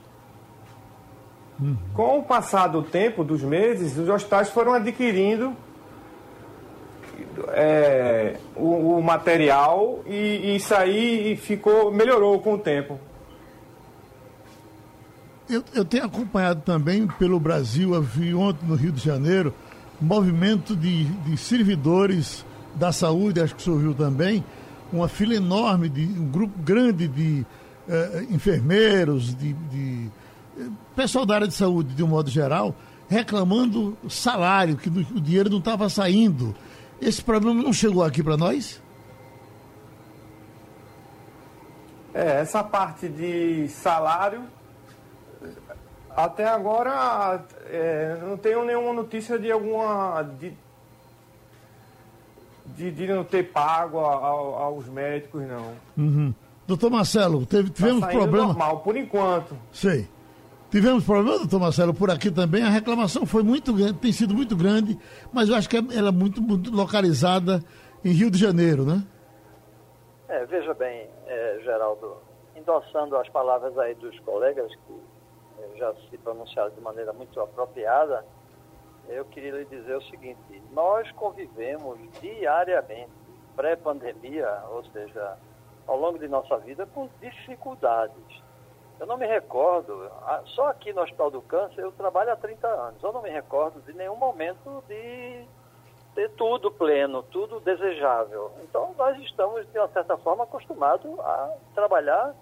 Uhum. 1.61 1.77
Com 1.95 2.19
o 2.19 2.23
passar 2.23 2.67
do 2.67 2.83
tempo, 2.83 3.25
dos 3.25 3.43
meses, 3.43 3.97
os 3.97 4.09
hospitais 4.09 4.51
foram 4.51 4.75
adquirindo 4.75 5.57
é, 7.49 8.37
o, 8.57 8.97
o, 8.97 9.03
material 9.03 10.01
e, 10.07 10.15
e 10.15 10.57
isso 10.57 10.75
aí 10.75 11.37
ficou, 11.37 11.93
melhorou 11.93 12.41
com 12.41 12.55
o 12.55 12.59
tempo. 12.59 12.99
Eu, 15.49 15.63
eu, 15.75 15.85
tenho 15.85 16.05
acompanhado 16.05 16.63
também 16.63 17.07
pelo 17.07 17.39
Brasil, 17.39 17.95
eu 17.95 18.03
vi 18.03 18.35
ontem 18.35 18.67
no 18.67 18.75
Rio 18.75 18.91
de 18.91 19.05
Janeiro, 19.05 19.55
movimento 20.01 20.75
de, 20.75 21.05
de 21.05 21.37
servidores 21.37 22.45
da 22.75 22.93
saúde, 22.93 23.41
acho 23.41 23.55
que 23.55 23.61
o 23.61 23.65
senhor 23.65 23.79
viu 23.79 23.95
também, 23.95 24.45
uma 24.93 25.09
fila 25.09 25.35
enorme, 25.35 25.89
de 25.89 26.03
um 26.03 26.31
grupo 26.31 26.59
grande 26.63 27.07
de 27.09 27.45
eh, 27.89 28.27
enfermeiros, 28.31 29.35
de, 29.35 29.53
de 29.53 30.11
pessoal 30.95 31.27
da 31.27 31.35
área 31.35 31.49
de 31.49 31.55
saúde, 31.55 31.95
de 31.95 32.03
um 32.03 32.09
modo 32.09 32.31
geral, 32.31 32.75
reclamando 33.09 33.97
salário, 34.09 34.77
que 34.77 34.89
o 34.89 35.21
dinheiro 35.21 35.51
não 35.51 35.59
estava 35.59 35.89
saindo. 35.89 36.55
Esse 37.05 37.23
problema 37.23 37.63
não 37.63 37.73
chegou 37.73 38.03
aqui 38.03 38.23
para 38.23 38.35
nós? 38.35 38.83
É, 42.15 42.41
essa 42.41 42.65
parte 42.65 43.09
de 43.09 43.69
salário, 43.69 44.45
até 46.09 46.49
agora 46.49 47.45
é, 47.67 48.17
não 48.23 48.39
tenho 48.39 48.65
nenhuma 48.65 48.95
notícia 48.95 49.39
de 49.39 49.53
alguma. 49.53 50.23
de, 50.23 50.55
de, 52.75 52.91
de 52.91 53.07
não 53.07 53.23
ter 53.23 53.53
pago 53.53 53.99
a, 53.99 54.15
a, 54.15 54.29
aos 54.65 54.89
médicos, 54.89 55.43
não. 55.47 55.73
Uhum. 55.99 56.35
Doutor 56.67 56.91
Marcelo, 56.91 57.45
teve, 57.45 57.69
tivemos 57.69 58.01
tá 58.01 58.09
problema. 58.09 58.47
normal, 58.47 58.81
por 58.81 58.97
enquanto. 58.97 59.55
Sei. 59.71 60.09
Tivemos 60.75 61.05
problema, 61.05 61.39
doutor 61.39 61.61
Marcelo, 61.61 61.95
por 61.95 62.11
aqui 62.11 62.33
também. 62.33 62.65
A 62.65 62.69
reclamação 62.69 63.25
foi 63.25 63.45
muito 63.45 63.73
grande, 63.73 63.93
tem 63.93 64.11
sido 64.11 64.35
muito 64.35 64.57
grande, 64.57 64.99
mas 65.33 65.49
eu 65.49 65.55
acho 65.55 65.69
que 65.69 65.77
ela 65.77 66.09
é 66.09 66.11
muito, 66.11 66.43
muito 66.43 66.75
localizada 66.75 67.63
em 68.05 68.11
Rio 68.11 68.29
de 68.29 68.37
Janeiro, 68.37 68.85
né? 68.85 69.01
É, 70.27 70.45
veja 70.47 70.75
bem, 70.75 71.09
é, 71.29 71.61
Geraldo, 71.63 72.17
endossando 72.57 73.17
as 73.17 73.29
palavras 73.29 73.79
aí 73.79 73.95
dos 73.95 74.19
colegas 74.19 74.69
que 74.75 75.01
é, 75.61 75.79
já 75.79 75.95
se 76.11 76.19
pronunciaram 76.19 76.75
de 76.75 76.81
maneira 76.81 77.13
muito 77.13 77.39
apropriada, 77.41 78.25
eu 79.09 79.25
queria 79.27 79.53
lhe 79.53 79.67
dizer 79.67 79.95
o 79.95 80.03
seguinte: 80.03 80.61
nós 80.73 81.09
convivemos 81.13 82.01
diariamente, 82.21 83.13
pré-pandemia, 83.55 84.65
ou 84.73 84.85
seja, 84.87 85.37
ao 85.87 85.97
longo 85.97 86.19
de 86.19 86.27
nossa 86.27 86.59
vida, 86.59 86.85
com 86.87 87.09
dificuldades. 87.21 88.44
Eu 89.01 89.07
não 89.07 89.17
me 89.17 89.27
recordo, 89.27 90.09
só 90.55 90.69
aqui 90.69 90.93
no 90.93 91.03
Hospital 91.03 91.31
do 91.31 91.43
Câncer 91.43 91.83
eu 91.83 91.93
trabalho 91.93 92.33
há 92.33 92.37
30 92.37 92.67
anos, 92.67 93.03
eu 93.03 93.13
não 93.13 93.23
me 93.23 93.31
recordo 93.31 93.81
de 93.83 93.93
nenhum 93.93 94.17
momento 94.17 94.83
de 94.89 95.45
ter 96.15 96.31
tudo 96.31 96.71
pleno, 96.71 97.23
tudo 97.25 97.61
desejável. 97.61 98.53
Então 98.63 98.95
nós 98.97 99.19
estamos, 99.19 99.67
de 99.73 99.79
uma 99.79 99.89
certa 99.89 100.17
forma, 100.19 100.45
acostumados 100.45 101.19
a 101.21 101.57
trabalhar 101.75 102.35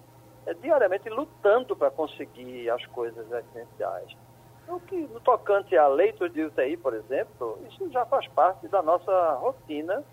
é, 0.46 0.54
diariamente 0.54 1.08
lutando 1.08 1.74
para 1.74 1.90
conseguir 1.90 2.68
as 2.70 2.84
coisas 2.86 3.26
essenciais. 3.30 4.14
O 4.68 4.78
que, 4.80 4.96
no 4.96 5.20
tocante 5.20 5.76
a 5.76 5.88
leitos 5.88 6.32
de 6.32 6.44
UTI, 6.44 6.76
por 6.76 6.94
exemplo, 6.94 7.58
isso 7.68 7.90
já 7.90 8.04
faz 8.06 8.28
parte 8.28 8.68
da 8.68 8.82
nossa 8.82 9.34
rotina, 9.34 10.04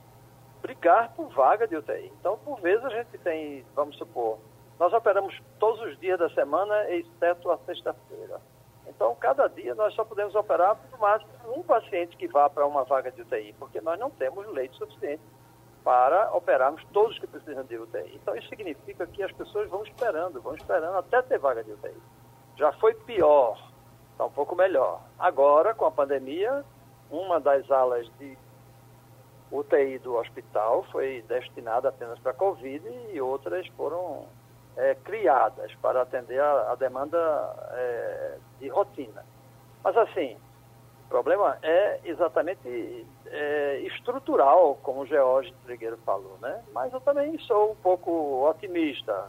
brigar 0.61 1.13
por 1.15 1.29
vaga 1.29 1.67
de 1.67 1.75
UTI. 1.75 2.11
Então, 2.19 2.37
por 2.39 2.59
vezes, 2.59 2.83
a 2.85 2.89
gente 2.89 3.17
tem, 3.19 3.65
vamos 3.75 3.97
supor, 3.97 4.39
nós 4.79 4.93
operamos 4.93 5.39
todos 5.59 5.81
os 5.81 5.99
dias 5.99 6.17
da 6.17 6.29
semana, 6.29 6.89
exceto 6.89 7.51
a 7.51 7.57
sexta-feira. 7.59 8.39
Então, 8.87 9.15
cada 9.15 9.47
dia 9.47 9.75
nós 9.75 9.93
só 9.93 10.03
podemos 10.03 10.33
operar 10.33 10.75
por 10.75 10.99
máximo 10.99 11.31
um 11.55 11.61
paciente 11.61 12.17
que 12.17 12.27
vá 12.27 12.49
para 12.49 12.65
uma 12.65 12.83
vaga 12.83 13.11
de 13.11 13.21
UTI, 13.21 13.53
porque 13.59 13.81
nós 13.81 13.99
não 13.99 14.09
temos 14.09 14.47
leite 14.47 14.77
suficiente 14.77 15.21
para 15.83 16.33
operarmos 16.33 16.83
todos 16.91 17.19
que 17.19 17.27
precisam 17.27 17.63
de 17.63 17.77
UTI. 17.77 18.15
Então, 18.15 18.35
isso 18.35 18.49
significa 18.49 19.05
que 19.05 19.21
as 19.21 19.31
pessoas 19.31 19.69
vão 19.69 19.83
esperando, 19.83 20.41
vão 20.41 20.55
esperando 20.55 20.97
até 20.97 21.21
ter 21.21 21.37
vaga 21.37 21.63
de 21.63 21.71
UTI. 21.71 21.95
Já 22.57 22.71
foi 22.73 22.93
pior 22.93 23.69
está 24.19 24.25
um 24.25 24.31
pouco 24.31 24.53
melhor. 24.53 25.01
Agora, 25.17 25.73
com 25.73 25.85
a 25.85 25.91
pandemia, 25.91 26.65
uma 27.09 27.39
das 27.39 27.71
alas 27.71 28.05
de 28.19 28.37
UTI 29.49 29.97
do 29.99 30.17
hospital 30.17 30.83
foi 30.91 31.23
destinada 31.25 31.87
apenas 31.87 32.19
para 32.19 32.33
Covid 32.33 32.83
e 33.13 33.21
outras 33.21 33.65
foram 33.77 34.25
é, 34.79 34.95
criadas 34.95 35.73
para 35.81 36.01
atender 36.01 36.39
a, 36.39 36.71
a 36.71 36.75
demanda 36.75 37.17
é, 37.71 38.37
de 38.59 38.69
rotina. 38.69 39.25
Mas, 39.83 39.95
assim, 39.97 40.37
o 41.05 41.09
problema 41.09 41.57
é 41.61 41.99
exatamente 42.05 43.05
é, 43.27 43.79
estrutural, 43.81 44.79
como 44.81 45.01
o 45.01 45.05
George 45.05 45.53
Trigueiro 45.65 45.97
falou, 46.05 46.37
né? 46.41 46.63
Mas 46.73 46.93
eu 46.93 47.01
também 47.01 47.37
sou 47.39 47.71
um 47.71 47.75
pouco 47.75 48.47
otimista 48.47 49.27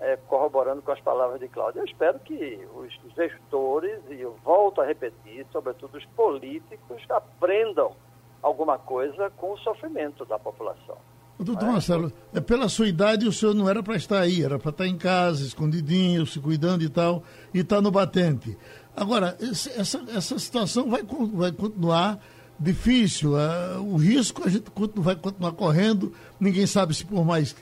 é, 0.00 0.16
corroborando 0.16 0.82
com 0.82 0.90
as 0.90 1.00
palavras 1.00 1.38
de 1.38 1.48
Cláudio. 1.48 1.82
Eu 1.82 1.84
espero 1.84 2.18
que 2.18 2.66
os 2.74 2.92
gestores, 3.14 4.00
e 4.08 4.20
eu 4.20 4.32
volto 4.42 4.80
a 4.80 4.84
repetir, 4.84 5.46
sobretudo 5.52 5.98
os 5.98 6.06
políticos, 6.06 7.02
aprendam 7.08 7.94
alguma 8.42 8.78
coisa 8.78 9.30
com 9.36 9.52
o 9.52 9.58
sofrimento 9.58 10.24
da 10.24 10.38
população. 10.38 10.96
Doutor 11.42 11.68
é? 11.68 11.72
Marcelo, 11.72 12.12
é, 12.34 12.40
pela 12.40 12.68
sua 12.68 12.88
idade 12.88 13.26
o 13.26 13.32
senhor 13.32 13.54
não 13.54 13.68
era 13.68 13.82
para 13.82 13.96
estar 13.96 14.20
aí, 14.20 14.44
era 14.44 14.58
para 14.58 14.70
estar 14.70 14.86
em 14.86 14.96
casa, 14.96 15.44
escondidinho, 15.44 16.26
se 16.26 16.38
cuidando 16.38 16.82
e 16.82 16.88
tal, 16.88 17.22
e 17.52 17.60
está 17.60 17.80
no 17.80 17.90
batente. 17.90 18.56
Agora, 18.96 19.36
essa, 19.40 20.02
essa 20.14 20.38
situação 20.38 20.90
vai, 20.90 21.02
vai 21.32 21.52
continuar 21.52 22.18
difícil, 22.58 23.32
uh, 23.32 23.80
o 23.80 23.96
risco 23.96 24.46
a 24.46 24.50
gente 24.50 24.66
vai 24.96 25.16
continuar 25.16 25.52
correndo, 25.52 26.12
ninguém 26.38 26.66
sabe 26.66 26.92
se 26.92 27.06
por 27.06 27.24
mais 27.24 27.56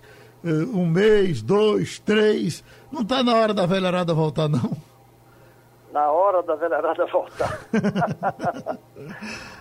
eh, 0.44 0.48
um 0.48 0.86
mês, 0.86 1.42
dois, 1.42 1.98
três. 2.00 2.64
Não 2.90 3.02
está 3.02 3.22
na 3.22 3.34
hora 3.34 3.54
da 3.54 3.66
velharada 3.66 4.12
voltar, 4.14 4.48
não? 4.48 4.76
Na 5.92 6.10
hora 6.10 6.42
da 6.42 6.54
velharada 6.54 7.06
voltar. 7.06 7.60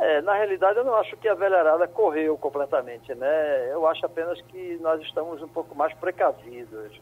é, 0.00 0.20
na 0.22 0.34
realidade, 0.34 0.78
eu 0.78 0.84
não 0.84 0.94
acho 0.94 1.16
que 1.16 1.28
a 1.28 1.34
velharada 1.34 1.86
correu 1.86 2.36
completamente, 2.38 3.14
né? 3.14 3.72
Eu 3.72 3.86
acho 3.86 4.04
apenas 4.04 4.40
que 4.42 4.78
nós 4.80 5.00
estamos 5.02 5.42
um 5.42 5.48
pouco 5.48 5.74
mais 5.74 5.92
precavidos. 5.94 7.00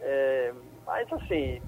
É, 0.00 0.52
mas, 0.86 1.12
assim, 1.12 1.60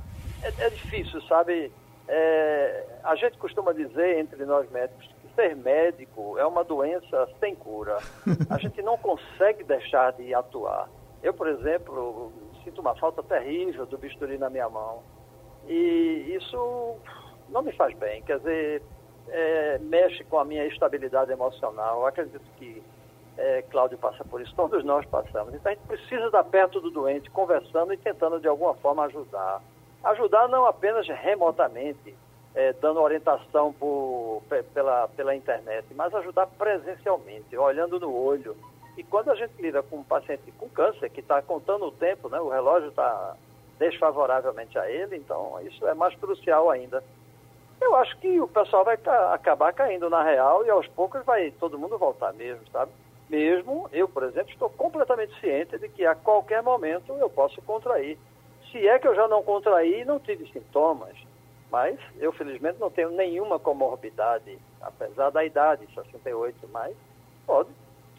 é, 0.43 0.67
é 0.67 0.71
difícil, 0.71 1.21
sabe? 1.23 1.73
É, 2.09 2.85
a 3.05 3.15
gente 3.17 3.39
costuma 3.39 3.73
dizer 3.73 4.19
entre 4.19 4.45
nós 4.45 4.69
médicos 4.71 5.09
ser 5.35 5.57
médico 5.57 6.39
é 6.39 6.47
uma 6.47 6.65
doença 6.65 7.29
sem 7.41 7.55
cura. 7.55 7.99
A 8.51 8.59
gente 8.59 8.83
não 8.83 8.97
consegue 8.99 9.65
deixar 9.65 10.13
de 10.13 10.35
atuar. 10.35 10.89
Eu, 11.23 11.33
por 11.35 11.49
exemplo, 11.49 12.33
sinto 12.65 12.81
uma 12.81 12.95
falta 12.97 13.23
terrível 13.23 13.87
do 13.87 13.99
bisturi 13.99 14.39
na 14.39 14.51
minha 14.51 14.69
mão. 14.69 15.03
E 15.67 16.37
isso 16.37 16.97
não 17.49 17.63
me 17.63 17.73
faz 17.73 17.97
bem. 17.97 18.23
Quer 18.23 18.39
dizer, 18.39 18.83
é, 19.29 19.79
mexe 19.79 20.25
com 20.25 20.39
a 20.39 20.45
minha 20.45 20.67
estabilidade 20.67 21.33
emocional. 21.33 22.01
Eu 22.01 22.07
acredito 22.07 22.45
que 22.59 22.83
é, 23.37 23.63
Cláudio 23.71 23.99
passa 23.99 24.25
por 24.25 24.41
isso, 24.41 24.55
todos 24.55 24.85
nós 24.85 25.07
passamos. 25.07 25.55
Então 25.55 25.73
a 25.73 25.75
gente 25.75 25.87
precisa 25.87 26.27
estar 26.27 26.45
perto 26.45 26.81
do 26.81 26.91
doente, 26.91 27.31
conversando 27.31 27.93
e 27.93 27.97
tentando 27.97 28.41
de 28.41 28.49
alguma 28.49 28.75
forma 28.75 29.05
ajudar. 29.05 29.63
Ajudar 30.05 30.49
não 30.49 30.67
apenas 30.67 31.07
remotamente, 31.09 32.15
é, 32.55 32.73
dando 32.75 33.01
orientação 33.01 33.73
por, 33.73 34.43
pela, 34.75 35.09
pela 35.09 35.35
internet, 35.35 35.87
mas 35.95 36.15
ajudar 36.15 36.47
presencialmente, 36.47 37.57
olhando 37.57 37.99
no 37.99 38.15
olho. 38.15 38.57
E 38.97 39.03
quando 39.03 39.31
a 39.31 39.35
gente 39.35 39.55
lida 39.61 39.83
com 39.83 39.99
um 39.99 40.05
paciente 40.05 40.53
com 40.59 40.69
câncer, 40.69 41.09
que 41.09 41.21
está 41.21 41.41
contando 41.41 41.87
o 41.87 41.93
tempo, 41.93 42.29
né, 42.29 42.39
o 42.39 42.51
relógio 42.51 42.91
está 42.91 43.37
desfavoravelmente 43.79 44.79
a 44.79 44.91
ele, 44.91 45.17
então 45.17 45.59
isso 45.63 45.87
é 45.87 45.95
mais 45.95 46.15
crucial 46.17 46.71
ainda. 46.71 47.03
Eu 47.83 47.97
acho 47.97 48.17
que 48.19 48.41
o 48.41 48.49
pessoal 48.49 48.85
vai 48.85 48.97
ca 48.97 49.35
acabar 49.35 49.73
caindo 49.73 50.09
na 50.09 50.23
real 50.23 50.65
e 50.65 50.71
aos 50.71 50.87
poucos 50.89 51.25
vai 51.25 51.51
todo 51.53 51.79
mundo 51.79 51.99
voltar 51.99 52.33
mesmo, 52.33 52.63
sabe? 52.71 52.93
Mesmo 53.29 53.89
eu, 53.93 54.09
por 54.09 54.23
exemplo, 54.23 54.51
estou 54.51 54.71
completamente 54.71 55.39
ciente 55.41 55.79
de 55.79 55.89
que 55.89 56.07
a 56.07 56.15
qualquer 56.15 56.63
momento 56.63 57.13
eu 57.15 57.29
posso 57.29 57.61
contrair. 57.63 58.19
Se 58.71 58.87
é 58.87 58.99
que 58.99 59.09
eu 59.09 59.15
já 59.15 59.27
não 59.27 59.43
contraí, 59.43 60.05
não 60.05 60.21
tive 60.21 60.47
sintomas. 60.53 61.17
Mas 61.71 61.99
eu, 62.19 62.33
felizmente, 62.33 62.79
não 62.79 62.91
tenho 62.91 63.11
nenhuma 63.11 63.59
comorbidade, 63.59 64.59
apesar 64.81 65.31
da 65.31 65.43
idade, 65.43 65.89
68, 65.95 66.69
mas 66.71 66.95
pode 67.47 67.71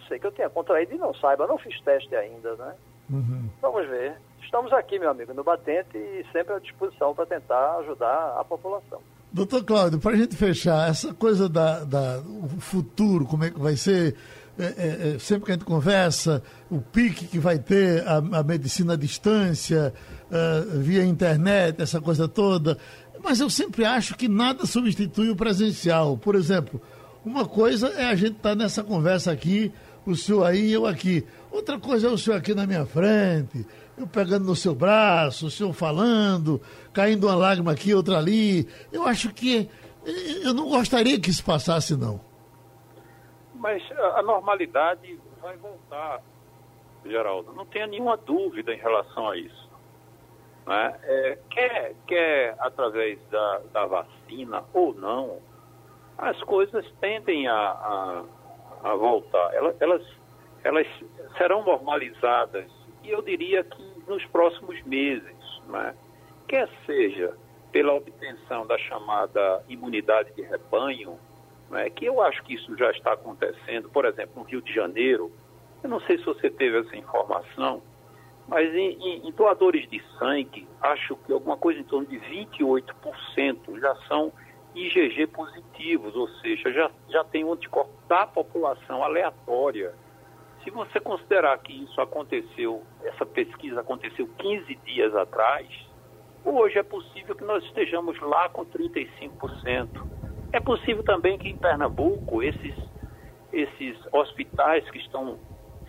ser 0.07 0.19
que 0.19 0.25
eu 0.25 0.31
tenha 0.31 0.49
contraído 0.49 0.95
e 0.95 0.97
não 0.97 1.13
saiba, 1.13 1.47
não 1.47 1.57
fiz 1.57 1.79
teste 1.81 2.15
ainda, 2.15 2.55
né? 2.55 2.75
Uhum. 3.09 3.49
Vamos 3.61 3.87
ver. 3.87 4.17
Estamos 4.41 4.73
aqui, 4.73 4.97
meu 4.97 5.09
amigo, 5.09 5.33
no 5.33 5.43
Batente 5.43 5.97
e 5.97 6.25
sempre 6.31 6.53
à 6.53 6.59
disposição 6.59 7.13
para 7.13 7.27
tentar 7.27 7.77
ajudar 7.77 8.35
a 8.39 8.43
população. 8.43 9.01
Doutor 9.33 9.63
Cláudio, 9.63 9.97
para 9.97 10.13
a 10.13 10.15
gente 10.15 10.35
fechar, 10.35 10.87
essa 10.87 11.11
coisa 11.11 11.49
da, 11.49 11.83
da 11.83 12.19
o 12.19 12.59
futuro, 12.59 13.25
como 13.25 13.43
é 13.43 13.49
que 13.49 13.59
vai 13.59 13.75
ser, 13.75 14.15
é, 14.59 14.63
é, 14.63 15.15
é, 15.15 15.19
sempre 15.19 15.45
que 15.45 15.51
a 15.51 15.55
gente 15.55 15.65
conversa, 15.65 16.43
o 16.69 16.79
pique 16.79 17.25
que 17.25 17.39
vai 17.39 17.57
ter 17.57 18.07
a, 18.07 18.17
a 18.17 18.43
medicina 18.43 18.93
à 18.93 18.95
distância, 18.95 19.91
uh, 20.29 20.79
via 20.79 21.03
internet, 21.03 21.81
essa 21.81 21.99
coisa 21.99 22.27
toda, 22.27 22.77
mas 23.23 23.39
eu 23.39 23.49
sempre 23.49 23.83
acho 23.85 24.15
que 24.15 24.27
nada 24.27 24.67
substitui 24.67 25.31
o 25.31 25.35
presencial. 25.35 26.15
Por 26.15 26.35
exemplo, 26.35 26.79
uma 27.25 27.45
coisa 27.45 27.87
é 27.87 28.05
a 28.05 28.15
gente 28.15 28.37
estar 28.37 28.49
tá 28.49 28.55
nessa 28.55 28.83
conversa 28.83 29.31
aqui, 29.31 29.71
o 30.05 30.15
senhor 30.15 30.45
aí 30.45 30.67
e 30.67 30.73
eu 30.73 30.85
aqui. 30.85 31.25
Outra 31.51 31.79
coisa 31.79 32.07
é 32.07 32.11
o 32.11 32.17
senhor 32.19 32.37
aqui 32.37 32.53
na 32.53 32.67
minha 32.67 32.85
frente, 32.85 33.65
eu 33.97 34.07
pegando 34.07 34.45
no 34.45 34.55
seu 34.55 34.73
braço, 34.73 35.47
o 35.47 35.51
senhor 35.51 35.73
falando, 35.73 36.61
caindo 36.93 37.27
uma 37.27 37.35
lágrima 37.35 37.71
aqui, 37.71 37.93
outra 37.93 38.17
ali. 38.17 38.67
Eu 38.91 39.03
acho 39.07 39.33
que 39.33 39.69
eu 40.43 40.53
não 40.53 40.69
gostaria 40.69 41.19
que 41.19 41.29
isso 41.29 41.43
passasse, 41.45 41.95
não. 41.95 42.19
Mas 43.55 43.81
a 44.15 44.21
normalidade 44.21 45.19
vai 45.41 45.55
voltar, 45.57 46.21
Geraldo. 47.05 47.53
Não 47.53 47.65
tenha 47.65 47.87
nenhuma 47.87 48.17
dúvida 48.17 48.73
em 48.73 48.77
relação 48.77 49.29
a 49.29 49.37
isso. 49.37 49.69
Né? 50.67 50.99
É, 51.03 51.37
quer, 51.49 51.95
quer 52.07 52.55
através 52.59 53.19
da, 53.29 53.61
da 53.71 53.85
vacina 53.85 54.63
ou 54.73 54.93
não, 54.93 55.39
as 56.17 56.41
coisas 56.43 56.85
tendem 56.99 57.47
a, 57.47 57.55
a, 57.55 58.23
a 58.83 58.95
voltar. 58.95 59.53
Elas, 59.53 59.75
elas, 59.81 60.05
elas 60.63 60.87
serão 61.37 61.63
normalizadas, 61.63 62.69
e 63.03 63.09
eu 63.09 63.21
diria 63.21 63.63
que 63.63 63.83
nos 64.07 64.25
próximos 64.25 64.81
meses, 64.83 65.61
né? 65.67 65.95
quer 66.47 66.69
seja 66.85 67.35
pela 67.71 67.93
obtenção 67.93 68.65
da 68.67 68.77
chamada 68.77 69.63
imunidade 69.67 70.33
de 70.33 70.43
rebanho, 70.43 71.17
né? 71.69 71.89
que 71.89 72.05
eu 72.05 72.21
acho 72.21 72.43
que 72.43 72.53
isso 72.53 72.77
já 72.77 72.91
está 72.91 73.13
acontecendo, 73.13 73.89
por 73.89 74.05
exemplo, 74.05 74.33
no 74.37 74.43
Rio 74.43 74.61
de 74.61 74.73
Janeiro, 74.73 75.31
eu 75.83 75.89
não 75.89 75.99
sei 76.01 76.17
se 76.17 76.23
você 76.23 76.49
teve 76.49 76.79
essa 76.79 76.95
informação, 76.95 77.81
mas 78.47 78.73
em, 78.73 78.91
em, 79.01 79.27
em, 79.27 79.31
doadores 79.31 79.89
de 79.89 80.01
sangue, 80.17 80.67
acho 80.81 81.15
que 81.17 81.31
alguma 81.31 81.57
coisa 81.57 81.79
em 81.79 81.83
torno 81.83 82.07
de 82.07 82.19
28% 82.19 83.79
já 83.79 83.95
são 84.07 84.31
IgG 84.75 85.27
positivos, 85.27 86.15
ou 86.15 86.27
seja, 86.39 86.71
já, 86.71 86.91
já 87.09 87.23
tem 87.23 87.43
um 87.43 87.53
anticorpo 87.53 87.91
da 88.07 88.25
população 88.25 89.03
aleatória. 89.03 89.93
Se 90.63 90.71
você 90.71 90.99
considerar 90.99 91.57
que 91.59 91.73
isso 91.83 91.99
aconteceu, 91.99 92.83
essa 93.03 93.25
pesquisa 93.25 93.81
aconteceu 93.81 94.27
15 94.37 94.75
dias 94.85 95.13
atrás, 95.15 95.67
hoje 96.45 96.77
é 96.79 96.83
possível 96.83 97.35
que 97.35 97.43
nós 97.43 97.63
estejamos 97.65 98.19
lá 98.21 98.47
com 98.47 98.65
35%. 98.65 99.89
É 100.53 100.59
possível 100.61 101.03
também 101.03 101.37
que 101.37 101.49
em 101.49 101.57
Pernambuco 101.57 102.41
esses, 102.41 102.75
esses 103.51 103.97
hospitais 104.13 104.89
que 104.89 104.99
estão 104.99 105.37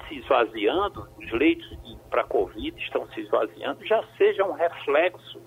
se 0.08 0.16
esvaziando, 0.16 1.08
os 1.18 1.30
leitos 1.32 1.78
para 2.10 2.24
Covid 2.24 2.76
estão 2.82 3.06
se 3.08 3.20
esvaziando, 3.20 3.84
já 3.86 4.02
seja 4.16 4.44
um 4.44 4.52
reflexo 4.52 5.40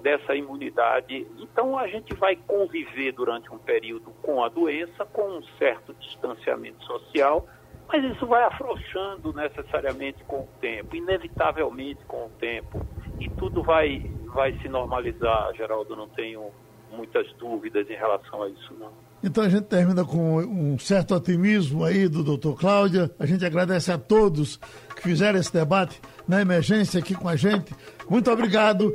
dessa 0.00 0.34
imunidade. 0.34 1.26
Então 1.38 1.76
a 1.76 1.88
gente 1.88 2.14
vai 2.14 2.36
conviver 2.36 3.12
durante 3.12 3.52
um 3.52 3.58
período 3.58 4.12
com 4.22 4.44
a 4.44 4.48
doença, 4.48 5.04
com 5.06 5.38
um 5.38 5.42
certo 5.58 5.92
distanciamento 5.94 6.82
social, 6.84 7.46
mas 7.92 8.04
isso 8.04 8.24
vai 8.26 8.44
afrouxando 8.44 9.32
necessariamente 9.32 10.22
com 10.24 10.40
o 10.40 10.48
tempo, 10.60 10.94
inevitavelmente 10.94 12.00
com 12.06 12.26
o 12.26 12.30
tempo. 12.38 12.86
E 13.18 13.28
tudo 13.30 13.62
vai, 13.62 14.08
vai 14.32 14.56
se 14.60 14.68
normalizar, 14.68 15.52
Geraldo, 15.54 15.96
não 15.96 16.08
tenho 16.08 16.50
muitas 16.92 17.30
dúvidas 17.34 17.88
em 17.90 17.96
relação 17.96 18.42
a 18.44 18.48
isso, 18.48 18.74
não. 18.78 18.92
Então 19.22 19.44
a 19.44 19.48
gente 19.48 19.64
termina 19.64 20.04
com 20.04 20.38
um 20.38 20.78
certo 20.78 21.14
otimismo 21.14 21.84
aí 21.84 22.08
do 22.08 22.22
doutor 22.22 22.58
Cláudia. 22.58 23.10
A 23.18 23.26
gente 23.26 23.44
agradece 23.44 23.92
a 23.92 23.98
todos 23.98 24.56
que 24.96 25.02
fizeram 25.02 25.38
esse 25.38 25.52
debate 25.52 26.00
na 26.26 26.40
emergência 26.40 27.00
aqui 27.00 27.14
com 27.14 27.28
a 27.28 27.36
gente. 27.36 27.74
Muito 28.08 28.30
obrigado. 28.30 28.94